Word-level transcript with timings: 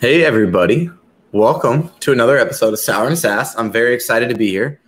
Hey, 0.00 0.24
everybody. 0.24 0.88
Welcome 1.32 1.90
to 2.00 2.10
another 2.10 2.38
episode 2.38 2.72
of 2.72 2.78
Sour 2.78 3.08
and 3.08 3.18
Sass. 3.18 3.54
I'm 3.54 3.70
very 3.70 3.92
excited 3.92 4.30
to 4.30 4.34
be 4.34 4.48
here. 4.48 4.80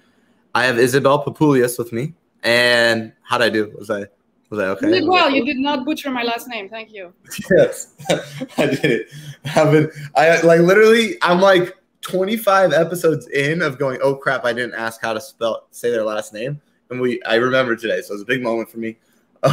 I 0.54 0.64
have 0.64 0.78
Isabelle 0.78 1.22
Papoulias 1.22 1.78
with 1.78 1.92
me. 1.92 2.14
And 2.42 3.12
how'd 3.20 3.42
I 3.42 3.50
do? 3.50 3.74
Was 3.78 3.90
I 3.90 4.06
was 4.48 4.58
I 4.58 4.68
okay? 4.68 4.86
You 4.86 5.00
did 5.00 5.06
well. 5.06 5.28
You 5.28 5.44
did 5.44 5.58
not 5.58 5.84
butcher 5.84 6.10
my 6.10 6.22
last 6.22 6.48
name. 6.48 6.70
Thank 6.70 6.94
you. 6.94 7.12
Yes, 7.54 7.92
I 8.56 8.64
did 8.64 8.86
it. 8.86 9.08
I've 9.54 9.70
been, 9.70 9.90
I 10.16 10.40
like 10.40 10.60
literally, 10.60 11.18
I'm 11.20 11.42
like 11.42 11.76
25 12.00 12.72
episodes 12.72 13.28
in 13.28 13.60
of 13.60 13.78
going, 13.78 13.98
oh 14.02 14.14
crap, 14.14 14.46
I 14.46 14.54
didn't 14.54 14.76
ask 14.76 15.02
how 15.02 15.12
to 15.12 15.20
spell 15.20 15.66
say 15.72 15.90
their 15.90 16.04
last 16.04 16.32
name. 16.32 16.58
And 16.88 17.02
we 17.02 17.22
I 17.24 17.34
remember 17.34 17.76
today. 17.76 18.00
So 18.00 18.12
it 18.12 18.14
was 18.14 18.22
a 18.22 18.24
big 18.24 18.42
moment 18.42 18.70
for 18.70 18.78
me. 18.78 18.96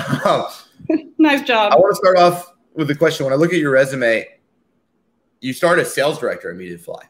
nice 1.17 1.41
job. 1.41 1.73
I 1.73 1.75
want 1.75 1.91
to 1.91 1.97
start 1.97 2.17
off 2.17 2.53
with 2.75 2.87
the 2.87 2.95
question. 2.95 3.25
When 3.25 3.33
I 3.33 3.35
look 3.35 3.51
at 3.51 3.59
your 3.59 3.71
resume, 3.71 4.25
you 5.41 5.53
started 5.53 5.83
as 5.83 5.93
sales 5.93 6.19
director 6.19 6.51
at 6.51 6.57
Mediafly. 6.57 7.03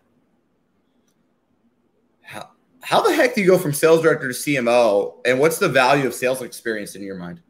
How, 2.21 2.49
how 2.81 3.01
the 3.01 3.13
heck 3.13 3.35
do 3.35 3.41
you 3.41 3.47
go 3.47 3.57
from 3.57 3.73
sales 3.73 4.01
director 4.01 4.27
to 4.27 4.33
CMO? 4.33 5.15
And 5.25 5.39
what's 5.39 5.57
the 5.57 5.69
value 5.69 6.05
of 6.07 6.13
sales 6.13 6.41
experience 6.41 6.95
in 6.95 7.01
your 7.01 7.15
mind 7.15 7.41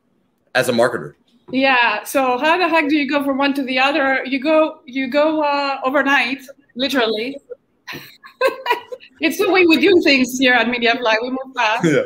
as 0.55 0.69
a 0.69 0.71
marketer? 0.71 1.15
Yeah. 1.51 2.03
So 2.03 2.37
how 2.37 2.57
the 2.57 2.67
heck 2.67 2.89
do 2.89 2.95
you 2.95 3.09
go 3.09 3.23
from 3.23 3.37
one 3.37 3.53
to 3.55 3.63
the 3.63 3.79
other? 3.79 4.23
You 4.25 4.39
go 4.39 4.81
you 4.85 5.09
go 5.09 5.41
uh, 5.41 5.79
overnight, 5.83 6.43
literally. 6.75 7.37
it's 9.19 9.37
the 9.37 9.49
way 9.49 9.65
we 9.65 9.77
do 9.77 9.99
things 10.03 10.37
here 10.37 10.53
at 10.53 10.67
Mediafly. 10.67 11.15
We 11.21 11.29
move 11.31 11.55
fast. 11.55 11.85
Yeah. 11.89 12.03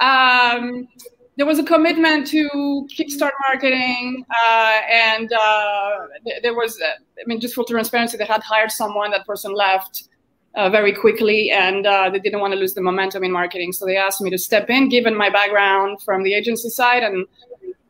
Um, 0.00 0.88
there 1.36 1.46
was 1.46 1.58
a 1.58 1.64
commitment 1.64 2.26
to 2.28 2.86
kickstart 2.96 3.32
marketing, 3.48 4.24
uh, 4.30 4.80
and 4.90 5.32
uh, 5.32 6.06
there 6.42 6.54
was, 6.54 6.80
uh, 6.80 6.92
I 7.18 7.22
mean, 7.26 7.40
just 7.40 7.54
full 7.54 7.64
transparency, 7.64 8.16
they 8.16 8.24
had 8.24 8.42
hired 8.42 8.70
someone. 8.70 9.10
That 9.10 9.26
person 9.26 9.52
left 9.52 10.08
uh, 10.54 10.70
very 10.70 10.92
quickly, 10.92 11.50
and 11.50 11.86
uh, 11.86 12.10
they 12.10 12.20
didn't 12.20 12.40
want 12.40 12.52
to 12.52 12.58
lose 12.58 12.74
the 12.74 12.82
momentum 12.82 13.24
in 13.24 13.32
marketing. 13.32 13.72
So 13.72 13.84
they 13.84 13.96
asked 13.96 14.20
me 14.20 14.30
to 14.30 14.38
step 14.38 14.70
in, 14.70 14.88
given 14.88 15.16
my 15.16 15.28
background 15.28 16.02
from 16.02 16.22
the 16.22 16.34
agency 16.34 16.68
side, 16.68 17.02
and 17.02 17.26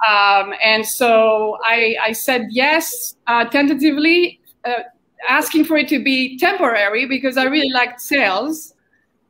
um, 0.09 0.53
and 0.63 0.85
so 0.87 1.59
I, 1.65 1.97
I 2.03 2.13
said 2.13 2.49
yes, 2.51 3.17
uh, 3.27 3.45
tentatively, 3.47 4.41
asking 5.29 5.65
for 5.65 5.77
it 5.77 5.89
to 5.89 6.03
be 6.03 6.39
temporary 6.39 7.07
because 7.07 7.37
I 7.37 7.45
really 7.45 7.71
liked 7.71 8.01
sales. 8.01 8.74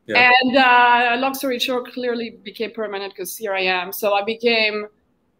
Yeah. 0.06 0.30
And 0.42 0.56
uh, 0.56 1.16
long 1.18 1.34
story 1.34 1.58
short, 1.58 1.92
clearly 1.92 2.38
became 2.42 2.72
permanent 2.72 3.14
because 3.14 3.36
here 3.36 3.54
I 3.54 3.62
am. 3.62 3.92
So 3.92 4.12
I 4.12 4.22
became 4.22 4.86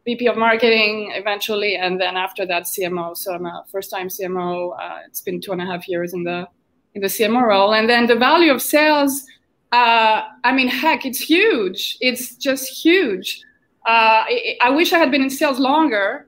VP 0.06 0.26
of 0.26 0.36
marketing 0.36 1.12
eventually, 1.14 1.76
and 1.76 2.00
then 2.00 2.16
after 2.16 2.46
that 2.46 2.64
CMO. 2.64 3.16
So 3.16 3.34
I'm 3.34 3.46
a 3.46 3.64
first-time 3.70 4.08
CMO. 4.08 4.72
Uh, 4.80 4.98
it's 5.06 5.20
been 5.20 5.40
two 5.40 5.52
and 5.52 5.60
a 5.60 5.66
half 5.66 5.86
years 5.88 6.14
in 6.14 6.24
the 6.24 6.46
in 6.94 7.02
the 7.02 7.08
CMO 7.08 7.42
role, 7.42 7.74
and 7.74 7.88
then 7.88 8.06
the 8.06 8.14
value 8.14 8.52
of 8.52 8.62
sales. 8.62 9.24
Uh, 9.72 10.22
I 10.44 10.52
mean, 10.52 10.68
heck, 10.68 11.04
it's 11.04 11.18
huge. 11.18 11.98
It's 12.00 12.36
just 12.36 12.68
huge. 12.68 13.42
Uh, 13.84 14.22
I, 14.30 14.56
I, 14.62 14.70
wish 14.70 14.92
I 14.92 14.98
had 14.98 15.10
been 15.10 15.20
in 15.20 15.28
sales 15.28 15.58
longer. 15.58 16.26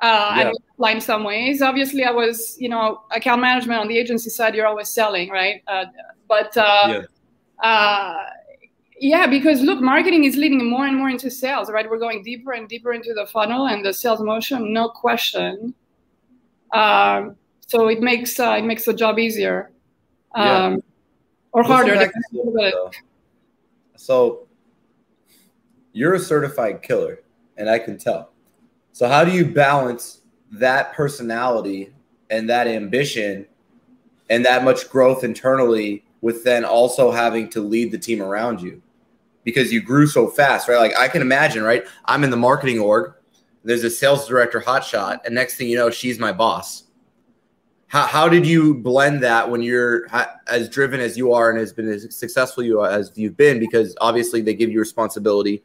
Uh, 0.00 0.34
yeah. 0.36 0.52
I 0.82 0.92
in 0.92 1.00
some 1.00 1.22
ways. 1.22 1.62
Obviously, 1.62 2.02
I 2.02 2.10
was, 2.10 2.56
you 2.58 2.68
know, 2.68 3.02
account 3.12 3.40
management 3.40 3.80
on 3.80 3.86
the 3.86 3.96
agency 3.96 4.28
side. 4.28 4.56
You're 4.56 4.66
always 4.66 4.88
selling, 4.88 5.30
right? 5.30 5.62
Uh, 5.68 5.84
but 6.26 6.50
yeah 6.56 7.02
uh, 7.62 8.24
yeah, 8.98 9.26
because 9.26 9.62
look, 9.62 9.80
marketing 9.80 10.24
is 10.24 10.36
leading 10.36 10.68
more 10.68 10.86
and 10.86 10.96
more 10.96 11.08
into 11.08 11.30
sales, 11.30 11.70
right? 11.70 11.88
We're 11.88 11.98
going 11.98 12.22
deeper 12.22 12.52
and 12.52 12.68
deeper 12.68 12.92
into 12.92 13.14
the 13.14 13.26
funnel 13.26 13.66
and 13.66 13.84
the 13.84 13.94
sales 13.94 14.20
motion, 14.20 14.72
no 14.72 14.88
question. 14.90 15.74
Um, 16.72 17.36
so 17.66 17.88
it 17.88 18.00
makes 18.00 18.38
uh, 18.38 18.56
it 18.58 18.64
makes 18.64 18.84
the 18.84 18.92
job 18.92 19.18
easier 19.18 19.72
um, 20.34 20.44
yeah. 20.44 20.78
or 21.52 21.62
harder. 21.62 22.10
so 23.96 24.46
you're 25.92 26.14
a 26.14 26.20
certified 26.20 26.82
killer, 26.82 27.20
and 27.56 27.70
I 27.70 27.78
can 27.78 27.96
tell. 27.96 28.32
So 28.92 29.08
how 29.08 29.24
do 29.24 29.32
you 29.32 29.46
balance 29.46 30.20
that 30.52 30.92
personality 30.92 31.94
and 32.28 32.48
that 32.50 32.66
ambition 32.66 33.46
and 34.28 34.44
that 34.44 34.62
much 34.62 34.90
growth 34.90 35.24
internally 35.24 36.04
with 36.20 36.44
then 36.44 36.64
also 36.64 37.10
having 37.10 37.48
to 37.50 37.60
lead 37.60 37.90
the 37.90 37.98
team 37.98 38.20
around 38.20 38.60
you 38.60 38.82
because 39.44 39.72
you 39.72 39.80
grew 39.80 40.06
so 40.06 40.28
fast, 40.28 40.68
right? 40.68 40.78
Like 40.78 40.98
I 40.98 41.08
can 41.08 41.22
imagine, 41.22 41.62
right? 41.62 41.84
I'm 42.04 42.24
in 42.24 42.30
the 42.30 42.36
marketing 42.36 42.78
org. 42.78 43.14
There's 43.64 43.84
a 43.84 43.90
sales 43.90 44.26
director 44.26 44.60
hotshot, 44.60 45.20
and 45.24 45.34
next 45.34 45.56
thing 45.56 45.68
you 45.68 45.76
know, 45.76 45.90
she's 45.90 46.18
my 46.18 46.32
boss. 46.32 46.84
How, 47.88 48.06
how 48.06 48.28
did 48.28 48.46
you 48.46 48.74
blend 48.74 49.22
that 49.22 49.50
when 49.50 49.62
you're 49.62 50.06
as 50.46 50.68
driven 50.68 51.00
as 51.00 51.18
you 51.18 51.32
are 51.32 51.50
and 51.50 51.58
has 51.58 51.72
been 51.72 51.88
as 51.88 52.14
successful 52.14 52.62
you 52.62 52.84
as 52.84 53.12
you've 53.16 53.36
been? 53.36 53.58
Because 53.58 53.96
obviously 54.00 54.40
they 54.40 54.54
give 54.54 54.70
you 54.70 54.78
responsibility, 54.78 55.62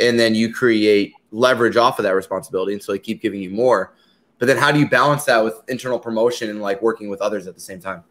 and 0.00 0.18
then 0.18 0.34
you 0.34 0.52
create 0.52 1.12
leverage 1.30 1.76
off 1.76 1.98
of 1.98 2.02
that 2.04 2.14
responsibility, 2.14 2.72
and 2.72 2.82
so 2.82 2.92
they 2.92 2.98
keep 2.98 3.20
giving 3.20 3.40
you 3.40 3.50
more. 3.50 3.94
But 4.38 4.46
then 4.46 4.56
how 4.56 4.72
do 4.72 4.80
you 4.80 4.88
balance 4.88 5.24
that 5.26 5.44
with 5.44 5.54
internal 5.68 5.98
promotion 5.98 6.48
and 6.48 6.62
like 6.62 6.80
working 6.80 7.10
with 7.10 7.20
others 7.20 7.46
at 7.46 7.54
the 7.54 7.60
same 7.60 7.80
time? 7.80 8.02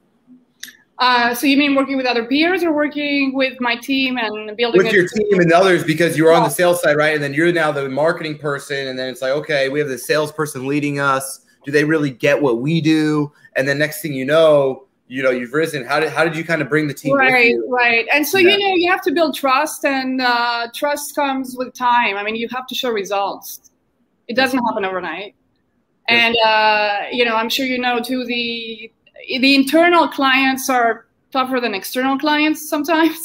Uh, 0.99 1.33
so 1.33 1.47
you 1.47 1.55
mean 1.55 1.75
working 1.75 1.95
with 1.95 2.05
other 2.05 2.25
peers 2.25 2.61
or 2.61 2.73
working 2.73 3.33
with 3.33 3.59
my 3.61 3.75
team 3.75 4.17
and 4.17 4.55
building 4.57 4.83
with 4.83 4.91
your 4.91 5.07
team 5.07 5.39
and 5.39 5.51
others 5.53 5.81
because 5.81 6.17
you 6.17 6.25
were 6.25 6.33
on 6.33 6.43
the 6.43 6.49
sales 6.49 6.81
side, 6.81 6.97
right? 6.97 7.13
And 7.13 7.23
then 7.23 7.33
you're 7.33 7.53
now 7.53 7.71
the 7.71 7.87
marketing 7.87 8.37
person, 8.37 8.87
and 8.87 8.99
then 8.99 9.09
it's 9.09 9.21
like, 9.21 9.31
okay, 9.31 9.69
we 9.69 9.79
have 9.79 9.87
the 9.87 9.97
salesperson 9.97 10.67
leading 10.67 10.99
us. 10.99 11.45
Do 11.63 11.71
they 11.71 11.85
really 11.85 12.09
get 12.09 12.41
what 12.41 12.61
we 12.61 12.81
do? 12.81 13.31
And 13.55 13.65
then 13.65 13.77
next 13.77 14.01
thing 14.01 14.13
you 14.13 14.25
know, 14.25 14.87
you 15.07 15.23
know, 15.23 15.31
you've 15.31 15.53
risen. 15.53 15.85
How 15.85 16.01
did 16.01 16.11
how 16.11 16.25
did 16.25 16.35
you 16.35 16.43
kind 16.43 16.61
of 16.61 16.67
bring 16.67 16.87
the 16.87 16.93
team? 16.93 17.15
Right, 17.15 17.55
right. 17.69 18.05
And 18.13 18.27
so 18.27 18.37
yeah. 18.37 18.57
you 18.57 18.59
know, 18.59 18.75
you 18.75 18.91
have 18.91 19.01
to 19.03 19.11
build 19.11 19.35
trust, 19.35 19.85
and 19.85 20.21
uh, 20.21 20.67
trust 20.75 21.15
comes 21.15 21.55
with 21.57 21.73
time. 21.73 22.17
I 22.17 22.23
mean, 22.23 22.35
you 22.35 22.49
have 22.49 22.67
to 22.67 22.75
show 22.75 22.89
results. 22.89 23.71
It 24.27 24.35
doesn't 24.35 24.59
happen 24.65 24.83
overnight. 24.83 25.33
And 26.09 26.35
uh, 26.45 26.97
you 27.11 27.23
know, 27.23 27.35
I'm 27.35 27.49
sure 27.49 27.65
you 27.65 27.79
know 27.79 28.01
too 28.01 28.25
the 28.25 28.91
the 29.27 29.55
internal 29.55 30.07
clients 30.07 30.69
are 30.69 31.07
tougher 31.31 31.59
than 31.59 31.73
external 31.73 32.17
clients 32.17 32.69
sometimes, 32.69 33.17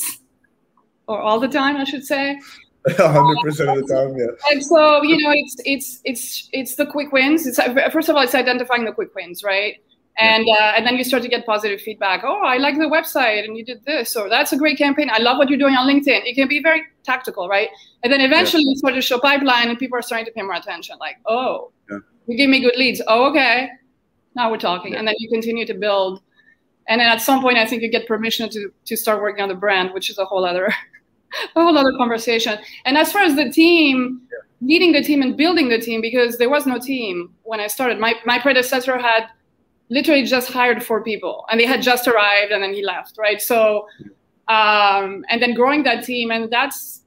or 1.09 1.21
all 1.21 1.41
the 1.41 1.49
time, 1.49 1.77
I 1.77 1.85
should 1.85 2.05
say. 2.05 2.39
hundred 2.99 3.39
percent 3.43 3.71
of 3.71 3.87
the 3.87 3.95
time, 3.95 4.15
yeah. 4.19 4.53
And 4.53 4.63
so 4.63 5.03
you 5.03 5.17
know, 5.17 5.33
it's 5.33 5.57
it's 5.65 6.01
it's 6.05 6.49
it's 6.53 6.75
the 6.75 6.85
quick 6.85 7.13
wins. 7.13 7.47
It's 7.47 7.59
first 7.93 8.11
of 8.11 8.17
all, 8.17 8.23
it's 8.23 8.35
identifying 8.35 8.85
the 8.85 8.93
quick 8.93 9.15
wins, 9.15 9.43
right? 9.43 9.77
And 10.19 10.47
uh, 10.47 10.75
and 10.77 10.87
then 10.87 10.97
you 10.97 11.03
start 11.03 11.23
to 11.23 11.29
get 11.29 11.47
positive 11.47 11.81
feedback. 11.81 12.25
Oh, 12.25 12.43
I 12.45 12.59
like 12.59 12.77
the 12.77 12.85
website, 12.85 13.45
and 13.45 13.57
you 13.57 13.65
did 13.65 13.85
this, 13.87 14.15
or 14.15 14.29
that's 14.29 14.53
a 14.53 14.59
great 14.59 14.77
campaign. 14.77 15.09
I 15.11 15.19
love 15.19 15.39
what 15.39 15.49
you're 15.49 15.59
doing 15.59 15.75
on 15.75 15.89
LinkedIn. 15.89 16.27
It 16.27 16.35
can 16.35 16.47
be 16.47 16.63
very 16.63 16.83
tactical, 17.05 17.49
right? 17.49 17.71
And 18.03 18.13
then 18.13 18.21
eventually 18.21 18.63
yeah. 18.65 18.71
you 18.71 18.77
start 18.77 18.95
to 18.97 19.01
show 19.01 19.19
pipeline, 19.19 19.71
and 19.71 19.79
people 19.79 19.99
are 19.99 20.03
starting 20.03 20.27
to 20.27 20.33
pay 20.33 20.43
more 20.43 20.55
attention. 20.55 20.99
Like, 21.01 21.17
oh, 21.27 21.73
yeah. 21.91 21.99
you 22.27 22.37
give 22.37 22.51
me 22.51 22.61
good 22.61 22.77
leads. 22.77 23.01
Oh, 23.09 23.31
okay 23.31 23.71
now 24.35 24.51
we're 24.51 24.59
talking 24.59 24.95
and 24.95 25.07
then 25.07 25.15
you 25.19 25.29
continue 25.29 25.67
to 25.67 25.75
build. 25.75 26.23
And 26.89 27.01
then 27.01 27.09
at 27.09 27.23
some 27.23 27.41
point 27.41 27.57
i 27.57 27.67
think 27.67 27.83
you 27.83 27.91
get 27.91 28.07
permission 28.07 28.51
to 28.51 28.71
to 28.85 28.97
start 28.97 29.23
working 29.23 29.43
on 29.43 29.49
the 29.49 29.55
brand 29.55 29.95
which 29.95 30.11
is 30.11 30.19
a 30.19 30.25
whole 30.25 30.45
other 30.45 30.67
a 31.57 31.63
whole 31.63 31.77
other 31.77 31.93
conversation. 31.97 32.59
And 32.85 32.97
as 32.97 33.13
far 33.13 33.23
as 33.23 33.37
the 33.37 33.51
team 33.51 34.21
yeah. 34.31 34.39
leading 34.61 34.93
the 34.93 35.03
team 35.03 35.23
and 35.23 35.37
building 35.37 35.69
the 35.69 35.79
team 35.79 36.01
because 36.01 36.39
there 36.39 36.51
was 36.51 36.67
no 36.67 36.79
team 36.79 37.33
when 37.43 37.61
i 37.61 37.67
started. 37.67 37.99
My, 37.99 38.15
my 38.25 38.39
predecessor 38.39 38.99
had 38.99 39.29
literally 39.89 40.25
just 40.25 40.51
hired 40.51 40.83
four 40.83 41.03
people 41.03 41.45
and 41.51 41.61
they 41.61 41.67
had 41.67 41.83
just 41.83 42.09
arrived 42.09 42.53
and 42.53 42.63
then 42.63 42.73
he 42.73 42.85
left 42.85 43.17
right? 43.19 43.41
So 43.41 43.87
um, 44.49 45.25
and 45.31 45.41
then 45.41 45.55
growing 45.55 45.85
that 45.85 46.05
team 46.05 46.31
and 46.31 46.51
that's 46.51 47.03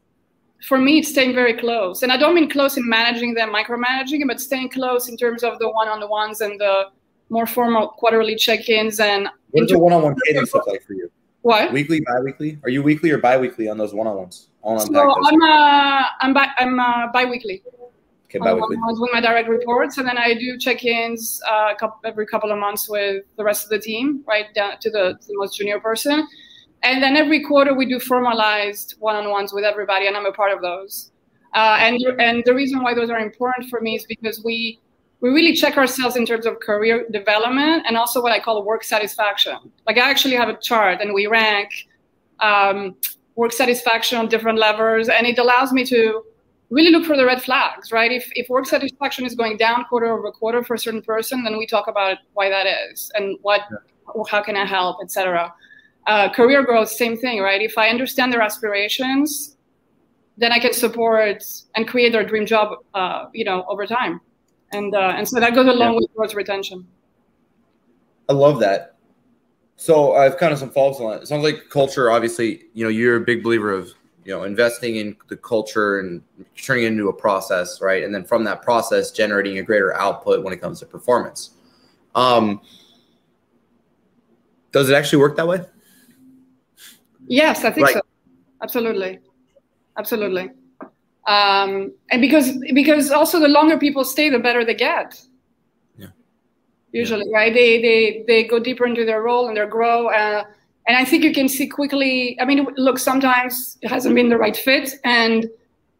for 0.68 0.80
me 0.80 1.00
it's 1.00 1.10
staying 1.10 1.34
very 1.36 1.54
close. 1.54 2.02
And 2.02 2.12
i 2.12 2.18
don't 2.18 2.34
mean 2.34 2.50
close 2.50 2.78
in 2.78 2.88
managing 2.90 3.36
them 3.36 3.54
micromanaging 3.54 4.26
but 4.28 4.42
staying 4.42 4.70
close 4.70 5.08
in 5.08 5.18
terms 5.18 5.44
of 5.44 5.60
the 5.60 5.70
one-on-ones 5.70 6.42
and 6.42 6.60
the 6.60 6.86
more 7.30 7.46
formal 7.46 7.90
quarterly 7.90 8.36
check-ins 8.36 9.00
and 9.00 9.28
what 9.52 9.62
does 9.62 9.72
the 9.72 9.80
one-on-one 9.80 10.16
cadence 10.26 10.54
look 10.54 10.68
like 10.68 10.84
for 10.84 10.94
you? 10.94 11.10
What? 11.42 11.72
Weekly 11.72 12.02
bi-weekly? 12.02 12.60
Are 12.64 12.70
you 12.70 12.84
weekly 12.84 13.12
or 13.12 13.20
bi-weekly 13.20 13.70
on 13.70 13.78
those 13.78 13.94
one-on-ones? 13.94 14.50
I'll 14.64 14.80
so 14.80 15.16
i'm 15.26 15.42
uh 15.42 16.04
i'm 16.20 16.34
bi- 16.34 16.52
i'm 16.58 16.80
uh, 16.80 17.08
bi-weekly. 17.14 17.64
Okay 18.26 18.40
bi-weekly. 18.40 18.76
with 18.78 19.10
my 19.14 19.22
direct 19.22 19.48
reports 19.48 19.98
and 19.98 20.06
then 20.06 20.18
i 20.18 20.34
do 20.34 20.58
check-ins 20.58 21.42
uh, 21.50 21.74
every 22.04 22.28
couple 22.28 22.52
of 22.52 22.58
months 22.58 22.90
with 22.90 23.24
the 23.38 23.44
rest 23.44 23.64
of 23.64 23.70
the 23.70 23.80
team 23.80 24.24
right 24.28 24.54
down 24.54 24.78
to 24.82 24.90
the, 24.90 25.18
to 25.22 25.28
the 25.28 25.36
most 25.38 25.58
junior 25.58 25.80
person. 25.80 26.28
And 26.84 27.02
then 27.02 27.16
every 27.16 27.44
quarter 27.44 27.74
we 27.74 27.86
do 27.86 28.00
formalized 28.00 28.96
one-on-ones 29.00 29.54
with 29.54 29.64
everybody 29.64 30.08
and 30.08 30.18
i'm 30.18 30.26
a 30.26 30.34
part 30.34 30.52
of 30.52 30.62
those. 30.62 31.12
Uh, 31.54 31.78
and 31.80 31.98
and 32.20 32.44
the 32.46 32.54
reason 32.54 32.84
why 32.84 32.94
those 32.94 33.10
are 33.10 33.20
important 33.20 33.70
for 33.70 33.80
me 33.80 33.96
is 33.96 34.06
because 34.06 34.44
we 34.44 34.80
we 35.20 35.30
really 35.30 35.54
check 35.54 35.78
ourselves 35.78 36.16
in 36.16 36.26
terms 36.26 36.46
of 36.46 36.60
career 36.60 37.06
development 37.12 37.84
and 37.88 37.98
also 37.98 38.22
what 38.22 38.32
I 38.32 38.40
call 38.40 38.64
work 38.64 38.84
satisfaction. 38.84 39.58
Like 39.88 39.98
I 39.98 40.10
actually 40.10 40.36
have 40.36 40.50
a 40.50 40.58
chart 40.58 41.02
and 41.02 41.14
we 41.14 41.28
rank 41.28 41.72
um, 42.40 42.96
work 43.36 43.54
satisfaction 43.54 44.18
on 44.18 44.28
different 44.28 44.60
levels, 44.60 45.10
and 45.10 45.26
it 45.26 45.38
allows 45.38 45.72
me 45.72 45.86
to 45.86 46.24
really 46.70 46.92
look 46.92 47.06
for 47.06 47.16
the 47.16 47.26
red 47.26 47.42
flags, 47.42 47.92
right? 47.92 48.12
If, 48.12 48.30
if 48.36 48.50
work 48.50 48.66
satisfaction 48.66 49.26
is 49.26 49.36
going 49.36 49.58
down 49.58 49.86
quarter 49.86 50.08
over 50.08 50.32
quarter 50.32 50.64
for 50.64 50.74
a 50.74 50.80
certain 50.80 51.02
person, 51.02 51.44
then 51.44 51.58
we 51.58 51.66
talk 51.66 51.88
about 51.88 52.18
why 52.34 52.50
that 52.50 52.66
is 52.68 53.12
and 53.16 53.38
what, 53.42 53.62
yeah. 53.72 54.24
how 54.30 54.42
can 54.42 54.58
I 54.58 54.66
help, 54.66 54.98
etc. 55.02 55.54
Uh, 56.08 56.30
career 56.34 56.64
growth, 56.64 56.90
same 56.90 57.16
thing, 57.18 57.40
right? 57.42 57.62
If 57.62 57.78
I 57.78 57.90
understand 57.90 58.34
their 58.34 58.42
aspirations, 58.42 59.56
then 60.38 60.52
I 60.52 60.60
can 60.60 60.74
support 60.74 61.44
and 61.76 61.88
create 61.88 62.12
their 62.12 62.26
dream 62.26 62.46
job, 62.46 62.80
uh, 62.94 63.26
you 63.34 63.46
know, 63.46 63.66
over 63.70 63.86
time, 63.86 64.20
and 64.72 64.94
uh, 64.94 65.14
and 65.16 65.28
so 65.28 65.40
that 65.40 65.56
goes 65.56 65.68
a 65.68 65.72
long 65.72 65.94
yeah. 65.94 66.00
way 66.00 66.06
towards 66.14 66.36
retention. 66.36 66.88
I 68.30 68.34
love 68.34 68.60
that. 68.60 68.96
So 69.78 70.16
I 70.16 70.24
have 70.24 70.38
kind 70.38 70.52
of 70.52 70.60
some 70.60 70.72
follow-ups 70.72 71.00
on 71.00 71.12
that. 71.12 71.22
It 71.22 71.28
sounds 71.28 71.44
like 71.44 71.70
culture. 71.70 72.10
Obviously, 72.12 72.64
you 72.74 72.84
know, 72.84 72.90
you're 72.90 73.16
a 73.18 73.22
big 73.22 73.44
believer 73.44 73.72
of 73.72 73.94
you 74.28 74.34
know 74.34 74.44
investing 74.44 74.98
in 74.98 75.16
the 75.30 75.38
culture 75.38 76.00
and 76.00 76.22
turning 76.58 76.84
it 76.84 76.88
into 76.88 77.08
a 77.08 77.14
process 77.14 77.82
right 77.82 78.04
and 78.04 78.14
then 78.14 78.26
from 78.26 78.44
that 78.44 78.62
process 78.62 79.10
generating 79.10 79.58
a 79.58 79.64
greater 79.64 79.96
output 79.96 80.44
when 80.44 80.54
it 80.54 80.60
comes 80.60 80.82
to 80.82 80.86
performance 80.86 81.52
um, 82.14 82.60
does 84.74 84.90
it 84.90 84.94
actually 84.94 85.20
work 85.20 85.38
that 85.38 85.48
way 85.48 85.62
yes 87.28 87.64
i 87.64 87.72
think 87.72 87.88
right. 87.88 87.94
so 87.96 88.02
absolutely 88.62 89.20
absolutely 89.98 90.50
um, 91.28 91.94
and 92.10 92.22
because 92.22 92.58
because 92.74 93.12
also 93.12 93.40
the 93.40 93.48
longer 93.48 93.78
people 93.78 94.04
stay 94.04 94.30
the 94.30 94.40
better 94.40 94.66
they 94.66 94.74
get 94.74 95.22
yeah 95.98 96.08
usually 96.92 97.26
yeah. 97.30 97.38
right 97.38 97.54
they 97.54 97.82
they 97.82 98.24
they 98.28 98.44
go 98.44 98.60
deeper 98.60 98.86
into 98.86 99.06
their 99.06 99.22
role 99.22 99.48
and 99.48 99.58
they 99.58 99.66
grow 99.68 100.08
uh, 100.08 100.44
and 100.88 100.96
I 100.96 101.04
think 101.04 101.24
you 101.24 101.34
can 101.34 101.50
see 101.50 101.68
quickly. 101.68 102.40
I 102.40 102.46
mean, 102.46 102.66
look, 102.78 102.98
sometimes 102.98 103.78
it 103.82 103.90
hasn't 103.90 104.16
been 104.16 104.30
the 104.30 104.38
right 104.38 104.56
fit, 104.56 104.94
and 105.04 105.46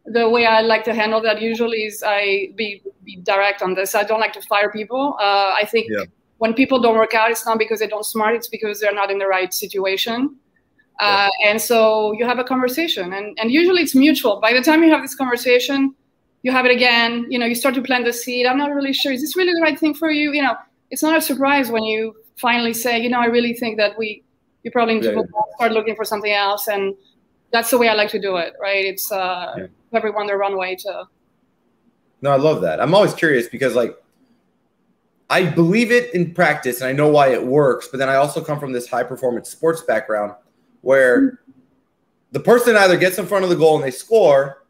the 0.06 0.28
way 0.28 0.46
I 0.46 0.62
like 0.62 0.84
to 0.84 0.94
handle 0.94 1.20
that 1.20 1.42
usually 1.42 1.84
is 1.84 2.02
I 2.04 2.52
be, 2.56 2.82
be 3.04 3.16
direct 3.16 3.60
on 3.60 3.74
this. 3.74 3.94
I 3.94 4.02
don't 4.02 4.20
like 4.20 4.32
to 4.32 4.42
fire 4.42 4.70
people. 4.70 5.16
Uh, 5.20 5.52
I 5.54 5.68
think 5.70 5.88
yeah. 5.90 6.04
when 6.38 6.54
people 6.54 6.80
don't 6.80 6.96
work 6.96 7.12
out, 7.12 7.30
it's 7.30 7.44
not 7.44 7.58
because 7.58 7.80
they 7.80 7.86
don't 7.86 8.04
smart; 8.04 8.34
it's 8.34 8.48
because 8.48 8.80
they're 8.80 8.94
not 8.94 9.10
in 9.10 9.18
the 9.18 9.26
right 9.26 9.52
situation. 9.52 10.36
Uh. 11.00 11.28
And 11.44 11.60
so 11.60 12.12
you 12.12 12.26
have 12.26 12.38
a 12.38 12.44
conversation, 12.44 13.12
and 13.12 13.38
and 13.38 13.50
usually 13.50 13.82
it's 13.82 13.94
mutual. 13.94 14.40
By 14.40 14.52
the 14.52 14.62
time 14.62 14.82
you 14.82 14.90
have 14.90 15.02
this 15.02 15.14
conversation, 15.14 15.94
you 16.42 16.52
have 16.52 16.66
it 16.66 16.72
again. 16.72 17.26
You 17.28 17.38
know, 17.38 17.46
you 17.46 17.54
start 17.54 17.74
to 17.76 17.82
plant 17.82 18.04
the 18.04 18.12
seed. 18.12 18.46
I'm 18.46 18.58
not 18.58 18.74
really 18.74 18.92
sure. 18.92 19.12
Is 19.12 19.20
this 19.20 19.36
really 19.36 19.52
the 19.52 19.60
right 19.60 19.78
thing 19.78 19.94
for 19.94 20.10
you? 20.10 20.32
You 20.32 20.42
know, 20.42 20.56
it's 20.90 21.02
not 21.02 21.16
a 21.16 21.20
surprise 21.20 21.70
when 21.70 21.84
you 21.84 22.14
finally 22.36 22.72
say, 22.72 22.98
you 22.98 23.10
know, 23.10 23.20
I 23.20 23.26
really 23.26 23.54
think 23.54 23.76
that 23.78 23.98
we 23.98 24.22
you 24.62 24.70
probably 24.70 24.94
need 24.94 25.04
yeah, 25.04 25.12
to 25.12 25.16
yeah. 25.18 25.56
start 25.56 25.72
looking 25.72 25.94
for 25.94 26.04
something 26.04 26.32
else. 26.32 26.68
And 26.68 26.94
that's 27.52 27.70
the 27.70 27.78
way 27.78 27.88
I 27.88 27.94
like 27.94 28.10
to 28.10 28.20
do 28.20 28.36
it, 28.36 28.54
right? 28.60 28.84
It's 28.84 29.10
uh, 29.10 29.54
yeah. 29.56 29.66
everyone 29.92 30.26
their 30.26 30.38
runway 30.38 30.76
to. 30.76 31.04
No, 32.20 32.30
I 32.30 32.36
love 32.36 32.60
that. 32.62 32.80
I'm 32.80 32.94
always 32.94 33.14
curious 33.14 33.48
because 33.48 33.74
like 33.74 33.96
I 35.30 35.44
believe 35.44 35.92
it 35.92 36.14
in 36.14 36.34
practice 36.34 36.80
and 36.80 36.88
I 36.88 36.92
know 36.92 37.08
why 37.08 37.28
it 37.28 37.44
works, 37.44 37.88
but 37.88 37.98
then 37.98 38.08
I 38.08 38.16
also 38.16 38.42
come 38.42 38.58
from 38.58 38.72
this 38.72 38.88
high 38.88 39.04
performance 39.04 39.48
sports 39.48 39.82
background 39.82 40.34
where 40.82 41.40
the 42.32 42.40
person 42.40 42.76
either 42.76 42.96
gets 42.96 43.18
in 43.18 43.26
front 43.26 43.44
of 43.44 43.50
the 43.50 43.56
goal 43.56 43.76
and 43.76 43.84
they 43.84 43.90
score 43.90 44.64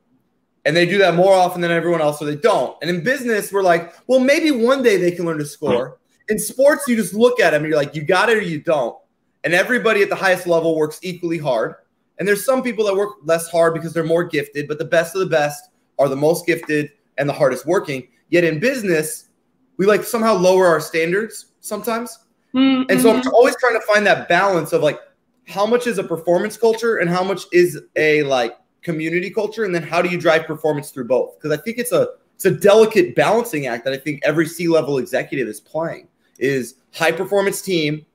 and 0.65 0.77
they 0.77 0.87
do 0.87 0.99
that 0.99 1.15
more 1.15 1.33
often 1.33 1.61
than 1.61 1.71
everyone 1.71 2.01
else 2.01 2.21
or 2.21 2.25
they 2.25 2.37
don't. 2.37 2.77
And 2.83 2.91
in 2.91 3.03
business, 3.03 3.53
we're 3.53 3.63
like, 3.63 3.95
well, 4.07 4.21
maybe 4.21 4.51
one 4.51 4.83
day 4.83 4.97
they 4.97 5.11
can 5.11 5.25
learn 5.25 5.39
to 5.39 5.47
score. 5.47 5.99
In 6.29 6.39
sports, 6.39 6.87
you 6.87 6.97
just 6.97 7.15
look 7.15 7.41
at 7.41 7.51
them 7.51 7.63
and 7.63 7.71
you're 7.71 7.79
like, 7.79 7.95
you 7.95 8.03
got 8.03 8.29
it 8.29 8.37
or 8.37 8.43
you 8.43 8.61
don't 8.61 8.97
and 9.45 9.55
everybody 9.55 10.03
at 10.03 10.09
the 10.09 10.15
highest 10.17 10.47
level 10.47 10.77
works 10.77 10.99
equally 11.03 11.39
hard. 11.39 11.75
And 12.19 12.27
there's 12.27 12.45
some 12.45 12.63
people 12.63 12.85
that 12.87 12.95
work 12.95 13.17
less 13.25 13.49
hard 13.49 13.75
because 13.75 13.93
they're 13.93 14.05
more 14.05 14.25
gifted, 14.25 14.67
but 14.67 14.79
the 14.79 14.85
best 14.85 15.15
of 15.15 15.21
the 15.21 15.27
best 15.27 15.71
are 15.99 16.09
the 16.09 16.17
most 16.17 16.47
gifted 16.47 16.91
and 17.17 17.29
the 17.29 17.33
hardest 17.33 17.67
working. 17.67 18.09
Yet 18.31 18.45
in 18.45 18.59
business, 18.59 19.29
we 19.77 19.87
like 19.87 20.03
somehow 20.03 20.35
lower 20.35 20.67
our 20.67 20.81
standards 20.81 21.53
sometimes. 21.61 22.19
Mm-hmm. 22.55 22.91
And 22.91 23.01
so 23.01 23.15
I'm 23.15 23.27
always 23.33 23.57
trying 23.57 23.81
to 23.81 23.87
find 23.87 24.05
that 24.07 24.29
balance 24.29 24.73
of 24.73 24.83
like 24.83 25.01
how 25.49 25.67
much 25.67 25.87
is 25.87 25.99
a 25.99 26.05
performance 26.05 26.57
culture 26.57 26.99
and 26.99 27.09
how 27.09 27.25
much 27.25 27.47
is 27.53 27.81
a 27.97 28.23
like 28.25 28.57
community 28.83 29.31
culture 29.31 29.65
and 29.65 29.75
then 29.75 29.83
how 29.83 30.03
do 30.03 30.09
you 30.09 30.19
drive 30.19 30.47
performance 30.47 30.91
through 30.91 31.07
both? 31.07 31.37
Because 31.37 31.57
I 31.57 31.61
think 31.63 31.79
it's 31.79 31.93
a 31.93 32.09
it's 32.35 32.45
a 32.45 32.51
delicate 32.51 33.17
balancing 33.17 33.67
act 33.67 33.85
that 33.85 33.93
I 33.93 33.97
think 33.97 34.21
every 34.25 34.47
C-level 34.47 34.99
executive 34.99 35.49
is 35.49 35.59
playing 35.59 36.07
is 36.39 36.77
high 36.95 37.11
performance 37.11 37.61
team 37.61 38.07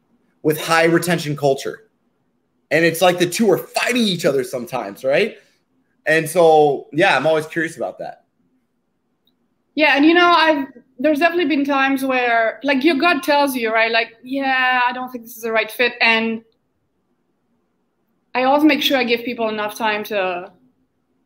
with 0.44 0.60
high 0.60 0.86
retention 0.86 1.36
culture. 1.36 1.90
And 2.72 2.86
it's 2.86 3.02
like 3.02 3.20
the 3.20 3.30
two 3.30 3.52
are 3.52 3.58
fighting 3.58 4.04
each 4.04 4.26
other 4.26 4.44
sometimes, 4.46 5.04
right? 5.04 5.38
And 6.06 6.30
so, 6.30 6.88
yeah, 6.94 7.18
I'm 7.18 7.28
always 7.28 7.46
curious 7.46 7.76
about 7.76 8.00
that. 8.00 8.26
Yeah, 9.76 9.96
and 9.98 10.06
you 10.06 10.14
know, 10.14 10.28
I've 10.28 10.68
there's 11.00 11.20
definitely 11.20 11.54
been 11.54 11.66
times 11.66 12.06
where 12.06 12.60
like 12.64 12.84
your 12.84 12.96
gut 12.96 13.24
tells 13.24 13.56
you, 13.56 13.74
right? 13.74 13.92
Like, 13.92 14.14
yeah, 14.24 14.82
I 14.88 14.94
don't 14.94 15.12
think 15.12 15.26
this 15.26 15.36
is 15.36 15.44
the 15.44 15.52
right 15.52 15.70
fit. 15.70 15.94
And 16.00 16.44
I 18.36 18.44
always 18.44 18.64
make 18.64 18.82
sure 18.82 18.98
I 18.98 19.04
give 19.04 19.24
people 19.24 19.50
enough 19.50 19.76
time 19.78 20.04
to 20.06 20.52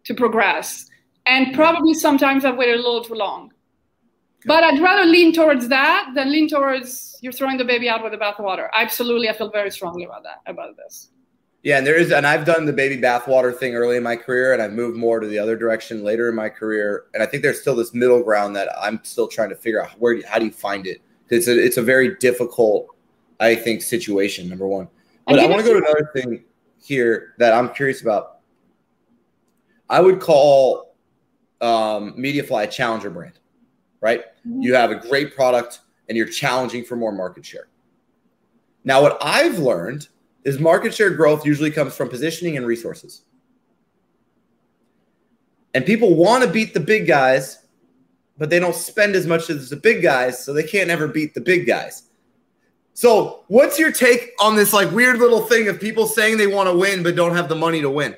to 0.06 0.14
progress. 0.14 0.86
And 1.26 1.54
probably 1.54 1.94
sometimes 1.94 2.46
I've 2.46 2.56
waited 2.56 2.76
a 2.76 2.78
little 2.78 3.04
too 3.04 3.16
long. 3.16 3.52
But 4.46 4.64
I'd 4.64 4.80
rather 4.82 5.04
lean 5.04 5.34
towards 5.34 5.68
that 5.68 6.12
than 6.16 6.32
lean 6.32 6.48
towards 6.48 7.18
you're 7.22 7.34
throwing 7.34 7.58
the 7.58 7.66
baby 7.66 7.90
out 7.90 8.04
with 8.04 8.14
the 8.14 8.18
bathwater. 8.18 8.70
Absolutely, 8.74 9.30
I 9.30 9.34
feel 9.34 9.50
very 9.50 9.72
strongly 9.72 10.06
about 10.06 10.24
that 10.24 10.42
about 10.46 10.78
this. 10.78 11.10
Yeah, 11.64 11.80
and 11.80 11.88
there 11.88 11.96
is, 11.96 12.12
and 12.12 12.26
I've 12.26 12.46
done 12.46 12.66
the 12.66 12.72
baby 12.72 13.02
bathwater 13.02 13.54
thing 13.54 13.76
early 13.76 13.98
in 13.98 14.04
my 14.04 14.16
career, 14.16 14.54
and 14.54 14.62
I've 14.62 14.72
moved 14.72 14.96
more 14.96 15.20
to 15.20 15.28
the 15.28 15.40
other 15.40 15.58
direction 15.58 16.04
later 16.04 16.30
in 16.30 16.36
my 16.36 16.48
career. 16.48 17.06
And 17.14 17.22
I 17.22 17.26
think 17.26 17.44
there's 17.44 17.60
still 17.60 17.76
this 17.76 17.94
middle 17.94 18.24
ground 18.24 18.56
that 18.56 18.70
I'm 18.80 19.02
still 19.04 19.28
trying 19.28 19.50
to 19.50 19.56
figure 19.56 19.84
out 19.84 19.90
where, 20.00 20.22
how 20.26 20.40
do 20.40 20.46
you 20.46 20.52
find 20.52 20.88
it? 20.88 21.02
It's 21.30 21.48
a, 21.48 21.62
it's 21.62 21.76
a 21.76 21.82
very 21.82 22.16
difficult, 22.18 22.88
I 23.42 23.56
think, 23.56 23.82
situation. 23.82 24.48
Number 24.48 24.68
one, 24.68 24.88
but 25.26 25.40
I 25.40 25.48
want 25.48 25.62
to 25.62 25.68
go 25.68 25.74
to 25.74 25.86
another 25.86 26.10
thing 26.14 26.46
here 26.88 27.34
that 27.38 27.54
I'm 27.54 27.74
curious 27.74 28.02
about. 28.02 28.40
I 29.90 30.02
would 30.02 30.20
call 30.20 30.96
um, 31.62 32.14
MediaFly 32.18 32.64
a 32.64 32.68
challenger 32.68 33.10
brand 33.10 33.40
right? 34.02 34.22
Mm-hmm. 34.48 34.62
You 34.62 34.76
have 34.76 34.92
a 34.92 34.96
great 34.96 35.36
product 35.36 35.82
and 36.08 36.18
you're 36.18 36.28
challenging 36.28 36.84
for 36.84 36.96
more 36.96 37.12
market 37.12 37.46
share. 37.46 37.68
Now, 38.84 39.02
what 39.02 39.18
I've 39.22 39.60
learned 39.60 40.08
is 40.44 40.60
market 40.60 40.94
share 40.94 41.10
growth 41.10 41.46
usually 41.46 41.72
comes 41.72 41.96
from 41.96 42.10
positioning 42.10 42.56
and 42.56 42.66
resources. 42.66 43.24
And 45.74 45.86
people 45.86 46.16
want 46.16 46.44
to 46.44 46.50
beat 46.50 46.74
the 46.74 46.80
big 46.80 47.06
guys, 47.06 47.66
but 48.38 48.50
they 48.50 48.60
don't 48.60 48.76
spend 48.76 49.16
as 49.16 49.28
much 49.28 49.50
as 49.50 49.70
the 49.70 49.76
big 49.76 50.02
guys, 50.02 50.44
so 50.44 50.54
they 50.54 50.64
can't 50.64 50.90
ever 50.90 51.08
beat 51.08 51.34
the 51.34 51.42
big 51.42 51.68
guys. 51.68 52.04
So, 52.98 53.44
what's 53.48 53.78
your 53.78 53.92
take 53.92 54.32
on 54.40 54.56
this 54.56 54.74
like 54.74 54.90
weird 54.90 55.20
little 55.20 55.42
thing 55.42 55.68
of 55.68 55.80
people 55.80 56.08
saying 56.08 56.40
they 56.40 56.48
want 56.48 56.68
to 56.68 56.76
win 56.76 57.04
but 57.04 57.16
don't 57.16 57.36
have 57.36 57.48
the 57.48 57.54
money 57.54 57.80
to 57.82 57.92
win? 57.92 58.18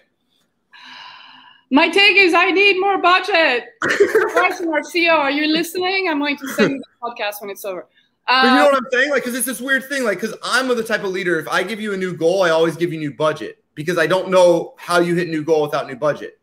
My 1.70 1.90
take 1.90 2.16
is 2.16 2.34
I 2.34 2.52
need 2.52 2.80
more 2.80 2.98
budget. 2.98 3.66
Our 3.84 5.18
are 5.18 5.32
you 5.32 5.48
listening? 5.48 6.08
I'm 6.10 6.18
going 6.18 6.38
to 6.38 6.48
send 6.54 6.76
you 6.76 6.80
the 6.80 7.10
podcast 7.10 7.42
when 7.42 7.50
it's 7.50 7.66
over. 7.66 7.90
Um, 8.30 8.42
but 8.42 8.44
you 8.44 8.56
know 8.56 8.66
what 8.68 8.76
I'm 8.76 8.86
saying? 8.90 9.10
Like, 9.10 9.26
because 9.26 9.38
it's 9.38 9.46
this 9.46 9.60
weird 9.60 9.84
thing. 9.84 10.06
Like, 10.06 10.22
because 10.22 10.38
I'm 10.42 10.70
the 10.70 10.82
type 10.82 11.04
of 11.04 11.10
leader. 11.10 11.38
If 11.38 11.50
I 11.50 11.62
give 11.62 11.82
you 11.82 11.94
a 11.94 11.98
new 11.98 12.16
goal, 12.16 12.44
I 12.44 12.52
always 12.52 12.78
give 12.78 12.94
you 12.94 13.00
new 13.00 13.14
budget 13.14 13.62
because 13.76 13.98
I 13.98 14.08
don't 14.08 14.30
know 14.30 14.76
how 14.78 15.00
you 15.00 15.14
hit 15.14 15.28
new 15.28 15.44
goal 15.44 15.62
without 15.62 15.88
new 15.88 15.98
budget. 15.98 16.40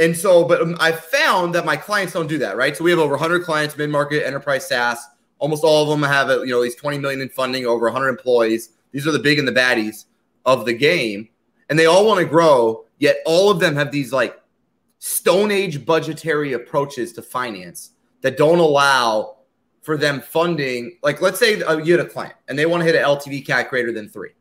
And 0.00 0.16
so, 0.16 0.42
but 0.42 0.62
um, 0.62 0.76
I 0.80 0.90
found 0.90 1.54
that 1.54 1.64
my 1.64 1.76
clients 1.76 2.12
don't 2.12 2.26
do 2.26 2.38
that, 2.38 2.56
right? 2.56 2.76
So 2.76 2.82
we 2.82 2.90
have 2.90 2.98
over 2.98 3.12
100 3.12 3.44
clients, 3.44 3.76
mid 3.76 3.88
market, 3.88 4.26
enterprise 4.26 4.66
SaaS. 4.66 4.98
Almost 5.40 5.64
all 5.64 5.82
of 5.82 5.88
them 5.88 6.08
have, 6.08 6.30
you 6.30 6.46
know, 6.46 6.58
at 6.58 6.62
least 6.62 6.78
20 6.78 6.98
million 6.98 7.20
in 7.20 7.28
funding, 7.28 7.66
over 7.66 7.86
100 7.86 8.08
employees. 8.08 8.70
These 8.92 9.06
are 9.06 9.12
the 9.12 9.18
big 9.18 9.38
and 9.38 9.48
the 9.48 9.52
baddies 9.52 10.04
of 10.46 10.64
the 10.64 10.72
game, 10.72 11.28
and 11.68 11.78
they 11.78 11.86
all 11.86 12.06
want 12.06 12.20
to 12.20 12.26
grow 12.26 12.84
Yet 13.00 13.16
all 13.24 13.50
of 13.50 13.58
them 13.58 13.74
have 13.74 13.90
these 13.90 14.12
like 14.12 14.40
Stone 14.98 15.50
Age 15.50 15.84
budgetary 15.84 16.52
approaches 16.52 17.12
to 17.14 17.22
finance 17.22 17.92
that 18.20 18.36
don't 18.36 18.58
allow 18.58 19.38
for 19.82 19.96
them 19.96 20.20
funding. 20.20 20.98
Like, 21.02 21.22
let's 21.22 21.38
say 21.38 21.56
you 21.56 21.92
had 21.92 22.00
a 22.00 22.08
client 22.08 22.34
and 22.46 22.56
they 22.56 22.66
want 22.66 22.82
to 22.82 22.84
hit 22.84 22.94
an 22.94 23.02
LTV 23.02 23.44
CAC 23.44 23.70
greater 23.70 23.90
than 23.90 24.08
three, 24.08 24.32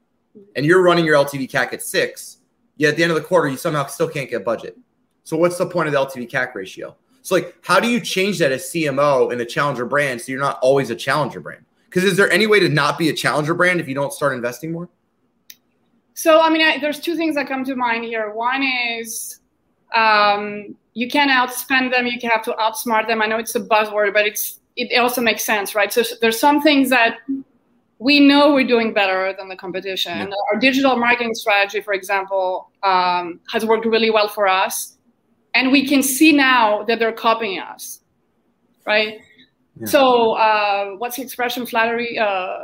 and 0.56 0.66
you're 0.66 0.84
running 0.84 1.06
your 1.06 1.16
LTV 1.16 1.50
CAC 1.50 1.74
at 1.74 1.82
six. 1.82 2.38
Yet 2.76 2.90
at 2.90 2.98
the 2.98 3.04
end 3.04 3.12
of 3.12 3.18
the 3.18 3.24
quarter, 3.24 3.48
you 3.48 3.58
somehow 3.58 3.86
still 3.88 4.10
can't 4.10 4.30
get 4.30 4.46
budget. 4.46 4.78
So 5.24 5.38
what's 5.38 5.58
the 5.58 5.66
point 5.66 5.88
of 5.88 5.94
the 5.94 6.00
LTV 6.00 6.30
CAC 6.30 6.56
ratio? 6.56 6.96
So 7.22 7.36
like, 7.36 7.56
how 7.64 7.80
do 7.80 7.88
you 7.88 8.00
change 8.00 8.40
that 8.40 8.52
as 8.52 8.64
CMO 8.66 9.32
in 9.32 9.40
a 9.42 9.46
challenger 9.46 9.86
brand 9.86 10.22
so 10.22 10.32
you're 10.32 10.42
not 10.42 10.60
always 10.62 10.90
a 10.90 10.96
challenger 10.96 11.40
brand? 11.40 11.66
Because 11.86 12.04
is 12.04 12.18
there 12.18 12.32
any 12.32 12.48
way 12.48 12.60
to 12.60 12.70
not 12.70 12.98
be 12.98 13.10
a 13.10 13.14
challenger 13.14 13.54
brand 13.54 13.80
if 13.80 13.88
you 13.88 13.96
don't 13.96 14.14
start 14.14 14.34
investing 14.34 14.72
more? 14.72 14.90
So, 16.14 16.42
I 16.42 16.50
mean, 16.50 16.62
I, 16.62 16.78
there's 16.80 17.00
two 17.00 17.16
things 17.16 17.36
that 17.36 17.48
come 17.48 17.64
to 17.66 17.76
mind 17.76 18.04
here. 18.04 18.32
One 18.34 18.64
is 18.64 19.40
um, 19.96 20.76
you 20.94 21.08
can't 21.08 21.32
outspend 21.32 21.92
them, 21.92 22.06
you 22.06 22.20
have 22.30 22.44
to 22.44 22.52
outsmart 22.54 23.08
them. 23.08 23.22
I 23.22 23.26
know 23.26 23.38
it's 23.38 23.56
a 23.56 23.62
buzzword, 23.62 24.14
but 24.14 24.26
it's 24.26 24.60
it 24.76 24.98
also 24.98 25.22
makes 25.22 25.44
sense, 25.44 25.76
right? 25.76 25.92
So 25.92 26.04
there's 26.22 26.40
some 26.40 26.62
things 26.62 26.90
that 26.90 27.18
we 28.00 28.22
know 28.22 28.54
we're 28.54 28.68
doing 28.68 28.94
better 28.94 29.34
than 29.38 29.50
the 29.50 29.56
competition. 29.58 30.18
Yeah. 30.18 30.34
Our 30.54 30.60
digital 30.60 30.96
marketing 30.96 31.36
strategy, 31.36 31.82
for 31.82 31.94
example, 31.94 32.72
um, 32.82 33.42
has 33.52 33.66
worked 33.66 33.86
really 33.86 34.10
well 34.10 34.30
for 34.30 34.48
us. 34.48 34.98
And 35.54 35.72
we 35.72 35.88
can 35.88 36.04
see 36.04 36.32
now 36.32 36.84
that 36.84 37.00
they're 37.00 37.12
copying 37.12 37.60
us, 37.60 38.02
right? 38.86 39.20
Yeah. 39.80 39.88
So 39.88 40.34
uh, 40.34 40.92
what's 40.98 41.16
the 41.16 41.22
expression? 41.22 41.66
Flattery. 41.66 42.18
Uh, 42.18 42.58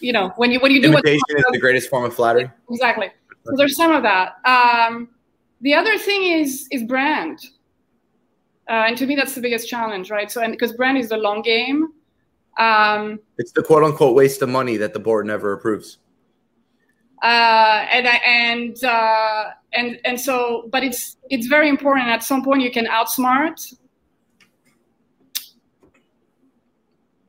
you 0.00 0.12
know, 0.12 0.32
when 0.36 0.50
you 0.50 0.60
when 0.60 0.72
you 0.72 0.82
do 0.82 0.88
imitation 0.88 1.20
what, 1.28 1.38
is 1.38 1.44
the 1.52 1.58
greatest 1.58 1.88
form 1.88 2.04
of 2.04 2.14
flattery. 2.14 2.50
Exactly. 2.70 3.10
So 3.44 3.52
there's 3.56 3.76
some 3.76 3.92
of 3.92 4.02
that. 4.02 4.34
Um, 4.44 5.08
the 5.60 5.74
other 5.74 5.98
thing 5.98 6.24
is 6.24 6.68
is 6.70 6.82
brand, 6.82 7.38
uh, 8.68 8.84
and 8.88 8.96
to 8.98 9.06
me 9.06 9.14
that's 9.14 9.34
the 9.34 9.40
biggest 9.40 9.68
challenge, 9.68 10.10
right? 10.10 10.30
So 10.30 10.42
and 10.42 10.52
because 10.52 10.72
brand 10.72 10.98
is 10.98 11.08
the 11.08 11.16
long 11.16 11.42
game. 11.42 11.92
Um, 12.58 13.20
it's 13.38 13.52
the 13.52 13.62
quote 13.62 13.84
unquote 13.84 14.14
waste 14.14 14.42
of 14.42 14.48
money 14.48 14.76
that 14.78 14.92
the 14.92 14.98
board 14.98 15.26
never 15.26 15.52
approves. 15.52 15.98
Uh, 17.26 17.84
and 17.90 18.06
and 18.06 18.84
uh, 18.84 19.44
and 19.72 19.98
and 20.04 20.20
so, 20.20 20.68
but 20.70 20.84
it's 20.84 21.16
it's 21.28 21.48
very 21.48 21.68
important. 21.68 22.06
At 22.06 22.22
some 22.22 22.44
point, 22.44 22.62
you 22.62 22.70
can 22.70 22.86
outsmart, 22.86 23.58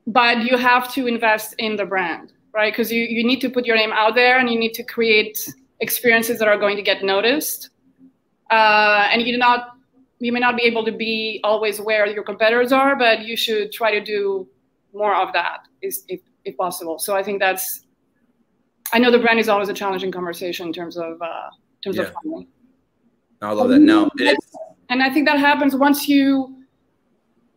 but 0.06 0.44
you 0.44 0.56
have 0.56 0.84
to 0.94 1.08
invest 1.08 1.56
in 1.58 1.74
the 1.74 1.84
brand, 1.84 2.32
right? 2.54 2.72
Because 2.72 2.92
you 2.92 3.02
you 3.02 3.24
need 3.24 3.40
to 3.40 3.50
put 3.50 3.66
your 3.66 3.74
name 3.74 3.90
out 3.92 4.14
there, 4.14 4.38
and 4.38 4.48
you 4.48 4.56
need 4.56 4.74
to 4.74 4.84
create 4.84 5.36
experiences 5.80 6.38
that 6.38 6.46
are 6.46 6.58
going 6.58 6.76
to 6.76 6.82
get 6.82 7.02
noticed. 7.02 7.70
Uh, 8.52 9.08
and 9.10 9.22
you 9.22 9.32
do 9.32 9.38
not 9.38 9.60
you 10.20 10.32
may 10.32 10.38
not 10.38 10.56
be 10.56 10.62
able 10.62 10.84
to 10.84 10.92
be 10.92 11.40
always 11.42 11.80
where 11.80 12.06
your 12.06 12.22
competitors 12.22 12.70
are, 12.70 12.94
but 12.94 13.24
you 13.24 13.36
should 13.36 13.72
try 13.72 13.90
to 13.90 14.00
do 14.00 14.46
more 14.94 15.16
of 15.16 15.32
that, 15.32 15.66
is 15.82 16.04
if, 16.06 16.20
if 16.44 16.56
possible. 16.56 17.00
So 17.00 17.16
I 17.16 17.22
think 17.24 17.40
that's 17.40 17.87
I 18.92 18.98
know 18.98 19.10
the 19.10 19.18
brand 19.18 19.38
is 19.38 19.48
always 19.48 19.68
a 19.68 19.74
challenging 19.74 20.12
conversation 20.12 20.66
in 20.66 20.72
terms 20.72 20.96
of 20.96 21.20
uh, 21.20 21.50
in 21.82 21.92
terms 21.92 21.96
yeah. 21.96 22.02
of 22.04 22.12
funding. 22.14 22.48
I 23.40 23.52
love 23.52 23.68
that. 23.68 23.78
No, 23.78 24.10
and 24.88 25.02
I 25.02 25.10
think 25.10 25.26
that 25.26 25.38
happens 25.38 25.74
once 25.74 26.08
you. 26.08 26.54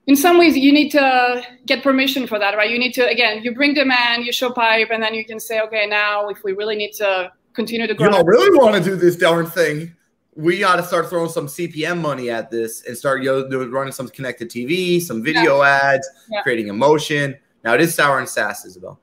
In 0.08 0.16
some 0.16 0.40
ways, 0.40 0.58
you 0.58 0.74
need 0.74 0.90
to 0.92 1.44
get 1.68 1.84
permission 1.84 2.26
for 2.26 2.40
that, 2.40 2.58
right? 2.58 2.70
You 2.70 2.80
need 2.80 2.94
to 2.94 3.08
again, 3.08 3.44
you 3.44 3.54
bring 3.54 3.74
demand, 3.74 4.26
you 4.26 4.32
show 4.32 4.52
pipe, 4.52 4.90
and 4.92 5.02
then 5.02 5.14
you 5.14 5.24
can 5.24 5.40
say, 5.40 5.62
okay, 5.62 5.86
now 5.88 6.28
if 6.28 6.44
we 6.44 6.54
really 6.54 6.76
need 6.76 6.94
to 6.94 7.32
continue 7.54 7.88
to 7.88 7.94
grow, 7.94 8.08
you 8.08 8.12
don't 8.12 8.26
really 8.26 8.58
want 8.58 8.76
to 8.76 8.84
do 8.84 8.96
this 8.96 9.16
darn 9.16 9.46
thing. 9.46 9.96
We 10.36 10.60
got 10.60 10.78
to 10.78 10.84
start 10.84 11.10
throwing 11.10 11.30
some 11.30 11.48
CPM 11.48 12.00
money 12.00 12.30
at 12.30 12.50
this 12.50 12.86
and 12.86 12.98
start 12.98 13.22
you 13.22 13.48
know, 13.50 13.68
running 13.68 13.92
some 13.92 14.08
connected 14.08 14.50
TV, 14.50 15.02
some 15.02 15.22
video 15.22 15.62
yeah. 15.62 15.80
ads, 15.84 16.10
yeah. 16.30 16.42
creating 16.42 16.68
emotion. 16.70 17.38
Now 17.64 17.76
it 17.76 17.82
is 17.82 17.94
sour 17.94 18.18
and 18.18 18.28
sass, 18.28 18.66
Isabelle. 18.66 19.00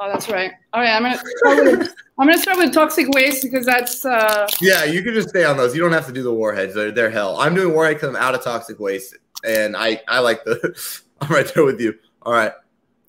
Oh, 0.00 0.08
that's 0.08 0.28
right. 0.28 0.52
All 0.72 0.80
right, 0.80 0.90
I'm 0.90 1.02
gonna 1.02 1.18
start 1.18 1.64
with, 1.64 1.94
I'm 2.18 2.28
gonna 2.28 2.38
start 2.38 2.58
with 2.58 2.72
toxic 2.72 3.08
waste 3.08 3.42
because 3.42 3.66
that's. 3.66 4.04
Uh... 4.04 4.46
Yeah, 4.60 4.84
you 4.84 5.02
can 5.02 5.12
just 5.12 5.30
stay 5.30 5.44
on 5.44 5.56
those. 5.56 5.74
You 5.74 5.80
don't 5.80 5.92
have 5.92 6.06
to 6.06 6.12
do 6.12 6.22
the 6.22 6.32
warheads. 6.32 6.74
They're, 6.74 6.92
they're 6.92 7.10
hell. 7.10 7.36
I'm 7.38 7.54
doing 7.54 7.74
warhead 7.74 7.96
because 7.96 8.10
I'm 8.10 8.16
out 8.16 8.34
of 8.34 8.44
toxic 8.44 8.78
waste, 8.78 9.16
and 9.44 9.76
I 9.76 10.00
I 10.06 10.20
like 10.20 10.44
the. 10.44 11.00
I'm 11.20 11.30
right 11.30 11.52
there 11.52 11.64
with 11.64 11.80
you. 11.80 11.98
All 12.22 12.32
right. 12.32 12.52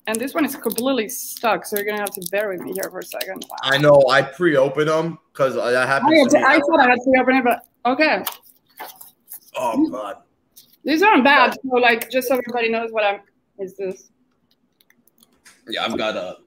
And 0.08 0.18
this 0.18 0.34
one 0.34 0.44
is 0.44 0.56
completely 0.56 1.08
stuck, 1.08 1.64
so 1.64 1.76
you're 1.76 1.84
gonna 1.84 2.00
have 2.00 2.10
to 2.10 2.28
bear 2.32 2.48
with 2.48 2.60
me 2.60 2.72
here 2.72 2.90
for 2.90 2.98
a 2.98 3.04
second. 3.04 3.44
Wow. 3.48 3.56
I 3.62 3.78
know. 3.78 4.02
I 4.10 4.22
pre-opened 4.22 4.88
them 4.88 5.18
because 5.32 5.56
I 5.56 5.86
have. 5.86 6.02
I, 6.04 6.08
to, 6.10 6.38
I 6.38 6.58
thought 6.58 6.80
I 6.80 6.88
had 6.88 6.98
pre-open 7.04 7.36
it, 7.36 7.44
but 7.44 7.66
okay. 7.86 8.24
Oh 9.56 9.88
God. 9.88 10.16
These 10.82 11.02
aren't 11.02 11.22
bad. 11.22 11.56
So 11.62 11.76
like, 11.76 12.10
just 12.10 12.26
so 12.28 12.34
everybody 12.36 12.68
knows 12.68 12.90
what 12.90 13.04
I'm. 13.04 13.20
Is 13.60 13.76
this? 13.76 14.10
Yeah, 15.68 15.84
I've 15.84 15.96
got 15.96 16.16
a 16.16 16.38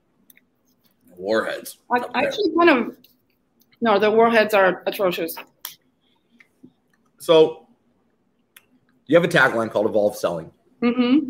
warheads. 1.24 1.77
I, 1.92 2.03
actually 2.13 2.53
kind 2.58 2.70
of 2.70 2.98
no, 3.82 4.00
the 4.00 4.12
warheads 4.12 4.53
are 4.53 4.84
atrocious. 4.86 5.36
So 7.20 7.68
you 9.08 9.15
have 9.15 9.24
a 9.24 9.27
tagline 9.27 9.72
called 9.72 9.88
"Evolve 9.88 10.15
Selling." 10.15 10.51
Mm-hmm. 10.82 11.30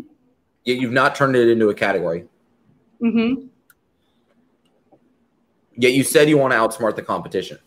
Yet 0.64 0.78
you've 0.78 0.92
not 0.92 1.14
turned 1.14 1.36
it 1.36 1.48
into 1.48 1.68
a 1.68 1.74
category. 1.74 2.26
Mm-hmm. 3.02 3.46
Yet 5.76 5.92
you 5.92 6.04
said 6.04 6.28
you 6.28 6.38
want 6.38 6.52
to 6.52 6.58
outsmart 6.58 6.96
the 6.96 7.02
competition, 7.02 7.58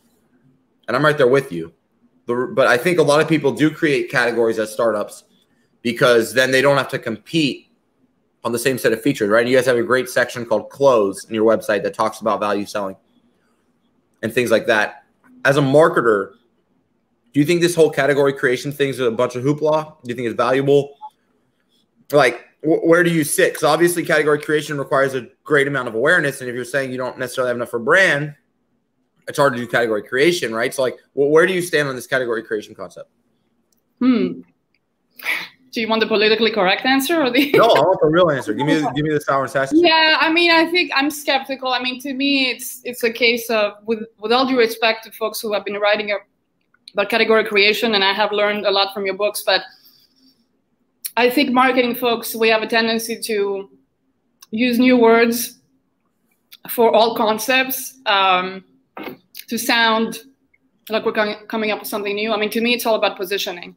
and 0.88 0.96
I'm 0.96 1.04
right 1.04 1.18
there 1.18 1.28
with 1.28 1.52
you. 1.52 1.74
But 2.26 2.68
I 2.68 2.78
think 2.78 3.00
a 3.00 3.04
lot 3.04 3.22
of 3.22 3.30
people 3.30 3.54
do 3.54 3.72
create 3.72 4.12
categories 4.12 4.60
as 4.60 4.72
startups 4.72 5.24
because 5.82 6.34
then 6.34 6.52
they 6.52 6.62
don't 6.62 6.78
have 6.78 6.90
to 6.90 7.00
compete 7.00 7.67
on 8.48 8.54
the 8.54 8.60
same 8.60 8.78
set 8.78 8.94
of 8.94 9.02
features, 9.02 9.30
right? 9.30 9.42
And 9.42 9.50
you 9.50 9.58
guys 9.58 9.66
have 9.66 9.76
a 9.76 9.84
great 9.84 10.08
section 10.08 10.46
called 10.46 10.70
close 10.70 11.26
in 11.26 11.36
your 11.36 11.46
website 11.46 11.84
that 11.84 11.94
talks 11.94 12.22
about 12.22 12.40
value 12.40 12.66
selling 12.66 12.96
and 14.24 14.34
things 14.34 14.50
like 14.52 14.68
that. 14.68 15.04
As 15.44 15.58
a 15.58 15.62
marketer, 15.62 16.32
do 17.34 17.42
you 17.42 17.46
think 17.46 17.60
this 17.60 17.76
whole 17.76 17.90
category 17.90 18.32
creation 18.32 18.72
thing 18.72 18.88
is 18.88 19.00
a 19.00 19.12
bunch 19.12 19.36
of 19.36 19.44
hoopla? 19.44 20.02
Do 20.02 20.10
you 20.10 20.16
think 20.16 20.28
it's 20.28 20.38
valuable? 20.38 20.96
Like, 22.10 22.46
where 22.64 23.04
do 23.04 23.12
you 23.12 23.26
sit? 23.26 23.52
Because 23.52 23.66
obviously, 23.66 24.04
category 24.04 24.42
creation 24.42 24.78
requires 24.78 25.14
a 25.14 25.28
great 25.44 25.68
amount 25.68 25.90
of 25.90 25.96
awareness. 25.96 26.40
And 26.40 26.50
if 26.50 26.56
you're 26.56 26.64
saying 26.64 26.92
you 26.92 26.98
don't 26.98 27.20
necessarily 27.20 27.50
have 27.50 27.58
enough 27.58 27.70
for 27.70 27.80
brand, 27.80 28.34
it's 29.28 29.38
hard 29.38 29.54
to 29.54 29.60
do 29.60 29.68
category 29.68 30.04
creation, 30.04 30.56
right? 30.56 30.74
So, 30.74 30.84
like, 30.84 30.98
well, 31.14 31.30
where 31.30 31.46
do 31.46 31.54
you 31.54 31.62
stand 31.62 31.90
on 31.90 31.96
this 31.96 32.08
category 32.08 32.44
creation 32.44 32.74
concept? 32.74 33.12
Hmm. 34.00 34.42
Do 35.78 35.82
you 35.82 35.88
want 35.88 36.00
the 36.00 36.08
politically 36.08 36.50
correct 36.50 36.88
answer 36.88 37.22
or 37.22 37.30
the? 37.30 37.52
no, 37.52 37.66
I 37.66 37.82
want 37.82 38.00
the 38.02 38.08
real 38.08 38.32
answer. 38.32 38.52
Give 38.52 38.66
me, 38.66 38.82
give 38.96 39.06
me 39.06 39.14
the 39.14 39.22
sour 39.22 39.44
and 39.44 39.52
sassy. 39.52 39.78
Yeah, 39.78 40.18
I 40.20 40.34
mean, 40.34 40.50
I 40.50 40.66
think 40.72 40.90
I'm 40.96 41.12
skeptical. 41.12 41.72
I 41.72 41.80
mean, 41.80 42.02
to 42.02 42.16
me, 42.16 42.50
it's 42.50 42.82
it's 42.84 43.04
a 43.04 43.12
case 43.12 43.48
of 43.52 43.74
with 43.86 44.00
with 44.18 44.32
all 44.32 44.48
due 44.48 44.58
respect 44.58 45.04
to 45.04 45.12
folks 45.12 45.40
who 45.40 45.54
have 45.54 45.64
been 45.64 45.76
writing 45.76 46.18
about 46.94 47.12
category 47.12 47.46
creation, 47.46 47.94
and 47.94 48.04
I 48.04 48.12
have 48.12 48.32
learned 48.32 48.66
a 48.66 48.72
lot 48.72 48.92
from 48.92 49.06
your 49.06 49.14
books, 49.14 49.44
but 49.46 49.62
I 51.16 51.30
think 51.30 51.52
marketing 51.52 51.94
folks 51.94 52.34
we 52.34 52.50
have 52.50 52.64
a 52.64 52.68
tendency 52.68 53.20
to 53.30 53.70
use 54.50 54.80
new 54.80 54.98
words 54.98 55.60
for 56.72 56.92
all 56.92 57.16
concepts 57.16 58.00
um, 58.08 58.64
to 59.48 59.60
sound 59.60 60.24
like 60.90 61.06
we're 61.06 61.36
coming 61.46 61.70
up 61.70 61.82
with 61.82 61.88
something 61.88 62.16
new. 62.16 62.34
I 62.34 62.38
mean, 62.38 62.50
to 62.50 62.62
me, 62.62 62.74
it's 62.74 62.88
all 62.88 62.96
about 62.96 63.16
positioning 63.16 63.76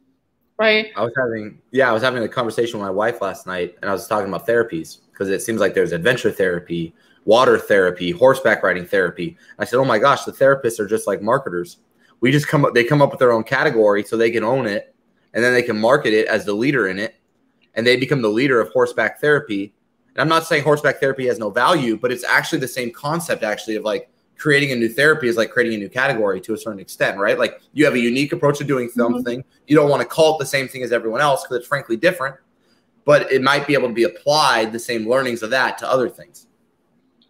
right? 0.61 0.91
I 0.95 1.03
was 1.03 1.11
having 1.17 1.59
yeah, 1.71 1.89
I 1.89 1.91
was 1.91 2.03
having 2.03 2.23
a 2.23 2.27
conversation 2.27 2.79
with 2.79 2.85
my 2.85 2.91
wife 2.91 3.19
last 3.19 3.47
night, 3.47 3.75
and 3.81 3.89
I 3.89 3.93
was 3.93 4.07
talking 4.07 4.27
about 4.27 4.47
therapies 4.47 4.99
because 5.11 5.29
it 5.29 5.41
seems 5.41 5.59
like 5.59 5.73
there's 5.73 5.91
adventure 5.91 6.31
therapy, 6.31 6.93
water 7.25 7.57
therapy, 7.57 8.11
horseback 8.11 8.61
riding 8.61 8.85
therapy. 8.85 9.37
I 9.57 9.65
said, 9.65 9.77
oh 9.77 9.85
my 9.85 9.97
gosh, 9.97 10.23
the 10.23 10.31
therapists 10.31 10.79
are 10.79 10.87
just 10.87 11.07
like 11.07 11.21
marketers. 11.21 11.77
We 12.19 12.31
just 12.31 12.47
come 12.47 12.63
up, 12.63 12.75
they 12.75 12.83
come 12.83 13.01
up 13.01 13.09
with 13.09 13.19
their 13.19 13.31
own 13.31 13.43
category 13.43 14.03
so 14.03 14.15
they 14.15 14.29
can 14.29 14.43
own 14.43 14.67
it, 14.67 14.93
and 15.33 15.43
then 15.43 15.53
they 15.53 15.63
can 15.63 15.79
market 15.79 16.13
it 16.13 16.27
as 16.27 16.45
the 16.45 16.53
leader 16.53 16.87
in 16.87 16.99
it, 16.99 17.15
and 17.73 17.85
they 17.85 17.97
become 17.97 18.21
the 18.21 18.29
leader 18.29 18.61
of 18.61 18.69
horseback 18.69 19.19
therapy. 19.19 19.73
And 20.13 20.21
I'm 20.21 20.29
not 20.29 20.45
saying 20.45 20.63
horseback 20.63 20.99
therapy 20.99 21.25
has 21.25 21.39
no 21.39 21.49
value, 21.49 21.97
but 21.97 22.11
it's 22.11 22.23
actually 22.23 22.59
the 22.59 22.67
same 22.67 22.91
concept 22.91 23.41
actually 23.41 23.77
of 23.77 23.83
like 23.83 24.09
creating 24.41 24.71
a 24.71 24.75
new 24.75 24.89
therapy 24.89 25.27
is 25.27 25.37
like 25.37 25.51
creating 25.51 25.75
a 25.75 25.77
new 25.77 25.89
category 25.89 26.41
to 26.41 26.55
a 26.55 26.57
certain 26.57 26.79
extent, 26.79 27.19
right? 27.19 27.37
Like 27.37 27.61
you 27.73 27.85
have 27.85 27.93
a 27.93 27.99
unique 27.99 28.33
approach 28.33 28.57
to 28.57 28.63
doing 28.63 28.89
something. 28.89 29.39
Mm-hmm. 29.39 29.63
You 29.67 29.75
don't 29.75 29.87
want 29.89 30.01
to 30.01 30.07
call 30.07 30.35
it 30.35 30.39
the 30.39 30.47
same 30.47 30.67
thing 30.67 30.81
as 30.81 30.91
everyone 30.91 31.21
else 31.21 31.43
because 31.43 31.57
it's 31.57 31.67
frankly 31.67 31.95
different, 31.95 32.35
but 33.05 33.31
it 33.31 33.43
might 33.43 33.67
be 33.67 33.75
able 33.75 33.87
to 33.87 33.93
be 33.93 34.03
applied 34.03 34.71
the 34.71 34.79
same 34.79 35.07
learnings 35.07 35.43
of 35.43 35.51
that 35.51 35.77
to 35.77 35.89
other 35.89 36.09
things. 36.09 36.47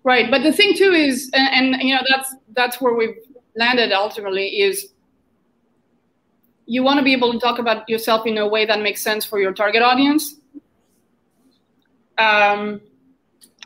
Right, 0.04 0.32
but 0.32 0.42
the 0.42 0.54
thing 0.54 0.74
too 0.76 0.94
is, 0.94 1.30
and, 1.34 1.76
and 1.76 1.84
you 1.84 1.94
know 1.94 2.02
that's 2.10 2.34
that's 2.56 2.80
where 2.80 2.94
we've 2.96 3.18
landed 3.58 3.92
ultimately 3.92 4.62
is 4.62 4.94
you 6.66 6.82
want 6.82 6.98
to 6.98 7.04
be 7.04 7.12
able 7.12 7.34
to 7.34 7.40
talk 7.40 7.60
about 7.60 7.88
yourself 7.90 8.26
in 8.26 8.38
a 8.38 8.48
way 8.48 8.66
that 8.66 8.82
makes 8.82 9.02
sense 9.02 9.26
for 9.26 9.40
your 9.40 9.52
target 9.52 9.82
audience. 9.82 10.36
Um, 12.18 12.80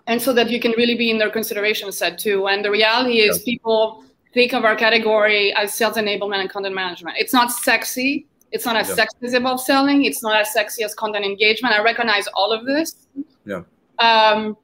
and 0.07 0.21
so 0.21 0.33
that 0.33 0.50
you 0.50 0.59
can 0.59 0.71
really 0.71 0.95
be 0.95 1.09
in 1.09 1.17
their 1.17 1.29
consideration 1.29 1.91
set 1.91 2.17
too. 2.17 2.47
And 2.47 2.63
the 2.63 2.71
reality 2.71 3.21
is, 3.21 3.39
people 3.39 4.03
think 4.33 4.53
of 4.53 4.65
our 4.65 4.75
category 4.75 5.53
as 5.53 5.74
sales 5.74 5.95
enablement 5.95 6.41
and 6.41 6.50
content 6.50 6.75
management. 6.75 7.17
It's 7.17 7.33
not 7.33 7.51
sexy. 7.51 8.27
It's 8.51 8.65
not 8.65 8.75
as 8.75 8.89
yeah. 8.89 8.95
sexy 8.95 9.17
as 9.24 9.33
above 9.33 9.59
selling. 9.59 10.05
It's 10.05 10.21
not 10.21 10.39
as 10.39 10.53
sexy 10.53 10.83
as 10.83 10.93
content 10.93 11.25
engagement. 11.25 11.74
I 11.74 11.81
recognize 11.81 12.27
all 12.35 12.51
of 12.51 12.65
this. 12.65 13.07
Yeah. 13.45 13.63
Um, 14.00 14.57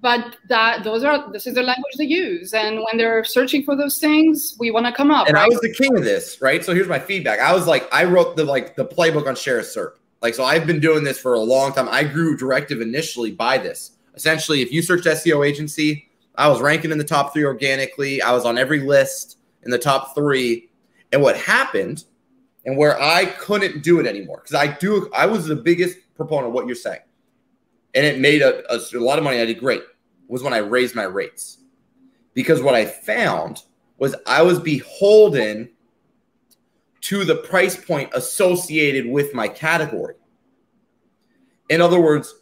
but 0.00 0.36
that 0.48 0.84
those 0.84 1.04
are 1.04 1.30
this 1.32 1.46
is 1.46 1.54
the 1.54 1.62
language 1.62 1.94
they 1.98 2.04
use, 2.04 2.54
and 2.54 2.76
when 2.78 2.96
they're 2.96 3.24
searching 3.24 3.62
for 3.62 3.76
those 3.76 3.98
things, 3.98 4.56
we 4.58 4.70
want 4.70 4.86
to 4.86 4.92
come 4.92 5.10
up. 5.10 5.26
And 5.26 5.34
right? 5.34 5.44
I 5.44 5.48
was 5.48 5.60
the 5.60 5.72
king 5.72 5.94
of 5.96 6.04
this, 6.04 6.40
right? 6.40 6.64
So 6.64 6.74
here's 6.74 6.88
my 6.88 6.98
feedback. 6.98 7.40
I 7.40 7.52
was 7.52 7.66
like, 7.66 7.86
I 7.92 8.04
wrote 8.04 8.36
the 8.36 8.44
like 8.44 8.74
the 8.74 8.86
playbook 8.86 9.26
on 9.26 9.36
share 9.36 9.58
a 9.58 9.62
SERP. 9.62 9.92
Like, 10.22 10.34
so 10.34 10.44
I've 10.44 10.66
been 10.66 10.78
doing 10.78 11.02
this 11.02 11.18
for 11.18 11.34
a 11.34 11.40
long 11.40 11.72
time. 11.72 11.88
I 11.90 12.04
grew 12.04 12.36
directive 12.36 12.80
initially 12.80 13.32
by 13.32 13.58
this. 13.58 13.92
Essentially, 14.14 14.62
if 14.62 14.72
you 14.72 14.80
searched 14.80 15.04
SEO 15.04 15.46
agency, 15.46 16.08
I 16.36 16.48
was 16.48 16.60
ranking 16.60 16.92
in 16.92 16.98
the 16.98 17.04
top 17.04 17.32
three 17.32 17.44
organically. 17.44 18.22
I 18.22 18.32
was 18.32 18.44
on 18.44 18.56
every 18.56 18.80
list 18.80 19.38
in 19.64 19.70
the 19.70 19.78
top 19.78 20.14
three. 20.14 20.70
And 21.12 21.20
what 21.20 21.36
happened, 21.36 22.04
and 22.64 22.76
where 22.76 23.00
I 23.00 23.26
couldn't 23.26 23.82
do 23.82 23.98
it 23.98 24.06
anymore, 24.06 24.40
because 24.42 24.54
I 24.54 24.68
do, 24.78 25.10
I 25.14 25.26
was 25.26 25.46
the 25.46 25.56
biggest 25.56 25.98
proponent 26.14 26.48
of 26.48 26.52
what 26.54 26.66
you're 26.66 26.76
saying, 26.76 27.00
and 27.94 28.06
it 28.06 28.20
made 28.20 28.42
a, 28.42 28.62
a, 28.72 28.78
a 28.94 29.00
lot 29.00 29.18
of 29.18 29.24
money. 29.24 29.40
I 29.40 29.44
did 29.44 29.58
great. 29.58 29.82
Was 30.28 30.42
when 30.42 30.54
I 30.54 30.58
raised 30.58 30.94
my 30.94 31.02
rates, 31.02 31.58
because 32.32 32.62
what 32.62 32.74
I 32.74 32.86
found 32.86 33.64
was 33.98 34.14
I 34.26 34.40
was 34.40 34.58
beholden 34.58 35.68
to 37.02 37.24
the 37.24 37.36
price 37.36 37.76
point 37.76 38.10
associated 38.14 39.06
with 39.06 39.34
my 39.34 39.48
category. 39.48 40.14
In 41.68 41.80
other 41.80 42.00
words, 42.00 42.34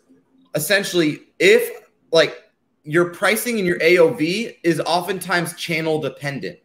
essentially, 0.55 1.21
if 1.38 1.87
like 2.12 2.43
your 2.85 3.11
pricing 3.11 3.59
and 3.59 3.67
your 3.67 3.79
AOV 3.79 4.57
is 4.62 4.81
oftentimes 4.81 5.55
channel 5.55 6.00
dependent. 6.00 6.59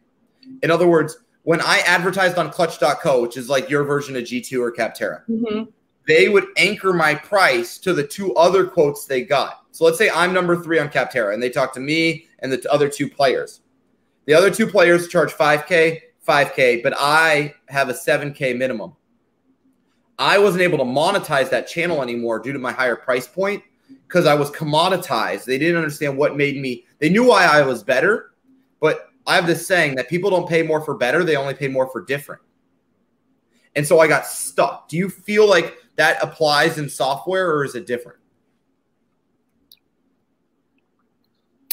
In 0.62 0.70
other 0.70 0.86
words, 0.86 1.18
when 1.42 1.60
I 1.60 1.78
advertised 1.86 2.38
on 2.38 2.50
clutch.co, 2.50 3.22
which 3.22 3.36
is 3.36 3.48
like 3.48 3.70
your 3.70 3.84
version 3.84 4.16
of 4.16 4.24
G2 4.24 4.60
or 4.60 4.72
Capterra, 4.72 5.22
mm-hmm. 5.28 5.70
they 6.06 6.28
would 6.28 6.46
anchor 6.56 6.92
my 6.92 7.14
price 7.14 7.78
to 7.78 7.92
the 7.92 8.06
two 8.06 8.34
other 8.34 8.66
quotes 8.66 9.04
they 9.04 9.22
got. 9.22 9.64
So 9.70 9.84
let's 9.84 9.98
say 9.98 10.10
I'm 10.10 10.32
number 10.32 10.60
three 10.60 10.78
on 10.78 10.88
Capterra 10.88 11.34
and 11.34 11.42
they 11.42 11.50
talk 11.50 11.72
to 11.74 11.80
me 11.80 12.26
and 12.40 12.50
the 12.50 12.72
other 12.72 12.88
two 12.88 13.08
players. 13.08 13.60
The 14.24 14.34
other 14.34 14.50
two 14.50 14.66
players 14.66 15.08
charge 15.08 15.32
5K, 15.32 16.00
5K, 16.26 16.82
but 16.82 16.94
I 16.96 17.54
have 17.68 17.88
a 17.88 17.92
7K 17.92 18.56
minimum. 18.56 18.94
I 20.18 20.38
wasn't 20.38 20.62
able 20.62 20.78
to 20.78 20.84
monetize 20.84 21.50
that 21.50 21.66
channel 21.66 22.02
anymore 22.02 22.38
due 22.38 22.52
to 22.52 22.58
my 22.58 22.72
higher 22.72 22.96
price 22.96 23.28
point 23.28 23.62
because 24.08 24.26
I 24.26 24.34
was 24.34 24.50
commoditized. 24.50 25.44
They 25.44 25.58
didn't 25.58 25.76
understand 25.76 26.16
what 26.16 26.36
made 26.36 26.60
me, 26.60 26.84
they 26.98 27.10
knew 27.10 27.26
why 27.26 27.44
I 27.44 27.62
was 27.62 27.82
better, 27.82 28.32
but 28.80 29.10
I 29.26 29.34
have 29.34 29.46
this 29.46 29.66
saying 29.66 29.96
that 29.96 30.08
people 30.08 30.30
don't 30.30 30.48
pay 30.48 30.62
more 30.62 30.80
for 30.80 30.94
better, 30.94 31.24
they 31.24 31.36
only 31.36 31.54
pay 31.54 31.68
more 31.68 31.90
for 31.90 32.04
different. 32.04 32.40
And 33.74 33.86
so 33.86 34.00
I 34.00 34.08
got 34.08 34.26
stuck. 34.26 34.88
Do 34.88 34.96
you 34.96 35.10
feel 35.10 35.48
like 35.48 35.76
that 35.96 36.22
applies 36.22 36.78
in 36.78 36.88
software 36.88 37.50
or 37.50 37.64
is 37.64 37.74
it 37.74 37.86
different? 37.86 38.18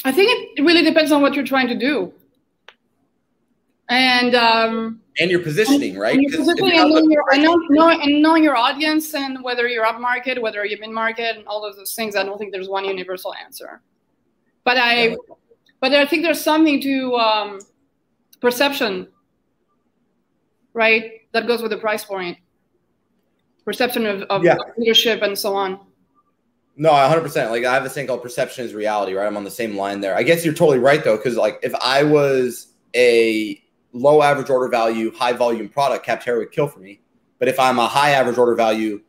I 0.04 0.12
think 0.12 0.58
it 0.58 0.62
really 0.62 0.82
depends 0.82 1.12
on 1.12 1.22
what 1.22 1.34
you're 1.34 1.46
trying 1.46 1.68
to 1.68 1.74
do. 1.74 2.12
And 3.90 4.34
um, 4.34 5.00
and 5.18 5.30
your 5.30 5.40
positioning, 5.40 5.98
right? 5.98 6.16
And, 6.16 6.32
positioning 6.32 6.78
and, 6.78 6.90
knowing 6.90 7.10
your, 7.10 7.24
and, 7.32 7.42
knowing, 7.70 8.00
and 8.02 8.22
knowing 8.22 8.42
your 8.42 8.56
audience 8.56 9.14
and 9.14 9.42
whether 9.44 9.68
you're 9.68 9.84
up 9.84 10.00
market, 10.00 10.40
whether 10.40 10.64
you're 10.64 10.80
mid 10.80 10.90
market, 10.90 11.36
and 11.36 11.46
all 11.46 11.64
of 11.64 11.76
those 11.76 11.94
things. 11.94 12.16
I 12.16 12.24
don't 12.24 12.38
think 12.38 12.52
there's 12.52 12.68
one 12.68 12.84
universal 12.84 13.34
answer. 13.34 13.80
But 14.64 14.78
I, 14.78 15.08
yeah. 15.08 15.16
but 15.80 15.92
I 15.92 16.06
think 16.06 16.22
there's 16.22 16.40
something 16.40 16.80
to 16.80 17.14
um, 17.16 17.60
perception, 18.40 19.08
right? 20.72 21.12
That 21.32 21.46
goes 21.46 21.62
with 21.62 21.70
the 21.70 21.78
price 21.78 22.04
point, 22.04 22.38
perception 23.64 24.06
of, 24.06 24.22
of 24.22 24.42
yeah. 24.42 24.56
leadership 24.78 25.22
and 25.22 25.38
so 25.38 25.54
on. 25.54 25.78
No, 26.76 26.90
100%. 26.90 27.50
Like 27.50 27.64
I 27.64 27.74
have 27.74 27.84
this 27.84 27.94
thing 27.94 28.06
called 28.06 28.22
perception 28.22 28.64
is 28.64 28.74
reality, 28.74 29.12
right? 29.12 29.26
I'm 29.26 29.36
on 29.36 29.44
the 29.44 29.50
same 29.50 29.76
line 29.76 30.00
there. 30.00 30.16
I 30.16 30.24
guess 30.24 30.44
you're 30.44 30.54
totally 30.54 30.78
right 30.78 31.04
though, 31.04 31.16
because 31.16 31.36
like 31.36 31.60
if 31.62 31.74
I 31.76 32.02
was 32.02 32.68
a 32.94 33.62
low 33.94 34.22
average 34.22 34.50
order 34.50 34.68
value, 34.68 35.14
high 35.14 35.32
volume 35.32 35.68
product, 35.68 36.04
Capterra 36.04 36.38
would 36.38 36.52
kill 36.52 36.68
for 36.68 36.80
me. 36.80 37.00
But 37.38 37.48
if 37.48 37.58
I'm 37.58 37.78
a 37.78 37.86
high 37.86 38.10
average 38.10 38.36
order 38.36 38.54
value, 38.54 39.00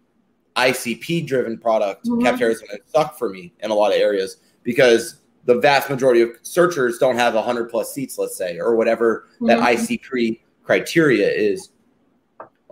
ICP 0.55 1.27
driven 1.27 1.57
product, 1.57 2.05
mm-hmm. 2.05 2.25
Capterra 2.25 2.51
is 2.51 2.61
going 2.61 2.77
to 2.77 2.87
suck 2.87 3.17
for 3.17 3.29
me 3.29 3.53
in 3.59 3.71
a 3.71 3.73
lot 3.73 3.91
of 3.91 3.99
areas 3.99 4.37
because 4.63 5.21
the 5.45 5.59
vast 5.59 5.89
majority 5.89 6.21
of 6.21 6.29
searchers 6.43 6.97
don't 6.97 7.17
have 7.17 7.33
100 7.33 7.69
plus 7.69 7.93
seats, 7.93 8.17
let's 8.17 8.37
say, 8.37 8.57
or 8.59 8.75
whatever 8.75 9.27
mm-hmm. 9.35 9.47
that 9.47 9.59
ICP 9.59 10.39
criteria 10.63 11.29
is. 11.29 11.69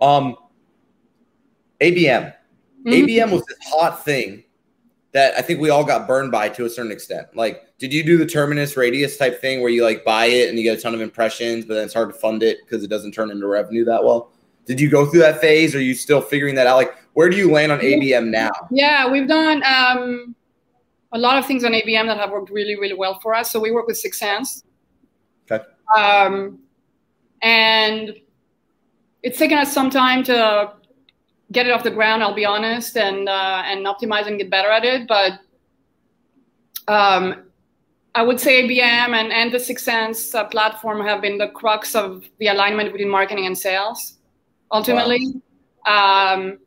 Um, 0.00 0.36
ABM. 1.80 2.32
Mm-hmm. 2.32 2.90
ABM 2.90 3.30
was 3.30 3.44
this 3.46 3.58
hot 3.66 4.04
thing 4.04 4.44
that 5.14 5.32
I 5.38 5.42
think 5.42 5.60
we 5.60 5.70
all 5.70 5.84
got 5.84 6.08
burned 6.08 6.32
by 6.32 6.48
to 6.50 6.64
a 6.64 6.68
certain 6.68 6.90
extent. 6.90 7.28
Like, 7.34 7.62
did 7.78 7.92
you 7.92 8.02
do 8.02 8.18
the 8.18 8.26
terminus 8.26 8.76
radius 8.76 9.16
type 9.16 9.40
thing 9.40 9.60
where 9.60 9.70
you 9.70 9.84
like 9.84 10.04
buy 10.04 10.26
it 10.26 10.48
and 10.48 10.58
you 10.58 10.64
get 10.64 10.76
a 10.76 10.82
ton 10.82 10.92
of 10.92 11.00
impressions, 11.00 11.64
but 11.64 11.74
then 11.74 11.84
it's 11.84 11.94
hard 11.94 12.12
to 12.12 12.18
fund 12.18 12.42
it 12.42 12.58
because 12.64 12.82
it 12.82 12.88
doesn't 12.88 13.12
turn 13.12 13.30
into 13.30 13.46
revenue 13.46 13.84
that 13.84 14.02
well? 14.02 14.32
Did 14.66 14.80
you 14.80 14.90
go 14.90 15.06
through 15.06 15.20
that 15.20 15.40
phase? 15.40 15.72
Or 15.72 15.78
are 15.78 15.82
you 15.82 15.94
still 15.94 16.20
figuring 16.20 16.56
that 16.56 16.66
out? 16.66 16.76
Like, 16.76 16.96
where 17.12 17.30
do 17.30 17.36
you 17.36 17.50
land 17.50 17.70
on 17.70 17.78
ABM 17.78 18.28
now? 18.28 18.50
Yeah, 18.72 19.08
we've 19.08 19.28
done 19.28 19.62
um, 19.64 20.34
a 21.12 21.18
lot 21.18 21.38
of 21.38 21.46
things 21.46 21.62
on 21.62 21.70
ABM 21.70 22.06
that 22.06 22.18
have 22.18 22.32
worked 22.32 22.50
really, 22.50 22.74
really 22.74 22.94
well 22.94 23.20
for 23.20 23.34
us. 23.34 23.52
So 23.52 23.60
we 23.60 23.70
work 23.70 23.86
with 23.86 24.02
6sense. 24.02 24.64
Okay. 25.48 25.64
Um, 25.96 26.58
and 27.40 28.14
it's 29.22 29.38
taken 29.38 29.58
us 29.58 29.72
some 29.72 29.90
time 29.90 30.24
to 30.24 30.72
get 31.52 31.66
it 31.66 31.72
off 31.72 31.82
the 31.82 31.90
ground. 31.90 32.22
I'll 32.22 32.34
be 32.34 32.44
honest, 32.44 32.96
and 32.96 33.28
uh, 33.28 33.62
and 33.64 33.86
optimize 33.86 34.26
and 34.26 34.38
get 34.38 34.50
better 34.50 34.70
at 34.70 34.84
it. 34.84 35.08
But 35.08 35.32
um, 36.88 37.44
I 38.14 38.22
would 38.22 38.38
say 38.40 38.62
ABM 38.62 39.14
and, 39.14 39.32
and 39.32 39.52
the 39.52 39.58
6sense 39.58 40.34
uh, 40.34 40.44
platform 40.44 41.04
have 41.04 41.20
been 41.20 41.38
the 41.38 41.48
crux 41.48 41.94
of 41.94 42.24
the 42.38 42.46
alignment 42.46 42.92
between 42.92 43.10
marketing 43.10 43.46
and 43.46 43.58
sales, 43.58 44.18
ultimately. 44.70 45.34
Wow. 45.86 46.34
Um, 46.34 46.58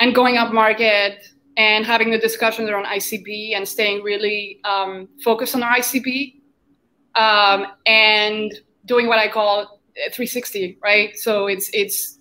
and 0.00 0.14
going 0.14 0.36
up 0.36 0.52
market 0.52 1.26
and 1.56 1.84
having 1.84 2.10
the 2.10 2.18
discussions 2.18 2.68
around 2.68 2.86
ICP 2.86 3.54
and 3.56 3.66
staying 3.66 4.02
really 4.02 4.60
um, 4.64 5.08
focused 5.22 5.54
on 5.54 5.62
our 5.62 5.76
ICP 5.76 6.40
um, 7.14 7.66
and 7.86 8.54
doing 8.84 9.08
what 9.08 9.18
I 9.18 9.28
call 9.28 9.80
360, 9.96 10.78
right? 10.82 11.16
So 11.16 11.46
it's 11.46 11.70
it's 11.72 12.18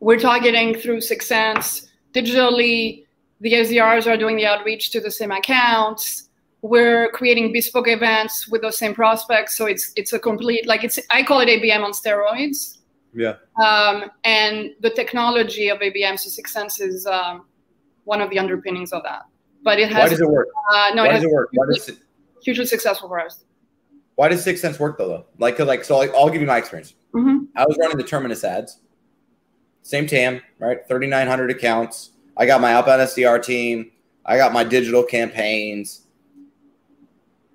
we're 0.00 0.18
targeting 0.18 0.74
through 0.74 0.98
6sense 0.98 1.86
digitally. 2.12 3.04
The 3.40 3.52
SDRs 3.52 4.06
are 4.06 4.16
doing 4.16 4.36
the 4.36 4.46
outreach 4.46 4.90
to 4.90 5.00
the 5.00 5.10
same 5.10 5.30
accounts. 5.30 6.28
We're 6.62 7.10
creating 7.12 7.52
bespoke 7.52 7.88
events 7.88 8.48
with 8.48 8.62
those 8.62 8.76
same 8.76 8.94
prospects. 8.94 9.56
So 9.56 9.66
it's 9.66 9.92
it's 9.96 10.12
a 10.12 10.18
complete 10.18 10.66
like 10.66 10.84
it's 10.84 10.98
I 11.10 11.22
call 11.22 11.40
it 11.40 11.48
ABM 11.48 11.82
on 11.82 11.92
steroids. 11.92 12.78
Yeah. 13.14 13.36
Um, 13.62 14.10
and 14.24 14.70
the 14.80 14.90
technology 14.90 15.68
of 15.68 15.78
ABM, 15.78 16.18
so 16.18 16.28
6sense 16.42 16.80
is 16.80 17.06
um, 17.06 17.46
one 18.04 18.20
of 18.20 18.30
the 18.30 18.38
underpinnings 18.38 18.92
of 18.92 19.02
that. 19.02 19.22
But 19.62 19.80
it 19.80 19.90
has. 19.90 19.98
Why 19.98 20.08
does 20.08 20.20
it 20.20 20.28
work? 20.28 20.48
Uh, 20.72 20.90
no, 20.94 21.04
Why 21.04 21.10
it 21.10 21.12
does 21.14 21.24
it 21.24 21.30
work? 21.30 21.48
Why 21.52 21.66
does 21.66 21.88
it? 21.88 21.98
Hugely 22.44 22.66
successful 22.66 23.08
for 23.08 23.20
us. 23.20 23.44
Why 24.14 24.28
does 24.28 24.44
6sense 24.44 24.78
work 24.78 24.98
though? 24.98 25.08
Though, 25.08 25.26
like, 25.38 25.58
like, 25.58 25.82
so 25.82 25.96
like, 25.96 26.12
I'll 26.14 26.28
give 26.28 26.40
you 26.40 26.46
my 26.46 26.58
experience. 26.58 26.94
Mm-hmm. 27.14 27.46
I 27.56 27.64
was 27.64 27.76
running 27.78 27.96
the 27.96 28.04
Terminus 28.04 28.44
ads 28.44 28.80
same 29.82 30.06
TAM, 30.06 30.40
right? 30.58 30.78
3,900 30.88 31.50
accounts. 31.50 32.10
I 32.36 32.46
got 32.46 32.60
my 32.60 32.72
outbound 32.72 33.02
SDR 33.02 33.42
team. 33.42 33.90
I 34.24 34.36
got 34.36 34.52
my 34.52 34.64
digital 34.64 35.02
campaigns. 35.02 36.06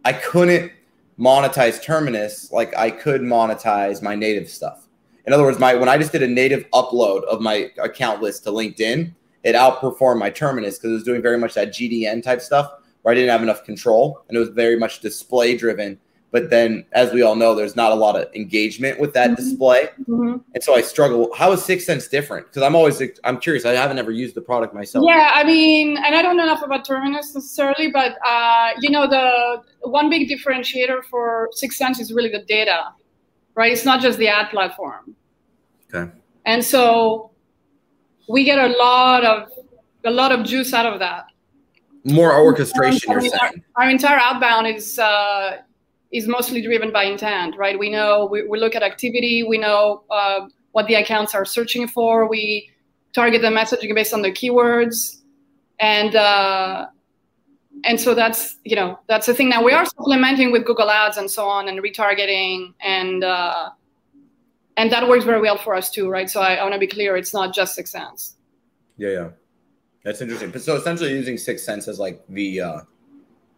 I 0.03 0.13
couldn't 0.13 0.71
monetize 1.19 1.81
Terminus 1.81 2.51
like 2.51 2.75
I 2.75 2.91
could 2.91 3.21
monetize 3.21 4.01
my 4.01 4.15
native 4.15 4.49
stuff. 4.49 4.87
In 5.25 5.33
other 5.33 5.43
words, 5.43 5.59
my 5.59 5.73
when 5.73 5.89
I 5.89 5.97
just 5.97 6.11
did 6.11 6.21
a 6.21 6.27
native 6.27 6.69
upload 6.71 7.23
of 7.23 7.41
my 7.41 7.71
account 7.81 8.21
list 8.21 8.43
to 8.43 8.51
LinkedIn, 8.51 9.13
it 9.43 9.55
outperformed 9.55 10.19
my 10.19 10.29
Terminus 10.29 10.77
because 10.77 10.91
it 10.91 10.93
was 10.93 11.03
doing 11.03 11.21
very 11.21 11.37
much 11.37 11.53
that 11.55 11.69
GDN 11.69 12.21
type 12.21 12.41
stuff 12.41 12.71
where 13.01 13.11
I 13.11 13.15
didn't 13.15 13.31
have 13.31 13.43
enough 13.43 13.63
control 13.63 14.23
and 14.27 14.35
it 14.35 14.39
was 14.39 14.49
very 14.49 14.77
much 14.77 14.99
display 14.99 15.55
driven 15.57 15.99
but 16.31 16.49
then 16.49 16.85
as 16.91 17.13
we 17.13 17.21
all 17.21 17.35
know 17.35 17.55
there's 17.55 17.75
not 17.75 17.91
a 17.91 17.95
lot 17.95 18.15
of 18.15 18.27
engagement 18.35 18.99
with 18.99 19.13
that 19.13 19.31
mm-hmm. 19.31 19.35
display. 19.35 19.89
Mm-hmm. 20.01 20.37
and 20.53 20.63
so 20.63 20.75
i 20.75 20.81
struggle. 20.81 21.33
How 21.35 21.51
is 21.51 21.61
6sense 21.61 22.09
different? 22.09 22.47
Because 22.47 22.63
i'm 22.63 22.75
always 22.75 23.01
i'm 23.23 23.39
curious. 23.39 23.65
I 23.65 23.73
haven't 23.73 23.99
ever 23.99 24.11
used 24.11 24.35
the 24.35 24.41
product 24.41 24.73
myself. 24.73 25.05
Yeah 25.07 25.31
i 25.33 25.43
mean 25.43 25.97
and 25.97 26.15
i 26.15 26.21
don't 26.21 26.37
know 26.37 26.43
enough 26.43 26.63
about 26.63 26.85
terminus 26.85 27.33
necessarily 27.33 27.91
but 27.91 28.17
uh, 28.25 28.71
you 28.79 28.89
know 28.89 29.07
the 29.07 29.61
one 29.81 30.09
big 30.09 30.29
differentiator 30.29 31.03
for 31.09 31.49
6sense 31.61 31.99
is 31.99 32.13
really 32.13 32.29
the 32.29 32.43
data 32.43 32.93
right? 33.55 33.71
It's 33.71 33.85
not 33.85 34.01
just 34.01 34.19
the 34.19 34.27
ad 34.27 34.49
platform. 34.51 35.15
Okay. 35.93 36.11
And 36.45 36.63
so 36.63 37.31
we 38.29 38.43
get 38.43 38.59
a 38.59 38.75
lot 38.77 39.23
of 39.23 39.49
a 40.03 40.11
lot 40.11 40.31
of 40.31 40.45
juice 40.45 40.73
out 40.73 40.85
of 40.85 40.99
that. 40.99 41.25
More 42.03 42.37
orchestration 42.39 43.11
you're 43.11 43.21
saying. 43.21 43.33
our, 43.41 43.51
our 43.77 43.89
entire 43.89 44.19
outbound 44.19 44.67
is 44.67 44.99
uh, 44.99 45.57
is 46.15 46.27
mostly 46.27 46.61
driven 46.61 46.91
by 46.91 47.03
intent, 47.03 47.55
right? 47.57 47.77
We 47.77 47.89
know 47.89 48.27
we, 48.31 48.47
we 48.47 48.59
look 48.59 48.75
at 48.75 48.83
activity, 48.83 49.43
we 49.43 49.57
know 49.57 50.03
uh, 50.09 50.47
what 50.71 50.87
the 50.87 50.95
accounts 50.95 51.35
are 51.35 51.45
searching 51.45 51.87
for, 51.87 52.27
we 52.27 52.69
target 53.13 53.41
the 53.41 53.47
messaging 53.47 53.93
based 53.93 54.13
on 54.13 54.21
the 54.21 54.31
keywords, 54.31 55.21
and 55.79 56.15
uh, 56.15 56.87
and 57.83 57.99
so 57.99 58.13
that's 58.13 58.57
you 58.63 58.75
know 58.75 58.99
that's 59.07 59.25
the 59.25 59.33
thing. 59.33 59.49
Now 59.49 59.63
we 59.63 59.73
are 59.73 59.85
supplementing 59.85 60.51
with 60.51 60.65
Google 60.65 60.89
Ads 60.89 61.17
and 61.17 61.29
so 61.29 61.45
on, 61.47 61.67
and 61.67 61.79
retargeting, 61.81 62.73
and 62.81 63.23
uh, 63.23 63.69
and 64.77 64.91
that 64.91 65.07
works 65.07 65.25
very 65.25 65.41
well 65.41 65.57
for 65.57 65.75
us 65.75 65.89
too, 65.89 66.09
right? 66.09 66.29
So 66.29 66.41
I, 66.41 66.55
I 66.55 66.63
want 66.63 66.73
to 66.73 66.79
be 66.79 66.87
clear, 66.87 67.15
it's 67.15 67.33
not 67.33 67.53
just 67.53 67.77
6sense. 67.77 68.35
Yeah, 68.97 69.09
yeah, 69.09 69.29
that's 70.03 70.21
interesting. 70.21 70.51
But 70.51 70.61
So 70.61 70.75
essentially, 70.75 71.11
using 71.11 71.35
6sense 71.35 71.87
as 71.87 71.99
like 71.99 72.23
the 72.29 72.61
uh, 72.61 72.81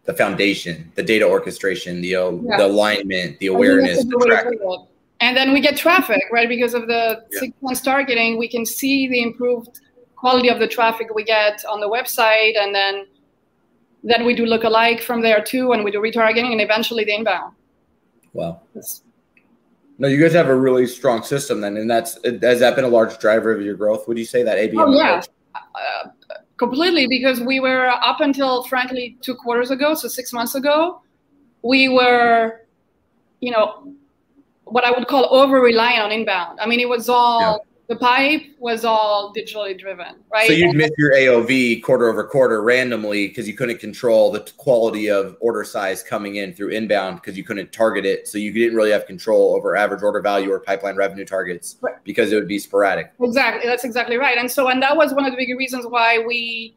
the 0.08 0.14
foundation, 0.14 0.90
the 0.94 1.02
data 1.02 1.26
orchestration, 1.26 2.00
the 2.00 2.16
uh, 2.16 2.30
yeah. 2.30 2.56
the 2.56 2.64
alignment, 2.64 3.38
the 3.40 3.48
awareness, 3.48 4.02
the 4.04 4.24
tracking. 4.26 4.86
And 5.20 5.36
then 5.36 5.52
we 5.52 5.60
get 5.60 5.76
traffic, 5.76 6.22
right? 6.32 6.48
Because 6.48 6.72
of 6.72 6.86
the 6.86 7.22
yeah. 7.30 7.50
6sense 7.62 7.84
targeting, 7.84 8.38
we 8.38 8.48
can 8.48 8.64
see 8.64 9.06
the 9.06 9.20
improved 9.22 9.80
quality 10.16 10.48
of 10.48 10.60
the 10.60 10.66
traffic 10.66 11.14
we 11.14 11.24
get 11.24 11.62
on 11.68 11.80
the 11.80 11.88
website, 11.88 12.56
and 12.56 12.74
then 12.74 13.06
then 14.02 14.24
we 14.24 14.34
do 14.34 14.46
look-alike 14.46 15.02
from 15.02 15.20
there 15.20 15.42
too, 15.44 15.72
and 15.72 15.84
we 15.84 15.90
do 15.90 16.00
retargeting, 16.00 16.52
and 16.52 16.60
eventually 16.62 17.04
the 17.04 17.14
inbound. 17.14 17.54
Wow. 18.32 18.62
No, 19.98 20.08
you 20.08 20.18
guys 20.22 20.32
have 20.32 20.48
a 20.48 20.56
really 20.56 20.86
strong 20.86 21.22
system 21.22 21.60
then, 21.60 21.76
and 21.76 21.90
that's 21.90 22.18
has 22.24 22.60
that 22.60 22.76
been 22.76 22.86
a 22.86 22.94
large 22.98 23.18
driver 23.18 23.52
of 23.52 23.60
your 23.60 23.74
growth? 23.74 24.08
Would 24.08 24.16
you 24.16 24.24
say 24.24 24.42
that 24.42 24.56
ABM? 24.56 24.86
Oh 24.86 24.96
yeah, 24.96 25.20
uh, 25.54 26.08
completely. 26.58 27.06
Because 27.06 27.40
we 27.40 27.60
were 27.60 27.88
up 27.88 28.20
until 28.20 28.64
frankly 28.64 29.16
two 29.22 29.34
quarters 29.34 29.70
ago, 29.70 29.94
so 29.94 30.08
six 30.08 30.32
months 30.32 30.54
ago, 30.54 31.00
we 31.62 31.88
were, 31.88 32.60
you 33.40 33.50
know, 33.50 33.92
what 34.64 34.84
I 34.84 34.90
would 34.90 35.08
call 35.08 35.34
over 35.34 35.60
reliant 35.60 36.02
on 36.02 36.12
inbound. 36.12 36.60
I 36.60 36.66
mean, 36.66 36.80
it 36.80 36.88
was 36.88 37.08
all 37.08 37.40
yeah 37.40 37.56
the 37.88 37.96
pipe 37.96 38.42
was 38.58 38.84
all 38.84 39.32
digitally 39.34 39.76
driven, 39.76 40.16
right? 40.30 40.46
So 40.46 40.52
you'd 40.52 40.76
miss 40.76 40.90
your 40.98 41.14
AOV 41.14 41.82
quarter 41.82 42.08
over 42.08 42.22
quarter 42.22 42.62
randomly 42.62 43.28
because 43.28 43.48
you 43.48 43.54
couldn't 43.54 43.78
control 43.78 44.30
the 44.30 44.40
quality 44.58 45.08
of 45.08 45.38
order 45.40 45.64
size 45.64 46.02
coming 46.02 46.36
in 46.36 46.52
through 46.52 46.68
inbound 46.68 47.16
because 47.16 47.38
you 47.38 47.44
couldn't 47.44 47.72
target 47.72 48.04
it. 48.04 48.28
So 48.28 48.36
you 48.36 48.52
didn't 48.52 48.76
really 48.76 48.90
have 48.90 49.06
control 49.06 49.54
over 49.54 49.74
average 49.74 50.02
order 50.02 50.20
value 50.20 50.52
or 50.52 50.60
pipeline 50.60 50.96
revenue 50.96 51.24
targets 51.24 51.76
right. 51.80 51.94
because 52.04 52.30
it 52.30 52.34
would 52.34 52.46
be 52.46 52.58
sporadic. 52.58 53.10
Exactly. 53.20 53.66
That's 53.66 53.84
exactly 53.84 54.16
right. 54.16 54.36
And 54.36 54.50
so, 54.50 54.68
and 54.68 54.82
that 54.82 54.94
was 54.94 55.14
one 55.14 55.24
of 55.24 55.30
the 55.32 55.38
big 55.38 55.56
reasons 55.56 55.86
why 55.86 56.18
we, 56.18 56.74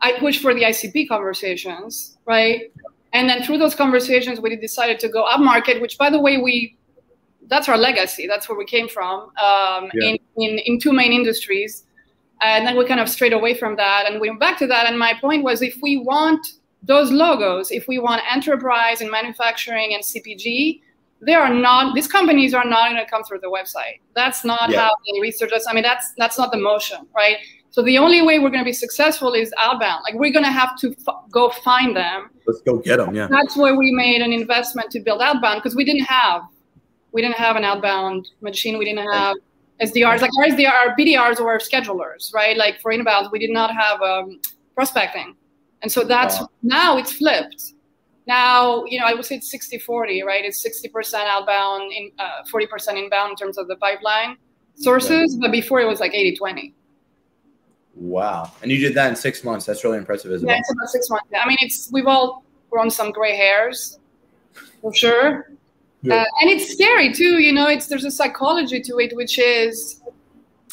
I 0.00 0.18
pushed 0.18 0.42
for 0.42 0.54
the 0.54 0.62
ICP 0.62 1.06
conversations, 1.06 2.18
right? 2.26 2.72
And 3.12 3.28
then 3.28 3.44
through 3.44 3.58
those 3.58 3.76
conversations, 3.76 4.40
we 4.40 4.56
decided 4.56 4.98
to 5.00 5.08
go 5.08 5.22
up 5.22 5.38
market, 5.38 5.80
which 5.80 5.98
by 5.98 6.10
the 6.10 6.20
way, 6.20 6.38
we 6.38 6.77
that's 7.48 7.68
our 7.68 7.76
legacy. 7.76 8.26
That's 8.26 8.48
where 8.48 8.56
we 8.56 8.64
came 8.64 8.88
from 8.88 9.30
um, 9.36 9.90
yeah. 9.94 10.10
in, 10.10 10.18
in, 10.36 10.58
in 10.58 10.78
two 10.78 10.92
main 10.92 11.12
industries. 11.12 11.84
And 12.40 12.66
then 12.66 12.76
we 12.76 12.86
kind 12.86 13.00
of 13.00 13.08
strayed 13.08 13.32
away 13.32 13.54
from 13.54 13.76
that 13.76 14.04
and 14.06 14.20
we 14.20 14.28
went 14.28 14.40
back 14.40 14.58
to 14.58 14.66
that. 14.68 14.86
And 14.86 14.98
my 14.98 15.14
point 15.20 15.42
was 15.42 15.60
if 15.60 15.76
we 15.82 15.96
want 15.96 16.46
those 16.82 17.10
logos, 17.10 17.70
if 17.72 17.88
we 17.88 17.98
want 17.98 18.22
enterprise 18.30 19.00
and 19.00 19.10
manufacturing 19.10 19.94
and 19.94 20.04
CPG, 20.04 20.80
they 21.20 21.34
are 21.34 21.52
not 21.52 21.96
these 21.96 22.06
companies 22.06 22.54
are 22.54 22.64
not 22.64 22.90
going 22.90 23.04
to 23.04 23.10
come 23.10 23.24
through 23.24 23.40
the 23.40 23.50
website. 23.50 24.00
That's 24.14 24.44
not 24.44 24.70
yeah. 24.70 24.82
how 24.82 24.90
they 25.04 25.20
research 25.20 25.52
us. 25.52 25.66
I 25.68 25.72
mean, 25.72 25.82
that's 25.82 26.12
that's 26.16 26.38
not 26.38 26.52
the 26.52 26.58
motion, 26.58 27.08
right? 27.14 27.38
So 27.70 27.82
the 27.82 27.98
only 27.98 28.22
way 28.22 28.38
we're 28.38 28.50
going 28.50 28.62
to 28.62 28.64
be 28.64 28.72
successful 28.72 29.34
is 29.34 29.52
outbound. 29.58 30.02
Like 30.04 30.14
we're 30.14 30.32
going 30.32 30.44
to 30.44 30.50
have 30.50 30.78
to 30.78 30.94
f- 31.06 31.16
go 31.30 31.50
find 31.50 31.96
them. 31.96 32.30
Let's 32.46 32.60
go 32.62 32.78
get 32.78 32.96
them. 32.98 33.14
Yeah. 33.14 33.26
That's 33.28 33.56
why 33.56 33.72
we 33.72 33.90
made 33.92 34.22
an 34.22 34.32
investment 34.32 34.90
to 34.92 35.00
build 35.00 35.20
outbound 35.20 35.60
because 35.60 35.74
we 35.76 35.84
didn't 35.84 36.04
have 36.04 36.42
we 37.12 37.22
didn't 37.22 37.36
have 37.36 37.56
an 37.56 37.64
outbound 37.64 38.28
machine. 38.40 38.78
We 38.78 38.84
didn't 38.84 39.10
have 39.12 39.36
SDRs. 39.80 40.20
Like 40.20 40.30
our 40.38 40.46
SDR, 40.46 40.72
our 40.72 40.96
BDRs 40.96 41.40
were 41.40 41.58
schedulers, 41.58 42.32
right? 42.34 42.56
Like 42.56 42.80
for 42.80 42.92
inbound, 42.92 43.28
we 43.32 43.38
did 43.38 43.50
not 43.50 43.74
have 43.74 44.00
um, 44.02 44.40
prospecting. 44.74 45.34
And 45.82 45.90
so 45.90 46.04
that's 46.04 46.40
wow. 46.40 46.48
now 46.62 46.98
it's 46.98 47.12
flipped. 47.12 47.74
Now, 48.26 48.84
you 48.84 48.98
know, 48.98 49.06
I 49.06 49.14
would 49.14 49.24
say 49.24 49.36
it's 49.36 49.50
60 49.50 49.78
40, 49.78 50.22
right? 50.22 50.44
It's 50.44 50.62
60% 50.62 51.14
outbound, 51.14 51.90
in, 51.92 52.10
uh, 52.18 52.42
40% 52.52 53.02
inbound 53.02 53.30
in 53.30 53.36
terms 53.36 53.56
of 53.56 53.68
the 53.68 53.76
pipeline 53.76 54.36
sources. 54.74 55.34
Yeah. 55.34 55.38
But 55.40 55.52
before 55.52 55.80
it 55.80 55.86
was 55.86 55.98
like 55.98 56.12
80 56.12 56.36
20. 56.36 56.74
Wow. 57.94 58.52
And 58.62 58.70
you 58.70 58.78
did 58.78 58.94
that 58.94 59.08
in 59.08 59.16
six 59.16 59.42
months. 59.42 59.64
That's 59.64 59.82
really 59.82 59.98
impressive, 59.98 60.30
isn't 60.30 60.48
it? 60.48 60.52
yeah, 60.52 60.58
it's 60.58 60.70
about 60.70 60.88
six 60.88 61.08
months. 61.10 61.26
I 61.34 61.48
mean, 61.48 61.56
it's 61.60 61.90
we've 61.90 62.06
all 62.06 62.44
grown 62.70 62.90
some 62.90 63.12
gray 63.12 63.36
hairs 63.36 63.98
for 64.82 64.94
sure. 64.94 65.50
Yeah. 66.02 66.14
Uh, 66.14 66.24
and 66.40 66.50
it's 66.50 66.72
scary 66.72 67.12
too, 67.12 67.38
you 67.40 67.52
know, 67.52 67.68
it's 67.68 67.86
there's 67.86 68.04
a 68.04 68.10
psychology 68.10 68.80
to 68.80 68.98
it, 68.98 69.16
which 69.16 69.38
is 69.38 70.00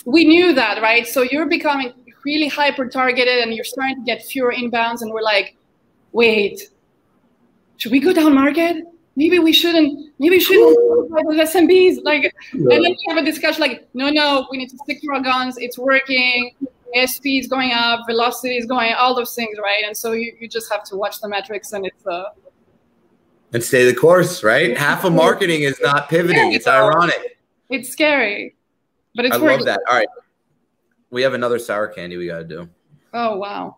we 0.06 0.24
knew 0.24 0.54
that, 0.54 0.82
right? 0.82 1.08
So 1.08 1.24
you're 1.24 1.48
becoming 1.48 1.94
really 2.24 2.48
hyper 2.48 2.88
targeted 2.88 3.40
and 3.40 3.54
you're 3.54 3.66
starting 3.66 3.96
to 3.98 4.04
get 4.04 4.24
fewer 4.24 4.54
inbounds, 4.54 5.02
and 5.02 5.12
we're 5.12 5.22
like, 5.22 5.56
wait, 6.12 6.70
should 7.78 7.92
we 7.92 8.00
go 8.00 8.14
down 8.14 8.34
market? 8.34 8.84
Maybe 9.16 9.40
we 9.40 9.54
shouldn't, 9.54 10.12
maybe 10.20 10.36
we 10.36 10.40
shouldn't 10.42 10.78
with 11.10 11.38
SMBs. 11.38 12.04
Like, 12.04 12.24
yeah. 12.24 12.32
and 12.54 12.72
then 12.72 12.82
we 12.82 13.06
have 13.08 13.18
a 13.18 13.24
discussion 13.24 13.62
like, 13.62 13.88
no, 13.94 14.10
no, 14.10 14.48
we 14.52 14.58
need 14.58 14.70
to 14.70 14.78
stick 14.78 15.02
to 15.02 15.12
our 15.14 15.22
guns, 15.22 15.58
it's 15.58 15.78
working. 15.78 16.54
ASP 16.96 17.26
is 17.26 17.48
going 17.48 17.72
up, 17.74 18.02
velocity 18.08 18.56
is 18.56 18.66
going, 18.66 18.94
all 18.94 19.14
those 19.16 19.36
things, 19.36 19.58
right? 19.62 19.84
And 19.86 19.96
so 19.96 20.14
you, 20.14 20.34
you 20.40 20.48
just 20.48 20.72
have 20.72 20.84
to 20.86 20.96
watch 20.96 21.20
the 21.20 21.28
metrics, 21.28 21.74
and 21.74 21.86
it's 21.86 22.06
uh, 22.08 22.26
and 23.54 23.64
stay 23.64 23.86
the 23.86 23.96
course, 23.96 24.44
right? 24.44 24.78
Half 24.78 25.04
of 25.04 25.14
marketing 25.14 25.62
is 25.62 25.80
not 25.82 26.10
pivoting. 26.10 26.54
It's 26.54 26.68
ironic. 26.68 27.40
It's 27.70 27.90
scary, 27.90 28.56
but 29.16 29.26
it's. 29.26 29.36
I 29.36 29.40
working. 29.40 29.58
love 29.58 29.66
that. 29.66 29.82
All 29.90 29.98
right, 29.98 30.08
we 31.10 31.22
have 31.22 31.34
another 31.34 31.60
sour 31.60 31.88
candy 31.88 32.18
we 32.18 32.28
got 32.28 32.40
to 32.40 32.44
do. 32.44 32.70
Oh 33.14 33.38
wow! 33.38 33.76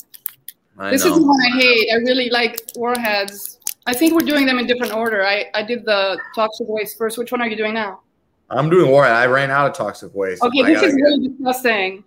I 0.78 0.92
this 0.92 1.06
know. 1.06 1.16
is 1.16 1.20
one 1.20 1.38
I 1.46 1.60
hate. 1.60 1.90
I 1.92 1.96
really 1.98 2.30
like 2.30 2.62
warheads. 2.76 3.60
I 3.86 3.94
think 3.94 4.14
we're 4.14 4.26
doing 4.28 4.46
them 4.46 4.60
in 4.60 4.68
different 4.68 4.94
order. 4.94 5.26
I 5.26 5.46
I 5.54 5.64
did 5.64 5.86
the 5.86 6.20
toxic 6.36 6.68
waste 6.68 6.98
first. 6.98 7.18
Which 7.18 7.32
one 7.32 7.42
are 7.42 7.48
you 7.48 7.56
doing 7.56 7.74
now? 7.74 8.02
I'm 8.50 8.70
doing 8.70 8.90
warhead. 8.90 9.14
I 9.14 9.26
ran 9.26 9.52
out 9.52 9.70
of 9.70 9.76
toxic 9.76 10.14
waste. 10.14 10.42
Okay, 10.42 10.64
this 10.64 10.82
is 10.82 10.94
really 10.94 11.28
disgusting. 11.28 12.04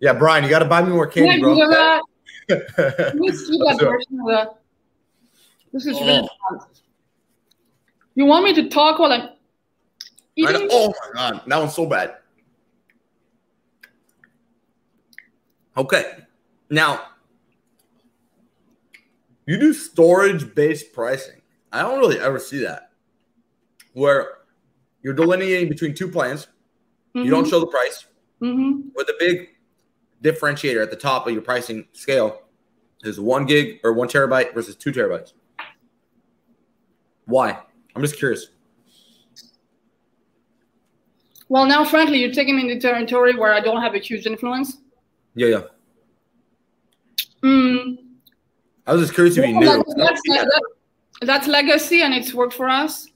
Yeah, 0.00 0.14
Brian, 0.14 0.44
you 0.44 0.50
got 0.50 0.60
to 0.60 0.64
buy 0.64 0.82
me 0.82 0.90
more 0.90 1.06
candy, 1.06 1.40
bro. 1.40 1.54
that? 1.56 2.02
This 5.72 5.86
is 5.86 6.00
really 6.00 6.28
oh. 6.52 6.66
You 8.14 8.26
want 8.26 8.44
me 8.44 8.54
to 8.54 8.68
talk 8.68 8.98
while 8.98 9.12
I'm 9.12 9.30
eating? 10.36 10.68
Oh 10.70 10.88
my 10.88 11.12
god, 11.14 11.42
that 11.46 11.58
one's 11.58 11.74
so 11.74 11.86
bad. 11.86 12.16
Okay, 15.76 16.18
now 16.70 17.02
you 19.46 19.58
do 19.58 19.72
storage-based 19.72 20.92
pricing. 20.92 21.42
I 21.72 21.82
don't 21.82 21.98
really 21.98 22.20
ever 22.20 22.38
see 22.38 22.62
that, 22.62 22.92
where 23.92 24.38
you're 25.02 25.14
delineating 25.14 25.68
between 25.68 25.94
two 25.94 26.08
plans. 26.08 26.46
Mm-hmm. 27.14 27.24
You 27.24 27.30
don't 27.30 27.42
mm-hmm. 27.42 27.50
show 27.50 27.60
the 27.60 27.66
price. 27.66 28.06
Mm-hmm. 28.40 28.88
With 28.94 29.08
a 29.08 29.14
big 29.18 29.48
differentiator 30.22 30.82
at 30.82 30.90
the 30.90 30.96
top 30.96 31.26
of 31.26 31.32
your 31.32 31.42
pricing 31.42 31.86
scale 31.92 32.42
is 33.02 33.18
one 33.18 33.44
gig 33.44 33.80
or 33.82 33.92
one 33.92 34.08
terabyte 34.08 34.54
versus 34.54 34.76
two 34.76 34.92
terabytes. 34.92 35.32
Why? 37.26 37.60
I'm 37.94 38.02
just 38.02 38.18
curious. 38.18 38.48
Well, 41.48 41.66
now, 41.66 41.84
frankly, 41.84 42.18
you're 42.18 42.32
taking 42.32 42.56
me 42.56 42.62
into 42.62 42.80
territory 42.80 43.36
where 43.36 43.52
I 43.52 43.60
don't 43.60 43.80
have 43.80 43.94
a 43.94 43.98
huge 43.98 44.26
influence. 44.26 44.78
Yeah, 45.34 45.48
yeah. 45.48 45.60
Mm. 47.42 47.98
I 48.86 48.92
was 48.94 49.02
just 49.02 49.14
curious 49.14 49.36
if 49.36 49.46
you 49.46 49.60
knew. 49.60 49.66
That's, 49.66 49.94
that's, 49.94 50.20
that, 50.28 50.62
that's, 51.22 51.46
legacy, 51.46 52.02
and 52.02 52.14
it's 52.14 52.32
worked 52.32 52.54
for 52.54 52.68
us. 52.68 53.08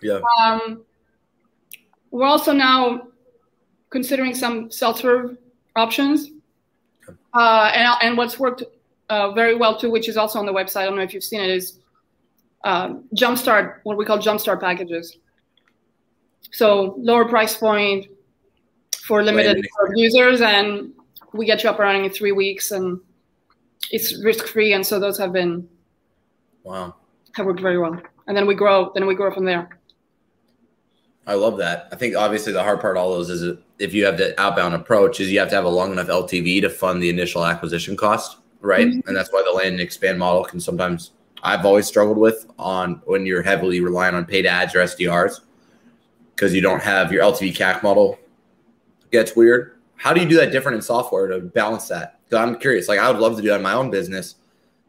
Yeah. 0.00 0.20
Um, 0.42 0.84
we're 2.10 2.26
also 2.26 2.52
now 2.52 3.08
considering 3.90 4.34
some 4.34 4.70
self-serve 4.70 5.36
options, 5.76 6.30
uh, 7.34 7.72
and 7.74 7.94
and 8.02 8.16
what's 8.16 8.38
worked 8.38 8.62
uh, 9.08 9.32
very 9.32 9.54
well 9.54 9.78
too, 9.78 9.90
which 9.90 10.08
is 10.08 10.16
also 10.16 10.38
on 10.38 10.46
the 10.46 10.52
website. 10.52 10.82
I 10.82 10.84
don't 10.86 10.96
know 10.96 11.02
if 11.02 11.14
you've 11.14 11.24
seen 11.24 11.40
it. 11.40 11.50
Is 11.50 11.78
um, 12.64 13.04
jumpstart, 13.16 13.80
what 13.84 13.96
we 13.96 14.04
call 14.04 14.18
jumpstart 14.18 14.60
packages. 14.60 15.16
So 16.52 16.94
lower 16.98 17.24
price 17.24 17.56
point 17.56 18.06
for 19.04 19.22
limited 19.22 19.64
users, 19.94 20.40
and 20.40 20.92
we 21.32 21.46
get 21.46 21.62
you 21.62 21.70
up 21.70 21.76
and 21.76 21.84
running 21.84 22.04
in 22.04 22.10
three 22.10 22.32
weeks, 22.32 22.70
and 22.72 23.00
it's 23.90 24.22
risk 24.22 24.46
free, 24.46 24.72
and 24.74 24.86
so 24.86 24.98
those 25.00 25.18
have 25.18 25.32
been 25.32 25.68
wow 26.64 26.94
have 27.34 27.46
worked 27.46 27.60
very 27.60 27.78
well. 27.78 28.00
And 28.26 28.36
then 28.36 28.46
we 28.46 28.54
grow, 28.54 28.92
then 28.94 29.06
we 29.06 29.14
grow 29.14 29.32
from 29.32 29.44
there. 29.44 29.68
I 31.26 31.34
love 31.34 31.56
that. 31.58 31.88
I 31.92 31.96
think 31.96 32.16
obviously 32.16 32.52
the 32.52 32.62
hard 32.62 32.80
part 32.80 32.96
all 32.96 33.10
those 33.10 33.30
is 33.30 33.56
if 33.78 33.94
you 33.94 34.04
have 34.04 34.18
the 34.18 34.38
outbound 34.40 34.74
approach 34.74 35.20
is 35.20 35.30
you 35.30 35.38
have 35.38 35.48
to 35.50 35.54
have 35.54 35.64
a 35.64 35.68
long 35.68 35.92
enough 35.92 36.08
LTV 36.08 36.60
to 36.62 36.70
fund 36.70 37.02
the 37.02 37.10
initial 37.10 37.44
acquisition 37.44 37.96
cost, 37.96 38.38
right? 38.60 38.88
Mm-hmm. 38.88 39.06
And 39.06 39.16
that's 39.16 39.32
why 39.32 39.42
the 39.44 39.52
land 39.52 39.72
and 39.72 39.80
expand 39.80 40.18
model 40.18 40.44
can 40.44 40.60
sometimes 40.60 41.12
I've 41.42 41.66
always 41.66 41.86
struggled 41.86 42.18
with 42.18 42.46
on 42.58 43.02
when 43.04 43.26
you're 43.26 43.42
heavily 43.42 43.80
relying 43.80 44.14
on 44.14 44.24
paid 44.24 44.46
ads 44.46 44.74
or 44.74 44.78
SDRs 44.78 45.40
because 46.34 46.54
you 46.54 46.60
don't 46.60 46.82
have 46.82 47.12
your 47.12 47.22
LTV 47.22 47.54
CAC 47.54 47.82
model 47.82 48.18
gets 49.10 49.34
weird. 49.36 49.78
How 49.96 50.12
do 50.12 50.20
you 50.20 50.28
do 50.28 50.36
that 50.36 50.52
different 50.52 50.76
in 50.76 50.82
software 50.82 51.26
to 51.28 51.40
balance 51.40 51.88
that? 51.88 52.20
Because 52.24 52.38
I'm 52.38 52.58
curious. 52.58 52.88
Like 52.88 52.98
I 52.98 53.10
would 53.10 53.20
love 53.20 53.36
to 53.36 53.42
do 53.42 53.48
that 53.48 53.56
in 53.56 53.62
my 53.62 53.74
own 53.74 53.90
business, 53.90 54.36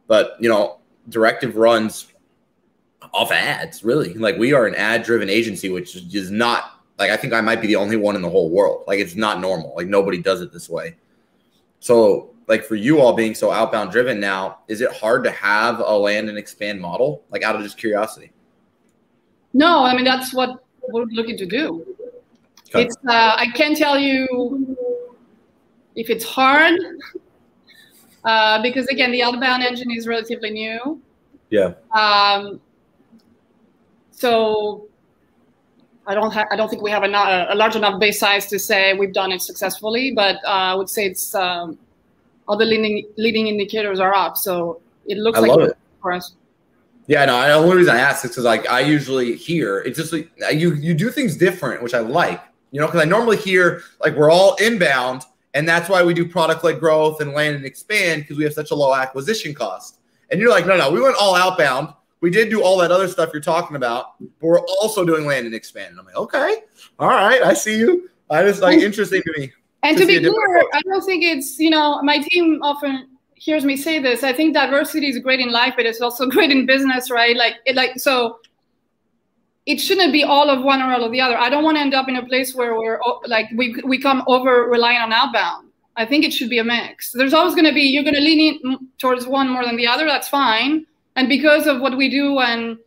but 0.07 0.37
you 0.39 0.49
know, 0.49 0.79
Directive 1.09 1.57
runs 1.57 2.07
off 3.13 3.31
ads. 3.31 3.83
Really, 3.83 4.13
like 4.13 4.37
we 4.37 4.53
are 4.53 4.65
an 4.67 4.75
ad-driven 4.75 5.29
agency, 5.29 5.69
which 5.69 5.97
is 5.97 6.31
not 6.31 6.79
like 6.97 7.11
I 7.11 7.17
think 7.17 7.33
I 7.33 7.41
might 7.41 7.59
be 7.59 7.67
the 7.67 7.75
only 7.75 7.97
one 7.97 8.15
in 8.15 8.21
the 8.21 8.29
whole 8.29 8.49
world. 8.49 8.85
Like 8.87 8.99
it's 8.99 9.15
not 9.15 9.41
normal. 9.41 9.73
Like 9.75 9.87
nobody 9.87 10.21
does 10.21 10.39
it 10.39 10.53
this 10.53 10.69
way. 10.69 10.95
So 11.81 12.32
like 12.47 12.63
for 12.63 12.75
you 12.75 12.99
all 12.99 13.13
being 13.13 13.35
so 13.35 13.51
outbound 13.51 13.91
driven 13.91 14.19
now, 14.19 14.59
is 14.67 14.81
it 14.81 14.91
hard 14.91 15.23
to 15.23 15.31
have 15.31 15.79
a 15.79 15.97
land 15.97 16.29
and 16.29 16.37
expand 16.37 16.79
model? 16.81 17.23
Like 17.29 17.43
out 17.43 17.55
of 17.55 17.61
just 17.61 17.77
curiosity. 17.77 18.31
No, 19.53 19.83
I 19.83 19.95
mean 19.95 20.05
that's 20.05 20.33
what 20.33 20.63
we're 20.89 21.05
looking 21.05 21.37
to 21.37 21.45
do. 21.45 21.85
Okay. 22.69 22.85
It's 22.85 22.95
uh, 23.07 23.35
I 23.37 23.47
can't 23.53 23.77
tell 23.77 23.97
you 23.97 24.77
if 25.95 26.09
it's 26.09 26.25
hard 26.25 26.79
uh, 28.25 28.61
because 28.61 28.87
again 28.87 29.11
the 29.11 29.23
outbound 29.23 29.63
engine 29.63 29.91
is 29.91 30.07
relatively 30.07 30.49
new. 30.49 31.01
Yeah. 31.49 31.73
Um, 31.91 32.59
so 34.11 34.87
I 36.07 36.15
don't 36.15 36.31
ha- 36.31 36.47
I 36.51 36.55
don't 36.55 36.69
think 36.69 36.81
we 36.81 36.91
have 36.91 37.03
a, 37.03 37.47
a, 37.49 37.55
large 37.55 37.75
enough 37.75 37.99
base 37.99 38.19
size 38.19 38.47
to 38.47 38.59
say 38.59 38.93
we've 38.93 39.13
done 39.13 39.31
it 39.31 39.41
successfully, 39.41 40.11
but 40.11 40.37
uh, 40.43 40.71
I 40.71 40.75
would 40.75 40.89
say 40.89 41.05
it's 41.05 41.33
um, 41.35 41.77
all 42.47 42.57
the 42.57 42.65
leading 42.65 43.07
leading 43.17 43.47
indicators 43.47 43.99
are 43.99 44.13
up, 44.13 44.37
so 44.37 44.81
it 45.05 45.17
looks 45.17 45.37
I 45.37 45.41
like 45.41 45.69
it 45.69 45.77
for 46.01 46.13
us. 46.13 46.35
Yeah, 47.07 47.25
no. 47.25 47.41
The 47.41 47.53
only 47.53 47.77
reason 47.77 47.95
I 47.95 47.99
ask 47.99 48.23
is 48.23 48.31
because 48.31 48.45
like 48.45 48.69
I 48.69 48.81
usually 48.81 49.35
hear 49.35 49.79
it's 49.79 49.97
just 49.97 50.13
like 50.13 50.29
uh, 50.45 50.49
you 50.49 50.73
you 50.75 50.93
do 50.93 51.09
things 51.09 51.35
different, 51.35 51.83
which 51.83 51.93
I 51.93 51.99
like. 51.99 52.41
You 52.71 52.79
know, 52.79 52.87
because 52.87 53.01
I 53.01 53.05
normally 53.05 53.37
hear 53.37 53.83
like 54.01 54.15
we're 54.15 54.31
all 54.31 54.55
inbound, 54.55 55.23
and 55.53 55.67
that's 55.67 55.89
why 55.89 56.03
we 56.03 56.13
do 56.13 56.27
product 56.27 56.63
led 56.63 56.79
growth 56.79 57.21
and 57.21 57.33
land 57.33 57.55
and 57.55 57.65
expand 57.65 58.23
because 58.23 58.37
we 58.37 58.43
have 58.43 58.53
such 58.53 58.71
a 58.71 58.75
low 58.75 58.95
acquisition 58.95 59.53
cost. 59.53 59.99
And 60.31 60.41
you're 60.41 60.49
like, 60.49 60.65
no, 60.65 60.75
no, 60.75 60.89
we 60.89 60.99
went 60.99 61.15
all 61.19 61.35
outbound 61.35 61.93
we 62.23 62.29
did 62.29 62.49
do 62.49 62.63
all 62.63 62.77
that 62.77 62.89
other 62.89 63.09
stuff 63.09 63.31
you're 63.33 63.41
talking 63.41 63.75
about, 63.75 64.17
but 64.39 64.47
we're 64.47 64.61
also 64.61 65.03
doing 65.03 65.25
land 65.25 65.45
and 65.45 65.53
expand. 65.53 65.91
And 65.91 65.99
I'm 65.99 66.05
like, 66.05 66.15
okay, 66.15 66.55
all 66.97 67.09
right, 67.09 67.41
I 67.41 67.53
see 67.53 67.77
you. 67.77 68.09
I 68.29 68.43
just 68.43 68.61
like 68.61 68.79
interesting 68.79 69.21
to 69.21 69.33
me. 69.37 69.51
And 69.83 69.97
to, 69.97 70.05
to 70.05 70.07
be 70.07 70.19
clear, 70.19 70.63
I 70.73 70.81
don't 70.85 71.03
think 71.03 71.23
it's 71.23 71.59
you 71.59 71.69
know 71.69 72.01
my 72.01 72.19
team 72.19 72.59
often 72.61 73.09
hears 73.35 73.65
me 73.65 73.75
say 73.75 73.99
this. 73.99 74.23
I 74.23 74.33
think 74.33 74.53
diversity 74.53 75.07
is 75.07 75.19
great 75.19 75.39
in 75.39 75.51
life, 75.51 75.73
but 75.75 75.85
it's 75.85 76.01
also 76.01 76.25
great 76.35 76.51
in 76.51 76.65
business, 76.65 77.11
right? 77.11 77.35
Like 77.35 77.55
it, 77.65 77.75
like 77.75 77.99
so. 77.99 78.39
It 79.65 79.79
shouldn't 79.79 80.11
be 80.11 80.25
all 80.25 80.49
of 80.49 80.61
one 80.61 80.81
or 80.81 80.91
all 80.91 81.05
of 81.05 81.13
the 81.13 81.21
other. 81.21 81.37
I 81.37 81.49
don't 81.49 81.63
want 81.63 81.77
to 81.77 81.81
end 81.81 81.93
up 81.93 82.09
in 82.09 82.17
a 82.17 82.25
place 82.25 82.53
where 82.53 82.75
we're 82.77 82.99
like 83.27 83.47
we 83.55 83.75
we 83.85 83.97
come 83.97 84.23
over 84.27 84.67
reliant 84.69 85.03
on 85.03 85.13
outbound. 85.13 85.69
I 85.95 86.05
think 86.05 86.25
it 86.25 86.33
should 86.33 86.49
be 86.49 86.57
a 86.57 86.65
mix. 86.65 87.11
There's 87.11 87.33
always 87.33 87.55
going 87.55 87.67
to 87.67 87.73
be 87.73 87.81
you're 87.81 88.03
going 88.03 88.15
to 88.15 88.21
lean 88.21 88.59
in 88.61 88.89
towards 88.97 89.25
one 89.25 89.47
more 89.47 89.63
than 89.63 89.77
the 89.77 89.87
other. 89.87 90.05
That's 90.05 90.27
fine 90.27 90.85
and 91.15 91.29
because 91.29 91.67
of 91.67 91.79
what 91.79 91.97
we 91.97 92.09
do 92.09 92.39
and 92.39 92.77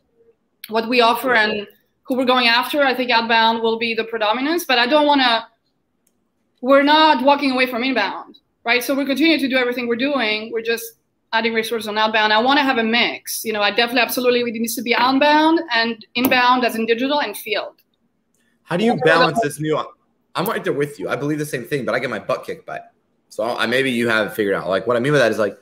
what 0.69 0.89
we 0.89 1.01
offer 1.01 1.35
and 1.35 1.67
who 2.03 2.17
we're 2.17 2.25
going 2.25 2.49
after, 2.49 2.83
I 2.83 2.95
think 2.95 3.11
outbound 3.11 3.63
will 3.63 3.79
be 3.79 3.95
the 3.95 4.05
predominance. 4.05 4.65
But 4.65 4.79
I 4.79 4.87
don't 4.87 5.07
want 5.07 5.21
to. 5.23 5.47
We're 6.67 6.83
not 6.83 7.23
walking 7.23 7.53
away 7.53 7.67
from 7.69 7.85
inbound, 7.85 8.41
right? 8.65 8.83
So 8.83 8.93
we're 8.93 9.07
continuing 9.07 9.39
to 9.39 9.49
do 9.49 9.57
everything 9.57 9.87
we're 9.87 9.95
doing. 9.95 10.51
We're 10.53 10.63
just 10.63 10.85
adding 11.33 11.55
resources 11.55 11.87
on 11.87 11.97
outbound. 11.97 12.33
I 12.33 12.41
want 12.41 12.59
to 12.59 12.65
have 12.65 12.79
a 12.79 12.83
mix. 12.83 13.45
You 13.45 13.53
know, 13.53 13.63
I 13.63 13.71
definitely, 13.71 14.01
absolutely, 14.01 14.41
it 14.41 14.53
needs 14.53 14.75
to 14.75 14.83
be 14.83 14.93
outbound 14.93 15.61
and 15.73 16.05
inbound 16.17 16.65
as 16.65 16.75
in 16.75 16.85
digital 16.85 17.21
and 17.21 17.37
field. 17.37 17.83
How 18.65 18.77
do 18.77 18.85
you 18.85 18.97
balance 18.97 19.39
this 19.43 19.61
new? 19.61 19.81
I'm 20.35 20.45
right 20.47 20.65
there 20.65 20.73
with 20.73 20.99
you. 20.99 21.09
I 21.09 21.15
believe 21.15 21.39
the 21.39 21.47
same 21.47 21.63
thing, 21.63 21.85
but 21.85 21.95
I 21.95 22.01
get 22.01 22.11
my 22.11 22.19
butt 22.19 22.45
kicked 22.45 22.67
by 22.67 22.79
it. 22.79 22.83
So 23.29 23.45
I 23.45 23.67
maybe 23.67 23.93
you 23.93 24.09
have 24.09 24.35
figured 24.35 24.57
out. 24.57 24.69
Like 24.69 24.89
what 24.89 24.97
I 24.97 25.01
mean 25.01 25.13
by 25.13 25.19
that 25.21 25.31
is 25.31 25.39
like 25.39 25.57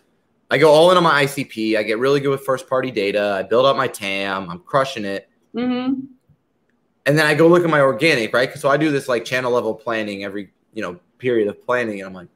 I 0.50 0.56
go 0.56 0.70
all 0.70 0.90
in 0.90 0.96
on 0.96 1.02
my 1.02 1.24
ICP. 1.24 1.76
I 1.76 1.82
get 1.82 1.98
really 1.98 2.20
good 2.20 2.30
with 2.30 2.46
first 2.46 2.66
party 2.66 2.90
data. 2.90 3.36
I 3.38 3.42
build 3.42 3.66
up 3.66 3.76
my 3.76 3.88
TAM. 3.88 4.48
I'm 4.48 4.60
crushing 4.60 5.04
it. 5.04 5.28
Mm-hmm. 5.54 6.00
And 7.04 7.18
then 7.18 7.26
I 7.26 7.34
go 7.34 7.46
look 7.46 7.62
at 7.62 7.68
my 7.68 7.82
organic, 7.82 8.32
right? 8.32 8.56
So 8.56 8.70
I 8.70 8.78
do 8.78 8.90
this 8.90 9.06
like 9.06 9.26
channel 9.26 9.52
level 9.52 9.74
planning 9.74 10.24
every, 10.24 10.54
you 10.74 10.82
know, 10.82 10.98
period 11.18 11.48
of 11.48 11.64
planning. 11.64 12.00
And 12.00 12.08
I'm 12.08 12.14
like, 12.14 12.28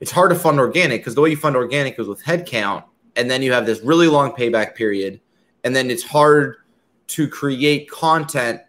it's 0.00 0.10
hard 0.10 0.30
to 0.30 0.36
fund 0.36 0.58
organic 0.58 1.00
because 1.00 1.14
the 1.14 1.20
way 1.20 1.30
you 1.30 1.36
fund 1.36 1.56
organic 1.56 1.98
is 1.98 2.06
with 2.06 2.22
headcount. 2.22 2.84
And 3.16 3.30
then 3.30 3.42
you 3.42 3.52
have 3.52 3.64
this 3.64 3.80
really 3.80 4.08
long 4.08 4.32
payback 4.32 4.74
period. 4.74 5.20
And 5.62 5.74
then 5.74 5.90
it's 5.90 6.02
hard 6.02 6.56
to 7.06 7.28
create 7.28 7.90
content 7.90 8.60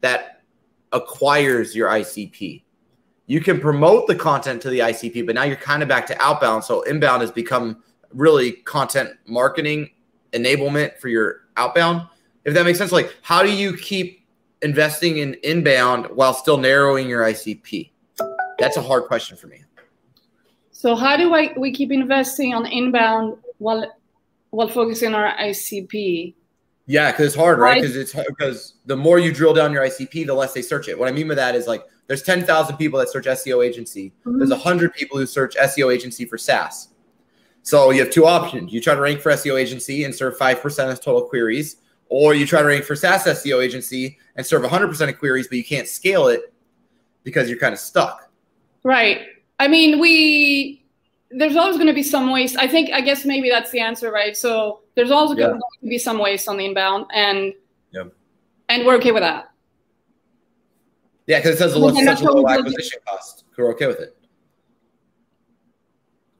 that 0.00 0.42
acquires 0.92 1.76
your 1.76 1.88
ICP. 1.88 2.62
You 3.26 3.40
can 3.40 3.60
promote 3.60 4.08
the 4.08 4.16
content 4.16 4.60
to 4.62 4.70
the 4.70 4.80
ICP, 4.80 5.24
but 5.26 5.36
now 5.36 5.44
you're 5.44 5.56
kind 5.56 5.82
of 5.82 5.88
back 5.88 6.06
to 6.08 6.20
outbound. 6.20 6.64
So 6.64 6.82
inbound 6.82 7.20
has 7.20 7.30
become 7.30 7.82
really 8.12 8.52
content 8.52 9.10
marketing 9.26 9.90
enablement 10.32 10.98
for 10.98 11.08
your 11.08 11.42
outbound. 11.56 12.08
If 12.44 12.54
that 12.54 12.64
makes 12.64 12.78
sense, 12.78 12.90
like 12.90 13.14
how 13.22 13.42
do 13.42 13.52
you 13.52 13.76
keep 13.76 14.26
investing 14.62 15.18
in 15.18 15.34
inbound 15.44 16.06
while 16.06 16.34
still 16.34 16.56
narrowing 16.56 17.08
your 17.08 17.22
ICP? 17.22 17.90
That's 18.60 18.76
a 18.76 18.82
hard 18.82 19.04
question 19.04 19.36
for 19.36 19.46
me. 19.46 19.64
So 20.72 20.94
how 20.94 21.16
do 21.16 21.34
I 21.34 21.52
we 21.56 21.72
keep 21.72 21.92
investing 21.92 22.54
on 22.54 22.66
inbound 22.66 23.36
while 23.58 23.86
while 24.50 24.68
focusing 24.68 25.14
on 25.14 25.20
our 25.20 25.36
ICP? 25.36 26.34
Yeah, 26.86 27.12
because 27.12 27.26
it's 27.26 27.36
hard, 27.36 27.58
right? 27.58 27.80
Because 27.80 27.96
it's 27.96 28.14
because 28.14 28.74
the 28.86 28.96
more 28.96 29.18
you 29.18 29.32
drill 29.32 29.54
down 29.54 29.72
your 29.72 29.84
ICP, 29.84 30.26
the 30.26 30.34
less 30.34 30.52
they 30.52 30.62
search 30.62 30.88
it. 30.88 30.98
What 30.98 31.08
I 31.08 31.12
mean 31.12 31.28
by 31.28 31.36
that 31.36 31.54
is 31.54 31.66
like 31.66 31.84
there's 32.08 32.22
10,000 32.22 32.76
people 32.76 32.98
that 32.98 33.08
search 33.08 33.26
SEO 33.26 33.64
agency. 33.64 34.12
Mm-hmm. 34.26 34.38
There's 34.38 34.50
100 34.50 34.92
people 34.94 35.16
who 35.16 35.26
search 35.26 35.54
SEO 35.54 35.94
agency 35.94 36.24
for 36.24 36.36
SaaS. 36.36 36.88
So 37.62 37.90
you 37.90 38.00
have 38.00 38.10
two 38.10 38.26
options. 38.26 38.72
You 38.72 38.80
try 38.80 38.94
to 38.94 39.00
rank 39.00 39.20
for 39.20 39.30
SEO 39.30 39.60
agency 39.60 40.04
and 40.04 40.14
serve 40.14 40.36
5% 40.36 40.90
of 40.90 41.00
total 41.00 41.22
queries, 41.28 41.76
or 42.08 42.34
you 42.34 42.46
try 42.46 42.62
to 42.62 42.66
rank 42.66 42.84
for 42.84 42.96
SaaS 42.96 43.24
SEO 43.24 43.62
agency 43.62 44.18
and 44.34 44.44
serve 44.44 44.62
100% 44.62 45.08
of 45.08 45.18
queries, 45.18 45.46
but 45.46 45.58
you 45.58 45.64
can't 45.64 45.86
scale 45.86 46.26
it 46.26 46.52
because 47.22 47.48
you're 47.48 47.58
kind 47.58 47.74
of 47.74 47.78
stuck. 47.78 48.29
Right. 48.82 49.22
I 49.58 49.68
mean, 49.68 50.00
we, 50.00 50.84
there's 51.30 51.56
always 51.56 51.76
going 51.76 51.88
to 51.88 51.94
be 51.94 52.02
some 52.02 52.30
waste. 52.30 52.56
I 52.56 52.66
think, 52.66 52.90
I 52.92 53.00
guess 53.00 53.24
maybe 53.24 53.48
that's 53.50 53.70
the 53.70 53.80
answer, 53.80 54.10
right? 54.10 54.36
So 54.36 54.80
there's 54.94 55.10
always 55.10 55.38
yeah. 55.38 55.48
going 55.48 55.60
to 55.60 55.88
be 55.88 55.98
some 55.98 56.18
waste 56.18 56.48
on 56.48 56.56
the 56.56 56.64
inbound, 56.66 57.06
and 57.14 57.54
yep. 57.92 58.12
and 58.68 58.84
we're 58.84 58.96
okay 58.96 59.12
with 59.12 59.22
that. 59.22 59.50
Yeah, 61.26 61.38
because 61.38 61.54
it 61.54 61.58
says 61.58 61.72
such 61.72 62.20
a 62.22 62.30
low 62.30 62.48
acquisition 62.48 62.98
cost. 63.06 63.44
We're 63.56 63.70
okay 63.72 63.86
with 63.86 64.00
it. 64.00 64.16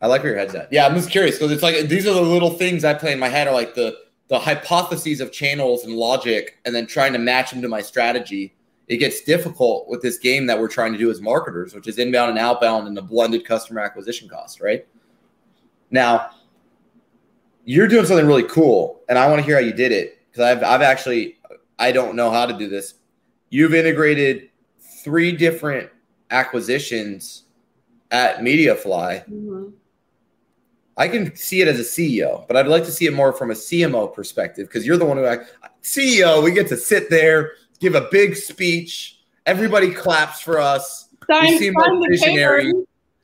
I 0.02 0.06
like 0.06 0.22
where 0.22 0.32
your 0.32 0.38
head's 0.40 0.54
at. 0.54 0.72
Yeah, 0.72 0.86
I'm 0.86 0.94
just 0.94 1.10
curious 1.10 1.36
because 1.36 1.52
it's 1.52 1.62
like 1.62 1.88
these 1.88 2.06
are 2.06 2.14
the 2.14 2.22
little 2.22 2.50
things 2.50 2.84
I 2.84 2.94
play 2.94 3.12
in 3.12 3.18
my 3.18 3.28
head 3.28 3.46
are 3.46 3.54
like 3.54 3.74
the 3.74 3.96
the 4.28 4.38
hypotheses 4.38 5.20
of 5.20 5.32
channels 5.32 5.84
and 5.84 5.94
logic, 5.94 6.58
and 6.64 6.74
then 6.74 6.86
trying 6.86 7.12
to 7.12 7.18
match 7.18 7.50
them 7.50 7.62
to 7.62 7.68
my 7.68 7.82
strategy. 7.82 8.54
It 8.90 8.96
gets 8.98 9.22
difficult 9.22 9.88
with 9.88 10.02
this 10.02 10.18
game 10.18 10.46
that 10.46 10.58
we're 10.58 10.68
trying 10.68 10.92
to 10.92 10.98
do 10.98 11.10
as 11.10 11.20
marketers, 11.20 11.74
which 11.74 11.86
is 11.86 11.98
inbound 11.98 12.30
and 12.30 12.38
outbound 12.38 12.88
and 12.88 12.96
the 12.96 13.02
blended 13.02 13.44
customer 13.44 13.80
acquisition 13.80 14.28
cost, 14.28 14.60
right? 14.60 14.84
Now, 15.92 16.30
you're 17.64 17.86
doing 17.86 18.04
something 18.04 18.26
really 18.26 18.48
cool, 18.48 19.00
and 19.08 19.16
I 19.16 19.28
want 19.28 19.38
to 19.38 19.46
hear 19.46 19.54
how 19.54 19.60
you 19.60 19.72
did 19.72 19.92
it 19.92 20.18
because 20.28 20.42
I've 20.42 20.64
I've 20.64 20.82
actually 20.82 21.38
I 21.78 21.92
don't 21.92 22.16
know 22.16 22.32
how 22.32 22.46
to 22.46 22.58
do 22.58 22.68
this. 22.68 22.94
You've 23.48 23.74
integrated 23.74 24.50
three 25.04 25.32
different 25.32 25.88
acquisitions 26.32 27.44
at 28.10 28.38
MediaFly. 28.38 29.24
Mm-hmm 29.28 29.68
I 31.00 31.08
can 31.08 31.34
see 31.34 31.62
it 31.62 31.68
as 31.68 31.80
a 31.80 31.82
CEO, 31.82 32.46
but 32.46 32.58
I'd 32.58 32.66
like 32.66 32.84
to 32.84 32.92
see 32.92 33.06
it 33.06 33.14
more 33.14 33.32
from 33.32 33.50
a 33.50 33.54
CMO 33.54 34.12
perspective 34.12 34.68
because 34.68 34.84
you're 34.84 34.98
the 34.98 35.06
one 35.06 35.16
who 35.16 35.24
act 35.24 35.54
CEO. 35.82 36.44
We 36.44 36.50
get 36.52 36.68
to 36.68 36.76
sit 36.76 37.08
there, 37.08 37.52
give 37.80 37.94
a 37.94 38.08
big 38.10 38.36
speech. 38.36 39.20
Everybody 39.46 39.92
claps 39.92 40.40
for 40.40 40.60
us. 40.60 41.08
Sign, 41.28 41.46
we 41.46 41.58
seem 41.58 41.74
like 41.74 42.10
visionary. 42.10 42.72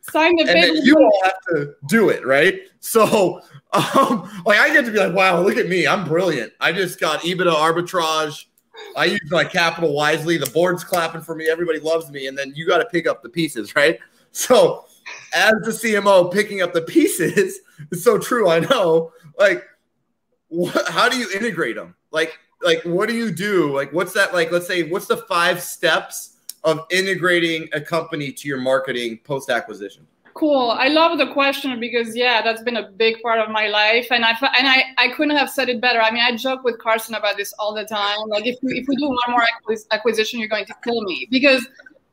Sign 0.01 0.37
the 0.37 0.42
and 0.42 0.53
paper. 0.53 0.77
you 0.77 0.97
all 0.97 1.21
have 1.25 1.40
to 1.51 1.75
do 1.88 2.09
it, 2.09 2.25
right? 2.25 2.61
So, 2.81 3.40
um, 3.73 4.42
like, 4.45 4.59
I 4.59 4.73
get 4.73 4.85
to 4.87 4.92
be 4.92 4.99
like, 4.99 5.14
wow, 5.14 5.40
look 5.40 5.57
at 5.57 5.69
me. 5.69 5.87
I'm 5.87 6.05
brilliant. 6.05 6.53
I 6.61 6.73
just 6.73 7.01
got 7.01 7.21
EBITDA 7.21 7.53
arbitrage. 7.53 8.47
I 8.97 9.07
use 9.07 9.31
my 9.31 9.45
capital 9.45 9.95
wisely. 9.95 10.37
The 10.38 10.51
board's 10.51 10.85
clapping 10.85 11.23
for 11.23 11.35
me. 11.35 11.49
Everybody 11.49 11.81
loves 11.81 12.11
me. 12.11 12.27
And 12.27 12.37
then 12.37 12.53
you 12.55 12.66
got 12.66 12.79
to 12.79 12.85
pick 12.87 13.07
up 13.07 13.23
the 13.23 13.29
pieces, 13.29 13.75
right? 13.75 13.99
So, 14.33 14.85
as 15.35 15.55
the 15.62 15.71
CMO, 15.71 16.33
picking 16.33 16.62
up 16.62 16.73
the 16.73 16.83
pieces, 16.83 17.61
it's 17.90 18.05
so 18.05 18.19
true. 18.19 18.49
I 18.49 18.61
know. 18.61 19.12
Like, 19.38 19.64
what, 20.49 20.88
how 20.88 21.09
do 21.09 21.19
you 21.19 21.29
integrate 21.35 21.77
them? 21.77 21.95
Like, 22.11 22.38
like 22.62 22.83
what 22.83 23.09
do 23.09 23.14
you 23.14 23.31
do? 23.31 23.75
Like, 23.75 23.92
what's 23.92 24.12
that? 24.14 24.33
Like, 24.33 24.51
let's 24.51 24.66
say, 24.66 24.88
what's 24.88 25.07
the 25.07 25.19
five 25.19 25.62
steps 25.62 26.37
of 26.64 26.81
integrating 26.90 27.69
a 27.73 27.81
company 27.81 28.33
to 28.33 28.49
your 28.49 28.59
marketing 28.59 29.21
post 29.25 29.51
acquisition? 29.51 30.07
Cool. 30.35 30.71
I 30.73 30.88
love 30.88 31.16
the 31.16 31.33
question 31.33 31.81
because 31.81 32.14
yeah, 32.14 32.42
that's 32.42 32.62
been 32.62 32.77
a 32.77 32.90
big 32.90 33.23
part 33.23 33.40
of 33.40 33.49
my 33.51 33.69
life, 33.69 34.09
and 34.11 34.25
I 34.25 34.33
and 34.59 34.69
I, 34.69 34.85
I 34.99 35.09
couldn't 35.16 35.37
have 35.37 35.49
said 35.49 35.71
it 35.71 35.81
better. 35.81 36.01
I 36.01 36.11
mean, 36.11 36.23
I 36.23 36.37
joke 36.37 36.62
with 36.62 36.79
Carson 36.79 37.14
about 37.14 37.38
this 37.38 37.55
all 37.59 37.75
the 37.75 37.85
time. 37.85 38.19
Like, 38.29 38.47
if 38.47 38.57
we, 38.62 38.79
if 38.79 38.87
we 38.87 38.97
do 38.97 39.09
one 39.09 39.31
more 39.31 39.47
acquisition, 39.92 40.38
you're 40.38 40.49
going 40.49 40.66
to 40.66 40.75
kill 40.85 41.01
me 41.03 41.27
because 41.31 41.66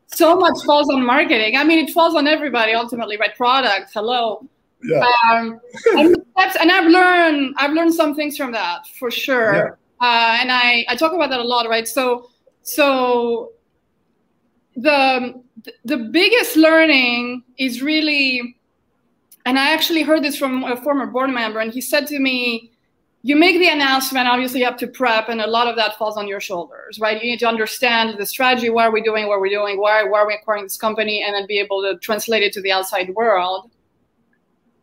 so 0.08 0.38
much 0.38 0.64
falls 0.66 0.90
on 0.90 1.06
marketing. 1.06 1.58
I 1.58 1.64
mean, 1.64 1.86
it 1.86 1.92
falls 1.92 2.16
on 2.16 2.28
everybody 2.28 2.74
ultimately, 2.74 3.18
right? 3.18 3.36
Product. 3.36 3.92
Hello. 3.94 4.48
Yeah. 4.84 5.06
Um, 5.32 5.60
and, 5.98 6.16
and 6.38 6.72
I've 6.72 6.90
learned 6.90 7.56
I've 7.58 7.74
learned 7.74 7.94
some 7.94 8.16
things 8.16 8.38
from 8.38 8.52
that 8.54 8.88
for 9.00 9.12
sure. 9.12 9.54
Yeah. 9.54 9.70
Uh, 10.04 10.38
and 10.42 10.52
I, 10.52 10.84
I 10.90 10.98
talk 10.98 11.14
about 11.14 11.30
that 11.30 11.40
a 11.40 11.48
lot, 11.48 11.70
right? 11.70 11.88
So 11.88 12.30
so 12.62 13.54
the 14.76 15.42
the 15.86 15.98
biggest 15.98 16.58
learning 16.58 17.44
is 17.58 17.82
really 17.82 18.58
and 19.46 19.58
I 19.58 19.72
actually 19.72 20.02
heard 20.02 20.22
this 20.22 20.36
from 20.36 20.66
a 20.66 20.76
former 20.76 21.06
board 21.06 21.30
member, 21.30 21.60
and 21.62 21.72
he 21.72 21.80
said 21.80 22.08
to 22.08 22.20
me, 22.20 22.72
you 23.22 23.38
make 23.38 23.58
the 23.60 23.70
announcement 23.70 24.28
obviously 24.28 24.60
you 24.60 24.66
have 24.66 24.76
to 24.76 24.88
prep 24.88 25.30
and 25.30 25.40
a 25.40 25.48
lot 25.48 25.68
of 25.68 25.78
that 25.78 25.98
falls 25.98 26.18
on 26.18 26.28
your 26.28 26.42
shoulders 26.42 27.00
right 27.00 27.24
you 27.24 27.32
need 27.32 27.40
to 27.40 27.48
understand 27.48 28.20
the 28.20 28.26
strategy 28.26 28.70
what 28.70 28.84
are 28.84 28.92
we 28.92 29.02
doing 29.02 29.30
what 29.30 29.40
we're 29.40 29.48
doing 29.48 29.80
why, 29.80 30.04
why 30.04 30.20
are 30.20 30.28
we 30.28 30.34
acquiring 30.34 30.64
this 30.64 30.76
company 30.76 31.24
and 31.24 31.34
then 31.34 31.48
be 31.48 31.58
able 31.58 31.82
to 31.82 31.98
translate 32.00 32.44
it 32.44 32.52
to 32.52 32.62
the 32.62 32.70
outside 32.70 33.08
world 33.16 33.72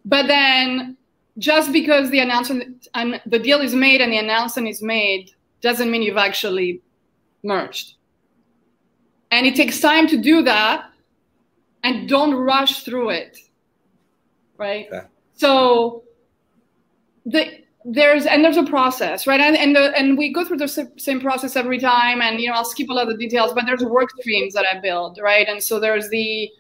but 0.07 0.27
then 0.27 0.97
just 1.39 1.73
because 1.73 2.11
the 2.11 2.19
announcement 2.19 2.89
and 2.95 3.21
the 3.27 3.39
deal 3.39 3.61
is 3.61 3.75
made 3.75 4.01
and 4.01 4.13
the 4.13 4.19
announcement 4.19 4.69
is 4.69 4.83
made 4.83 5.31
doesn't 5.61 5.91
mean 5.91 6.03
you've 6.03 6.17
actually 6.17 6.81
merged. 7.43 7.95
And 9.31 9.47
it 9.47 9.55
takes 9.55 9.81
time 9.81 10.07
to 10.09 10.17
do 10.17 10.43
that 10.43 10.91
and 11.85 12.09
don't 12.09 12.35
rush 12.35 12.83
through 12.83 13.11
it 13.11 13.39
right? 14.61 14.87
Okay. 14.93 15.07
so 15.35 16.05
the 17.27 17.47
there's 17.85 18.27
and 18.27 18.45
there's 18.45 18.59
a 18.59 18.65
process 18.65 19.27
right? 19.27 19.41
And 19.41 19.57
and, 19.57 19.75
the, 19.75 19.99
and 19.99 20.19
we 20.19 20.33
go 20.33 20.45
through 20.45 20.59
the 20.59 20.69
same 20.69 21.21
process 21.21 21.57
every 21.57 21.79
time 21.79 22.21
and 22.21 22.39
you 22.39 22.49
know 22.49 22.55
i'll 22.55 22.65
skip 22.65 22.91
a 22.91 22.93
lot 22.93 23.09
of 23.09 23.17
the 23.17 23.17
details 23.17 23.55
but 23.55 23.65
there's 23.65 23.83
work 23.83 24.11
streams 24.21 24.53
that 24.55 24.67
i 24.71 24.79
build 24.79 25.19
right? 25.21 25.49
And 25.49 25.63
so 25.63 25.81
there's 25.81 26.09
the 26.11 26.51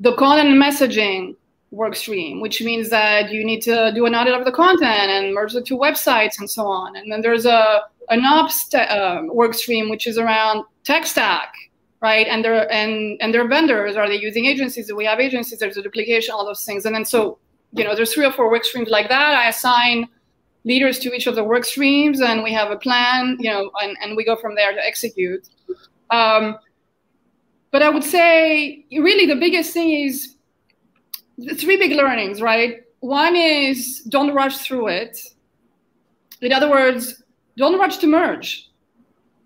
the 0.00 0.14
content 0.16 0.48
and 0.48 0.60
messaging 0.60 1.36
work 1.74 1.94
stream 1.94 2.40
which 2.40 2.62
means 2.62 2.88
that 2.90 3.30
you 3.30 3.44
need 3.44 3.60
to 3.60 3.92
do 3.94 4.06
an 4.06 4.14
audit 4.14 4.34
of 4.34 4.44
the 4.44 4.52
content 4.52 5.10
and 5.10 5.34
merge 5.34 5.52
the 5.52 5.62
two 5.62 5.76
websites 5.76 6.38
and 6.38 6.48
so 6.48 6.66
on. 6.66 6.96
And 6.96 7.10
then 7.10 7.20
there's 7.20 7.46
a 7.46 7.82
an 8.10 8.24
ops 8.24 8.72
uh, 8.74 9.22
work 9.28 9.54
stream 9.54 9.88
which 9.88 10.06
is 10.06 10.18
around 10.18 10.64
tech 10.84 11.06
stack 11.06 11.52
right? 12.00 12.26
And 12.26 12.44
their 12.44 12.70
and 12.70 13.16
and 13.22 13.32
their 13.32 13.48
vendors 13.48 13.96
are 13.96 14.08
they 14.08 14.16
using 14.16 14.44
agencies? 14.44 14.88
Do 14.88 14.96
we 14.96 15.06
have 15.06 15.20
agencies? 15.20 15.58
There's 15.58 15.78
a 15.78 15.82
duplication 15.82 16.34
all 16.34 16.44
those 16.44 16.64
things. 16.64 16.84
And 16.84 16.94
then 16.94 17.06
so 17.06 17.38
you 17.72 17.82
know 17.82 17.94
there's 17.96 18.12
three 18.12 18.26
or 18.26 18.32
four 18.32 18.50
work 18.50 18.64
streams 18.64 18.90
like 18.90 19.08
that. 19.08 19.34
I 19.34 19.48
assign 19.48 20.08
leaders 20.64 20.98
to 20.98 21.14
each 21.14 21.26
of 21.26 21.34
the 21.34 21.44
work 21.44 21.64
streams 21.64 22.20
and 22.20 22.42
we 22.42 22.52
have 22.52 22.70
a 22.70 22.76
plan 22.76 23.36
you 23.40 23.50
know 23.50 23.70
and, 23.82 23.96
and 24.02 24.16
we 24.16 24.24
go 24.24 24.36
from 24.36 24.54
there 24.54 24.72
to 24.72 24.86
execute. 24.86 25.48
Um, 26.10 26.58
but 27.74 27.82
i 27.82 27.88
would 27.88 28.04
say 28.04 28.86
really 28.92 29.26
the 29.26 29.34
biggest 29.34 29.72
thing 29.72 29.90
is 30.06 30.33
three 31.58 31.76
big 31.76 31.92
learnings 31.92 32.40
right 32.40 32.84
one 33.00 33.36
is 33.36 34.00
don't 34.08 34.34
rush 34.34 34.58
through 34.58 34.88
it 34.88 35.18
in 36.40 36.52
other 36.52 36.70
words 36.70 37.22
don't 37.56 37.78
rush 37.78 37.98
to 37.98 38.06
merge 38.06 38.70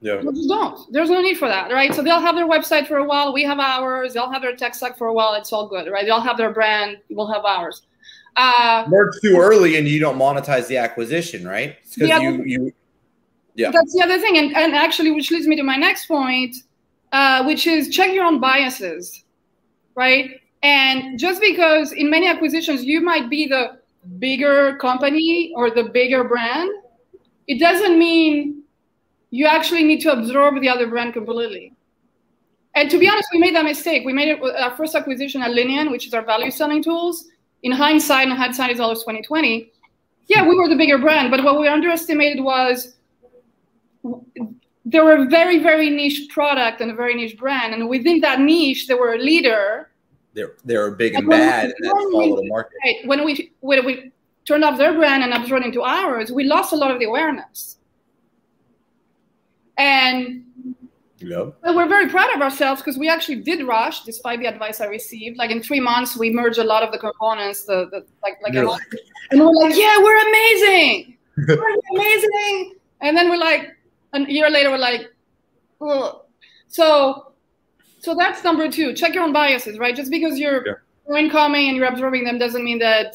yeah. 0.00 0.22
Just 0.22 0.48
don't. 0.48 0.92
There's 0.92 1.10
no 1.10 1.20
need 1.20 1.38
for 1.38 1.48
that, 1.48 1.72
right? 1.72 1.92
So 1.92 2.02
they'll 2.02 2.20
have 2.20 2.36
their 2.36 2.48
website 2.48 2.86
for 2.86 2.98
a 2.98 3.04
while. 3.04 3.32
We 3.32 3.42
have 3.42 3.58
ours. 3.58 4.14
They'll 4.14 4.30
have 4.30 4.42
their 4.42 4.54
tech 4.54 4.74
stack 4.74 4.96
for 4.96 5.08
a 5.08 5.12
while. 5.12 5.34
It's 5.34 5.52
all 5.52 5.66
good, 5.66 5.90
right? 5.90 6.06
They'll 6.06 6.20
have 6.20 6.36
their 6.36 6.52
brand. 6.52 6.98
We'll 7.10 7.26
have 7.32 7.44
ours. 7.44 7.82
Uh, 8.36 8.84
Merge 8.88 9.20
too 9.20 9.36
early 9.36 9.76
and 9.76 9.88
you 9.88 9.98
don't 9.98 10.16
monetize 10.16 10.68
the 10.68 10.76
acquisition, 10.76 11.46
right? 11.46 11.76
Because 11.96 12.22
you, 12.22 12.44
you, 12.44 12.72
yeah. 13.56 13.72
That's 13.72 13.92
the 13.92 14.02
other 14.02 14.20
thing, 14.20 14.38
and, 14.38 14.56
and 14.56 14.76
actually, 14.76 15.10
which 15.10 15.32
leads 15.32 15.48
me 15.48 15.56
to 15.56 15.64
my 15.64 15.74
next 15.74 16.06
point, 16.06 16.54
uh, 17.10 17.42
which 17.44 17.66
is 17.66 17.88
check 17.88 18.12
your 18.12 18.24
own 18.24 18.38
biases, 18.38 19.24
right? 19.96 20.40
And 20.62 21.18
just 21.18 21.40
because 21.40 21.92
in 21.92 22.10
many 22.10 22.28
acquisitions 22.28 22.84
you 22.84 23.00
might 23.00 23.30
be 23.30 23.46
the 23.46 23.78
bigger 24.18 24.76
company 24.76 25.52
or 25.54 25.70
the 25.70 25.84
bigger 25.84 26.24
brand, 26.24 26.70
it 27.46 27.58
doesn't 27.58 27.98
mean 27.98 28.62
you 29.30 29.46
actually 29.46 29.84
need 29.84 30.00
to 30.00 30.12
absorb 30.12 30.60
the 30.60 30.68
other 30.68 30.86
brand 30.86 31.12
completely. 31.12 31.74
And 32.74 32.90
to 32.90 32.98
be 32.98 33.08
honest, 33.08 33.28
we 33.32 33.38
made 33.38 33.54
that 33.56 33.64
mistake. 33.64 34.04
We 34.04 34.12
made 34.12 34.28
it 34.28 34.42
our 34.42 34.76
first 34.76 34.94
acquisition 34.94 35.42
at 35.42 35.50
Alinean, 35.50 35.90
which 35.90 36.06
is 36.06 36.14
our 36.14 36.22
value 36.22 36.50
selling 36.50 36.82
tools 36.82 37.26
in 37.62 37.72
hindsight, 37.72 38.28
and 38.28 38.38
hindsight 38.38 38.70
is 38.70 38.80
always 38.80 39.00
2020, 39.00 39.72
yeah, 40.28 40.46
we 40.46 40.54
were 40.54 40.68
the 40.68 40.76
bigger 40.76 40.98
brand, 40.98 41.30
but 41.30 41.42
what 41.42 41.58
we 41.58 41.66
underestimated 41.66 42.44
was 42.44 42.96
there 44.84 45.04
were 45.04 45.24
a 45.24 45.26
very, 45.26 45.58
very 45.58 45.90
niche 45.90 46.28
product 46.28 46.80
and 46.80 46.90
a 46.90 46.94
very 46.94 47.14
niche 47.14 47.36
brand. 47.36 47.74
And 47.74 47.88
within 47.88 48.20
that 48.20 48.40
niche, 48.40 48.86
there 48.86 48.98
were 48.98 49.14
a 49.14 49.18
leader. 49.18 49.90
They're, 50.38 50.54
they're 50.64 50.92
big 50.92 51.14
and, 51.14 51.22
and 51.22 51.30
bad, 51.30 51.64
and 51.64 51.74
that's 51.80 51.94
the 51.94 52.46
market. 52.46 52.76
Right, 52.84 52.96
when 53.06 53.24
we, 53.24 53.50
when 53.58 53.84
we 53.84 54.12
turned 54.44 54.62
off 54.62 54.78
their 54.78 54.94
brand 54.94 55.24
and 55.24 55.32
absorbed 55.32 55.66
into 55.66 55.82
ours, 55.82 56.30
we 56.30 56.44
lost 56.44 56.72
a 56.72 56.76
lot 56.76 56.92
of 56.92 57.00
the 57.00 57.06
awareness. 57.06 57.78
And 59.76 60.44
Yep. 61.20 61.54
Well, 61.64 61.74
we're 61.74 61.88
very 61.88 62.08
proud 62.08 62.32
of 62.32 62.40
ourselves 62.40 62.80
because 62.80 62.96
we 62.96 63.08
actually 63.08 63.42
did 63.42 63.66
rush, 63.66 64.04
despite 64.04 64.38
the 64.38 64.46
advice 64.46 64.80
I 64.80 64.86
received. 64.86 65.36
Like 65.36 65.50
in 65.50 65.60
three 65.60 65.80
months, 65.80 66.16
we 66.16 66.30
merged 66.30 66.58
a 66.58 66.64
lot 66.64 66.84
of 66.84 66.92
the 66.92 66.98
components. 66.98 67.64
The, 67.64 67.88
the 67.90 68.06
like 68.22 68.36
like, 68.40 68.54
like 68.54 68.80
and 69.32 69.40
we're 69.40 69.52
like, 69.52 69.76
yeah, 69.76 69.98
we're 69.98 70.28
amazing, 70.28 71.18
we're 71.36 71.76
amazing. 71.96 72.76
And 73.00 73.16
then 73.16 73.28
we're 73.28 73.38
like, 73.38 73.76
a 74.12 74.20
year 74.30 74.48
later, 74.48 74.70
we're 74.70 74.78
like, 74.78 75.12
Ugh. 75.80 76.20
so 76.68 77.27
so 78.00 78.14
that's 78.14 78.44
number 78.44 78.70
two. 78.70 78.94
Check 78.94 79.14
your 79.14 79.24
own 79.24 79.32
biases, 79.32 79.78
right? 79.78 79.94
Just 79.94 80.10
because 80.10 80.38
you're 80.38 80.64
yeah. 80.66 81.18
incoming 81.18 81.68
and 81.68 81.76
you're 81.76 81.86
absorbing 81.86 82.24
them 82.24 82.38
doesn't 82.38 82.64
mean 82.64 82.78
that 82.78 83.14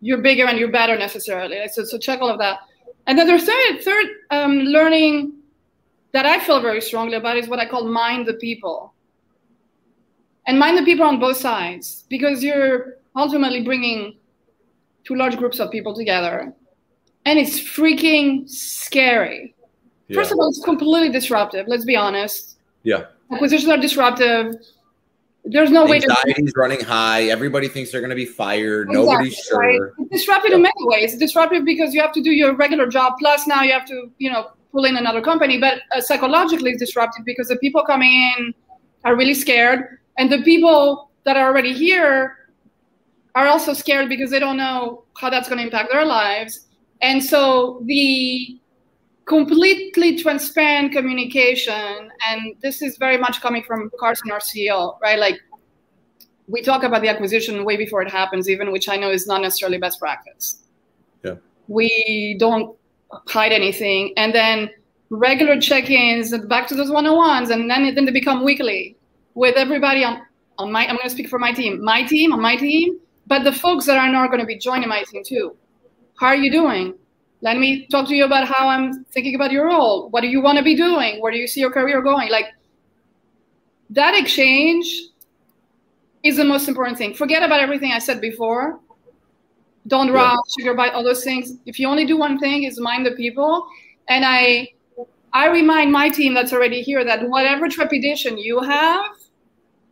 you're 0.00 0.18
bigger 0.18 0.46
and 0.46 0.58
you're 0.58 0.70
better 0.70 0.96
necessarily. 0.96 1.66
So 1.72 1.84
so 1.84 1.98
check 1.98 2.20
all 2.20 2.28
of 2.28 2.38
that. 2.38 2.60
And 3.06 3.18
then 3.18 3.26
the 3.26 3.38
third 3.38 3.82
third 3.82 4.06
um, 4.30 4.58
learning 4.60 5.32
that 6.12 6.26
I 6.26 6.40
feel 6.40 6.60
very 6.60 6.80
strongly 6.80 7.16
about 7.16 7.36
is 7.36 7.48
what 7.48 7.58
I 7.58 7.66
call 7.66 7.86
mind 7.86 8.26
the 8.26 8.34
people. 8.34 8.94
And 10.46 10.58
mind 10.58 10.78
the 10.78 10.84
people 10.84 11.04
on 11.04 11.18
both 11.18 11.36
sides, 11.36 12.04
because 12.08 12.42
you're 12.42 12.94
ultimately 13.16 13.62
bringing 13.62 14.16
two 15.04 15.16
large 15.16 15.36
groups 15.36 15.58
of 15.58 15.70
people 15.70 15.94
together. 15.94 16.54
And 17.24 17.38
it's 17.38 17.58
freaking 17.58 18.48
scary. 18.48 19.56
Yeah. 20.06 20.14
First 20.14 20.30
of 20.30 20.38
all, 20.38 20.48
it's 20.48 20.64
completely 20.64 21.10
disruptive. 21.10 21.66
Let's 21.66 21.84
be 21.84 21.96
honest. 21.96 22.58
Yeah. 22.84 23.06
Acquisitions 23.32 23.70
are 23.70 23.78
disruptive. 23.78 24.54
There's 25.44 25.70
no 25.70 25.86
way 25.86 26.00
to. 26.00 26.10
Anxiety's 26.10 26.52
running 26.56 26.80
high. 26.80 27.24
Everybody 27.24 27.68
thinks 27.68 27.92
they're 27.92 28.00
going 28.00 28.10
to 28.10 28.16
be 28.16 28.26
fired. 28.26 28.88
Exactly, 28.88 29.06
Nobody's 29.06 29.34
sure. 29.36 29.58
Right? 29.58 29.80
It's 29.98 30.10
disruptive 30.10 30.50
yeah. 30.50 30.56
in 30.56 30.62
many 30.62 30.74
ways. 30.80 31.12
It's 31.12 31.20
disruptive 31.20 31.64
because 31.64 31.94
you 31.94 32.00
have 32.00 32.12
to 32.12 32.22
do 32.22 32.32
your 32.32 32.54
regular 32.56 32.88
job. 32.88 33.14
Plus, 33.18 33.46
now 33.46 33.62
you 33.62 33.72
have 33.72 33.86
to, 33.86 34.10
you 34.18 34.30
know, 34.30 34.50
pull 34.72 34.84
in 34.84 34.96
another 34.96 35.20
company. 35.20 35.58
But 35.58 35.80
uh, 35.94 36.00
psychologically, 36.00 36.70
it's 36.72 36.80
disruptive 36.80 37.24
because 37.24 37.48
the 37.48 37.56
people 37.56 37.84
coming 37.84 38.12
in 38.12 38.54
are 39.04 39.14
really 39.14 39.34
scared, 39.34 39.98
and 40.18 40.30
the 40.30 40.42
people 40.42 41.10
that 41.24 41.36
are 41.36 41.48
already 41.48 41.72
here 41.72 42.50
are 43.36 43.46
also 43.46 43.72
scared 43.72 44.08
because 44.08 44.30
they 44.30 44.40
don't 44.40 44.56
know 44.56 45.04
how 45.18 45.30
that's 45.30 45.48
going 45.48 45.58
to 45.58 45.64
impact 45.64 45.92
their 45.92 46.04
lives. 46.04 46.66
And 47.02 47.22
so 47.22 47.82
the 47.84 48.58
completely 49.26 50.16
transparent 50.16 50.92
communication, 50.92 52.10
and 52.28 52.54
this 52.62 52.80
is 52.80 52.96
very 52.96 53.18
much 53.18 53.40
coming 53.40 53.62
from 53.62 53.90
Carson, 53.98 54.30
our 54.30 54.38
CEO, 54.38 54.98
right? 55.02 55.18
Like 55.18 55.40
we 56.48 56.62
talk 56.62 56.84
about 56.84 57.02
the 57.02 57.08
acquisition 57.08 57.64
way 57.64 57.76
before 57.76 58.02
it 58.02 58.10
happens, 58.10 58.48
even 58.48 58.72
which 58.72 58.88
I 58.88 58.96
know 58.96 59.10
is 59.10 59.26
not 59.26 59.42
necessarily 59.42 59.78
best 59.78 59.98
practice. 59.98 60.62
Yeah. 61.24 61.34
We 61.66 62.36
don't 62.38 62.76
hide 63.26 63.52
anything. 63.52 64.12
And 64.16 64.32
then 64.32 64.70
regular 65.10 65.60
check-ins, 65.60 66.36
back 66.46 66.68
to 66.68 66.74
those 66.74 66.90
one-on-ones, 66.90 67.50
and 67.50 67.68
then 67.68 67.94
then 67.94 68.04
they 68.04 68.12
become 68.12 68.44
weekly 68.44 68.96
with 69.34 69.56
everybody 69.56 70.04
on 70.04 70.22
on 70.58 70.70
my. 70.72 70.86
I'm 70.86 70.96
going 70.96 71.08
to 71.08 71.10
speak 71.10 71.28
for 71.28 71.38
my 71.38 71.52
team, 71.52 71.84
my 71.84 72.04
team, 72.04 72.32
on 72.32 72.40
my 72.40 72.56
team, 72.56 72.98
but 73.26 73.42
the 73.42 73.52
folks 73.52 73.86
that 73.86 73.98
are 73.98 74.10
not 74.10 74.28
going 74.28 74.40
to 74.40 74.46
be 74.46 74.56
joining 74.58 74.88
my 74.88 75.02
team 75.02 75.22
too. 75.24 75.56
How 76.18 76.28
are 76.28 76.36
you 76.36 76.50
doing? 76.50 76.94
Let 77.42 77.58
me 77.58 77.86
talk 77.88 78.08
to 78.08 78.14
you 78.14 78.24
about 78.24 78.48
how 78.48 78.68
I'm 78.68 79.04
thinking 79.04 79.34
about 79.34 79.52
your 79.52 79.66
role. 79.66 80.08
What 80.10 80.22
do 80.22 80.28
you 80.28 80.40
want 80.40 80.58
to 80.58 80.64
be 80.64 80.74
doing? 80.74 81.20
Where 81.20 81.30
do 81.30 81.38
you 81.38 81.46
see 81.46 81.60
your 81.60 81.70
career 81.70 82.00
going? 82.02 82.30
Like 82.30 82.46
that 83.90 84.14
exchange 84.18 84.88
is 86.22 86.36
the 86.36 86.44
most 86.44 86.66
important 86.66 86.98
thing. 86.98 87.14
Forget 87.14 87.42
about 87.42 87.60
everything 87.60 87.92
I 87.92 87.98
said 87.98 88.20
before 88.20 88.80
don't 89.86 90.08
yeah. 90.08 90.14
rush, 90.14 90.38
sugar 90.58 90.74
bite, 90.74 90.92
all 90.92 91.04
those 91.04 91.22
things. 91.22 91.52
If 91.66 91.78
you 91.78 91.88
only 91.88 92.04
do 92.04 92.16
one 92.16 92.38
thing, 92.38 92.64
is 92.64 92.80
mind 92.80 93.06
the 93.06 93.12
people. 93.12 93.66
And 94.08 94.24
I, 94.24 94.68
I 95.32 95.48
remind 95.48 95.92
my 95.92 96.08
team 96.08 96.34
that's 96.34 96.52
already 96.52 96.82
here 96.82 97.04
that 97.04 97.28
whatever 97.28 97.68
trepidation 97.68 98.38
you 98.38 98.60
have, 98.60 99.06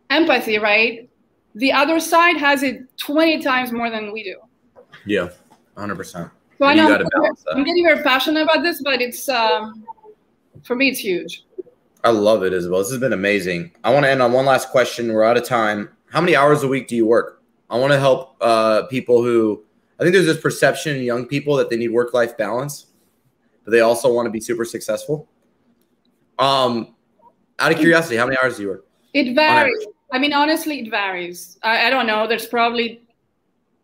empathy, 0.09 0.57
right? 0.57 1.09
The 1.55 1.71
other 1.71 1.99
side 1.99 2.37
has 2.37 2.63
it 2.63 2.97
20 2.97 3.41
times 3.41 3.71
more 3.71 3.89
than 3.89 4.11
we 4.11 4.23
do. 4.23 4.35
Yeah, 5.05 5.29
100%. 5.77 6.29
So 6.57 6.65
I 6.65 6.73
know 6.73 7.03
I'm 7.51 7.63
getting 7.63 7.83
very 7.83 8.01
passionate 8.01 8.43
about 8.43 8.63
this, 8.63 8.81
but 8.81 9.01
it's 9.01 9.27
um, 9.27 9.85
for 10.63 10.75
me, 10.75 10.89
it's 10.89 10.99
huge. 10.99 11.45
I 12.03 12.11
love 12.11 12.43
it, 12.43 12.53
Isabelle. 12.53 12.79
This 12.79 12.91
has 12.91 12.99
been 12.99 13.13
amazing. 13.13 13.71
I 13.83 13.91
want 13.91 14.05
to 14.05 14.09
end 14.09 14.21
on 14.21 14.31
one 14.31 14.45
last 14.45 14.69
question. 14.69 15.11
We're 15.11 15.23
out 15.23 15.37
of 15.37 15.43
time. 15.43 15.89
How 16.11 16.21
many 16.21 16.35
hours 16.35 16.63
a 16.63 16.67
week 16.67 16.87
do 16.87 16.95
you 16.95 17.05
work? 17.05 17.41
I 17.69 17.77
want 17.77 17.91
to 17.93 17.99
help 17.99 18.37
uh, 18.41 18.83
people 18.83 19.23
who 19.23 19.63
I 19.99 20.03
think 20.03 20.13
there's 20.13 20.25
this 20.25 20.39
perception 20.39 20.97
in 20.97 21.03
young 21.03 21.25
people 21.25 21.55
that 21.55 21.69
they 21.69 21.77
need 21.77 21.89
work 21.89 22.13
life 22.13 22.37
balance, 22.37 22.87
but 23.63 23.71
they 23.71 23.79
also 23.79 24.13
want 24.13 24.25
to 24.25 24.29
be 24.29 24.41
super 24.41 24.65
successful. 24.65 25.27
Um, 26.37 26.95
out 27.59 27.71
of 27.71 27.77
curiosity, 27.79 28.17
how 28.17 28.25
many 28.25 28.37
hours 28.41 28.57
do 28.57 28.63
you 28.63 28.69
work? 28.69 28.85
It 29.13 29.33
varies. 29.33 29.87
I 30.11 30.19
mean, 30.19 30.33
honestly, 30.33 30.81
it 30.81 30.89
varies. 30.89 31.57
I, 31.63 31.87
I, 31.87 31.89
don't 31.89 32.05
know. 32.05 32.27
There's 32.27 32.45
probably 32.45 33.01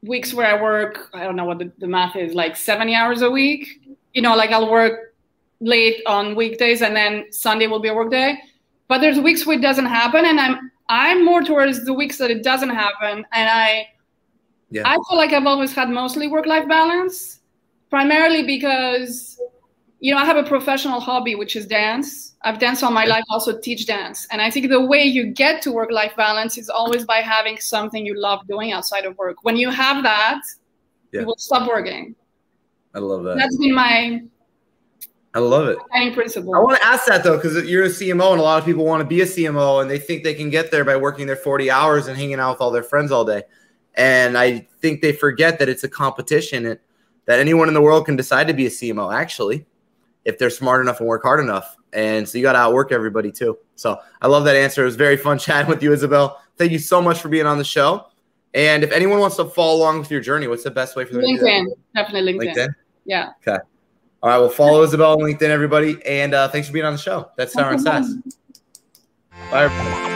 weeks 0.03 0.33
where 0.33 0.47
I 0.47 0.61
work, 0.61 1.09
I 1.13 1.23
don't 1.23 1.35
know 1.35 1.45
what 1.45 1.59
the, 1.59 1.71
the 1.77 1.87
math 1.87 2.15
is, 2.15 2.33
like 2.33 2.55
70 2.55 2.95
hours 2.95 3.21
a 3.21 3.29
week. 3.29 3.81
You 4.13 4.21
know, 4.21 4.35
like 4.35 4.51
I'll 4.51 4.69
work 4.69 5.13
late 5.59 6.01
on 6.05 6.35
weekdays 6.35 6.81
and 6.81 6.95
then 6.95 7.31
Sunday 7.31 7.67
will 7.67 7.79
be 7.79 7.89
a 7.89 7.93
work 7.93 8.11
day. 8.11 8.39
But 8.87 8.99
there's 8.99 9.19
weeks 9.19 9.45
where 9.45 9.57
it 9.57 9.61
doesn't 9.61 9.85
happen. 9.85 10.25
And 10.25 10.39
I'm 10.39 10.71
I'm 10.89 11.23
more 11.23 11.41
towards 11.41 11.85
the 11.85 11.93
weeks 11.93 12.17
that 12.17 12.29
it 12.29 12.43
doesn't 12.43 12.69
happen. 12.69 13.25
And 13.31 13.49
I 13.49 13.87
yeah. 14.69 14.83
I 14.85 14.97
feel 15.07 15.17
like 15.17 15.31
I've 15.31 15.45
always 15.45 15.73
had 15.73 15.89
mostly 15.89 16.27
work 16.27 16.45
life 16.45 16.67
balance, 16.67 17.39
primarily 17.89 18.43
because 18.43 19.39
you 20.01 20.11
know, 20.11 20.19
I 20.19 20.25
have 20.25 20.35
a 20.35 20.43
professional 20.43 20.99
hobby, 20.99 21.35
which 21.35 21.55
is 21.55 21.67
dance. 21.67 22.33
I've 22.41 22.57
danced 22.57 22.83
all 22.83 22.91
my 22.91 23.05
life, 23.05 23.23
also 23.29 23.57
teach 23.59 23.85
dance. 23.85 24.27
And 24.31 24.41
I 24.41 24.49
think 24.49 24.69
the 24.69 24.83
way 24.83 25.03
you 25.03 25.27
get 25.27 25.61
to 25.61 25.71
work 25.71 25.91
life 25.91 26.15
balance 26.17 26.57
is 26.57 26.69
always 26.69 27.05
by 27.05 27.17
having 27.17 27.59
something 27.59 28.03
you 28.03 28.19
love 28.19 28.45
doing 28.47 28.71
outside 28.71 29.05
of 29.05 29.15
work. 29.19 29.43
When 29.43 29.55
you 29.55 29.69
have 29.69 30.01
that, 30.03 30.41
yeah. 31.11 31.21
you 31.21 31.27
will 31.27 31.37
stop 31.37 31.67
working. 31.67 32.15
I 32.95 32.99
love 32.99 33.23
that. 33.23 33.37
That's 33.37 33.55
been 33.57 33.75
my 33.75 34.21
I 35.33 35.39
love 35.39 35.67
it. 35.67 35.77
Guiding 35.93 36.13
principle. 36.13 36.55
I 36.55 36.59
want 36.59 36.77
to 36.77 36.85
ask 36.85 37.05
that 37.05 37.23
though, 37.23 37.37
because 37.37 37.69
you're 37.69 37.85
a 37.85 37.89
CMO, 37.89 38.31
and 38.31 38.41
a 38.41 38.43
lot 38.43 38.59
of 38.59 38.65
people 38.65 38.83
want 38.83 39.01
to 39.01 39.07
be 39.07 39.21
a 39.21 39.25
CMO, 39.25 39.81
and 39.81 39.89
they 39.89 39.99
think 39.99 40.23
they 40.23 40.33
can 40.33 40.49
get 40.49 40.71
there 40.71 40.83
by 40.83 40.97
working 40.97 41.25
their 41.27 41.37
40 41.37 41.71
hours 41.71 42.07
and 42.07 42.17
hanging 42.17 42.39
out 42.39 42.55
with 42.55 42.61
all 42.61 42.71
their 42.71 42.83
friends 42.83 43.11
all 43.11 43.23
day. 43.23 43.43
And 43.93 44.37
I 44.37 44.67
think 44.81 45.01
they 45.01 45.13
forget 45.13 45.59
that 45.59 45.69
it's 45.69 45.85
a 45.85 45.89
competition, 45.89 46.65
and 46.65 46.79
that 47.27 47.39
anyone 47.39 47.69
in 47.69 47.73
the 47.73 47.81
world 47.81 48.07
can 48.07 48.17
decide 48.17 48.47
to 48.47 48.53
be 48.53 48.65
a 48.65 48.69
CMO. 48.69 49.13
Actually, 49.13 49.65
if 50.25 50.37
they're 50.37 50.49
smart 50.49 50.81
enough 50.81 50.99
and 50.99 51.07
work 51.07 51.23
hard 51.23 51.39
enough. 51.39 51.75
And 51.93 52.27
so 52.27 52.37
you 52.37 52.43
got 52.43 52.53
to 52.53 52.59
outwork 52.59 52.91
everybody 52.91 53.31
too. 53.31 53.57
So 53.75 53.99
I 54.21 54.27
love 54.27 54.45
that 54.45 54.55
answer. 54.55 54.81
It 54.83 54.85
was 54.85 54.95
very 54.95 55.17
fun 55.17 55.37
chatting 55.39 55.69
with 55.69 55.83
you, 55.83 55.91
Isabelle. 55.93 56.41
Thank 56.57 56.71
you 56.71 56.79
so 56.79 57.01
much 57.01 57.19
for 57.19 57.29
being 57.29 57.45
on 57.45 57.57
the 57.57 57.63
show. 57.63 58.07
And 58.53 58.83
if 58.83 58.91
anyone 58.91 59.19
wants 59.19 59.37
to 59.37 59.45
follow 59.45 59.77
along 59.77 59.99
with 59.99 60.11
your 60.11 60.21
journey, 60.21 60.47
what's 60.47 60.63
the 60.63 60.71
best 60.71 60.95
way 60.95 61.05
for 61.05 61.13
them 61.13 61.23
LinkedIn, 61.23 61.39
to 61.39 61.63
do 61.63 61.75
that? 61.93 62.03
Definitely 62.03 62.33
LinkedIn. 62.33 62.55
LinkedIn? 62.55 62.75
Yeah. 63.05 63.29
Okay. 63.47 63.57
All 64.21 64.29
right. 64.29 64.37
Well, 64.37 64.49
follow 64.49 64.83
Isabelle 64.83 65.13
on 65.13 65.19
LinkedIn, 65.19 65.49
everybody. 65.49 65.97
And 66.05 66.33
uh, 66.33 66.47
thanks 66.49 66.67
for 66.67 66.73
being 66.73 66.85
on 66.85 66.93
the 66.93 66.99
show. 66.99 67.31
That's 67.37 67.53
Sour 67.53 67.71
and 67.71 67.81
Sass. 67.81 68.13
Bye, 69.49 69.63
everybody. 69.63 70.10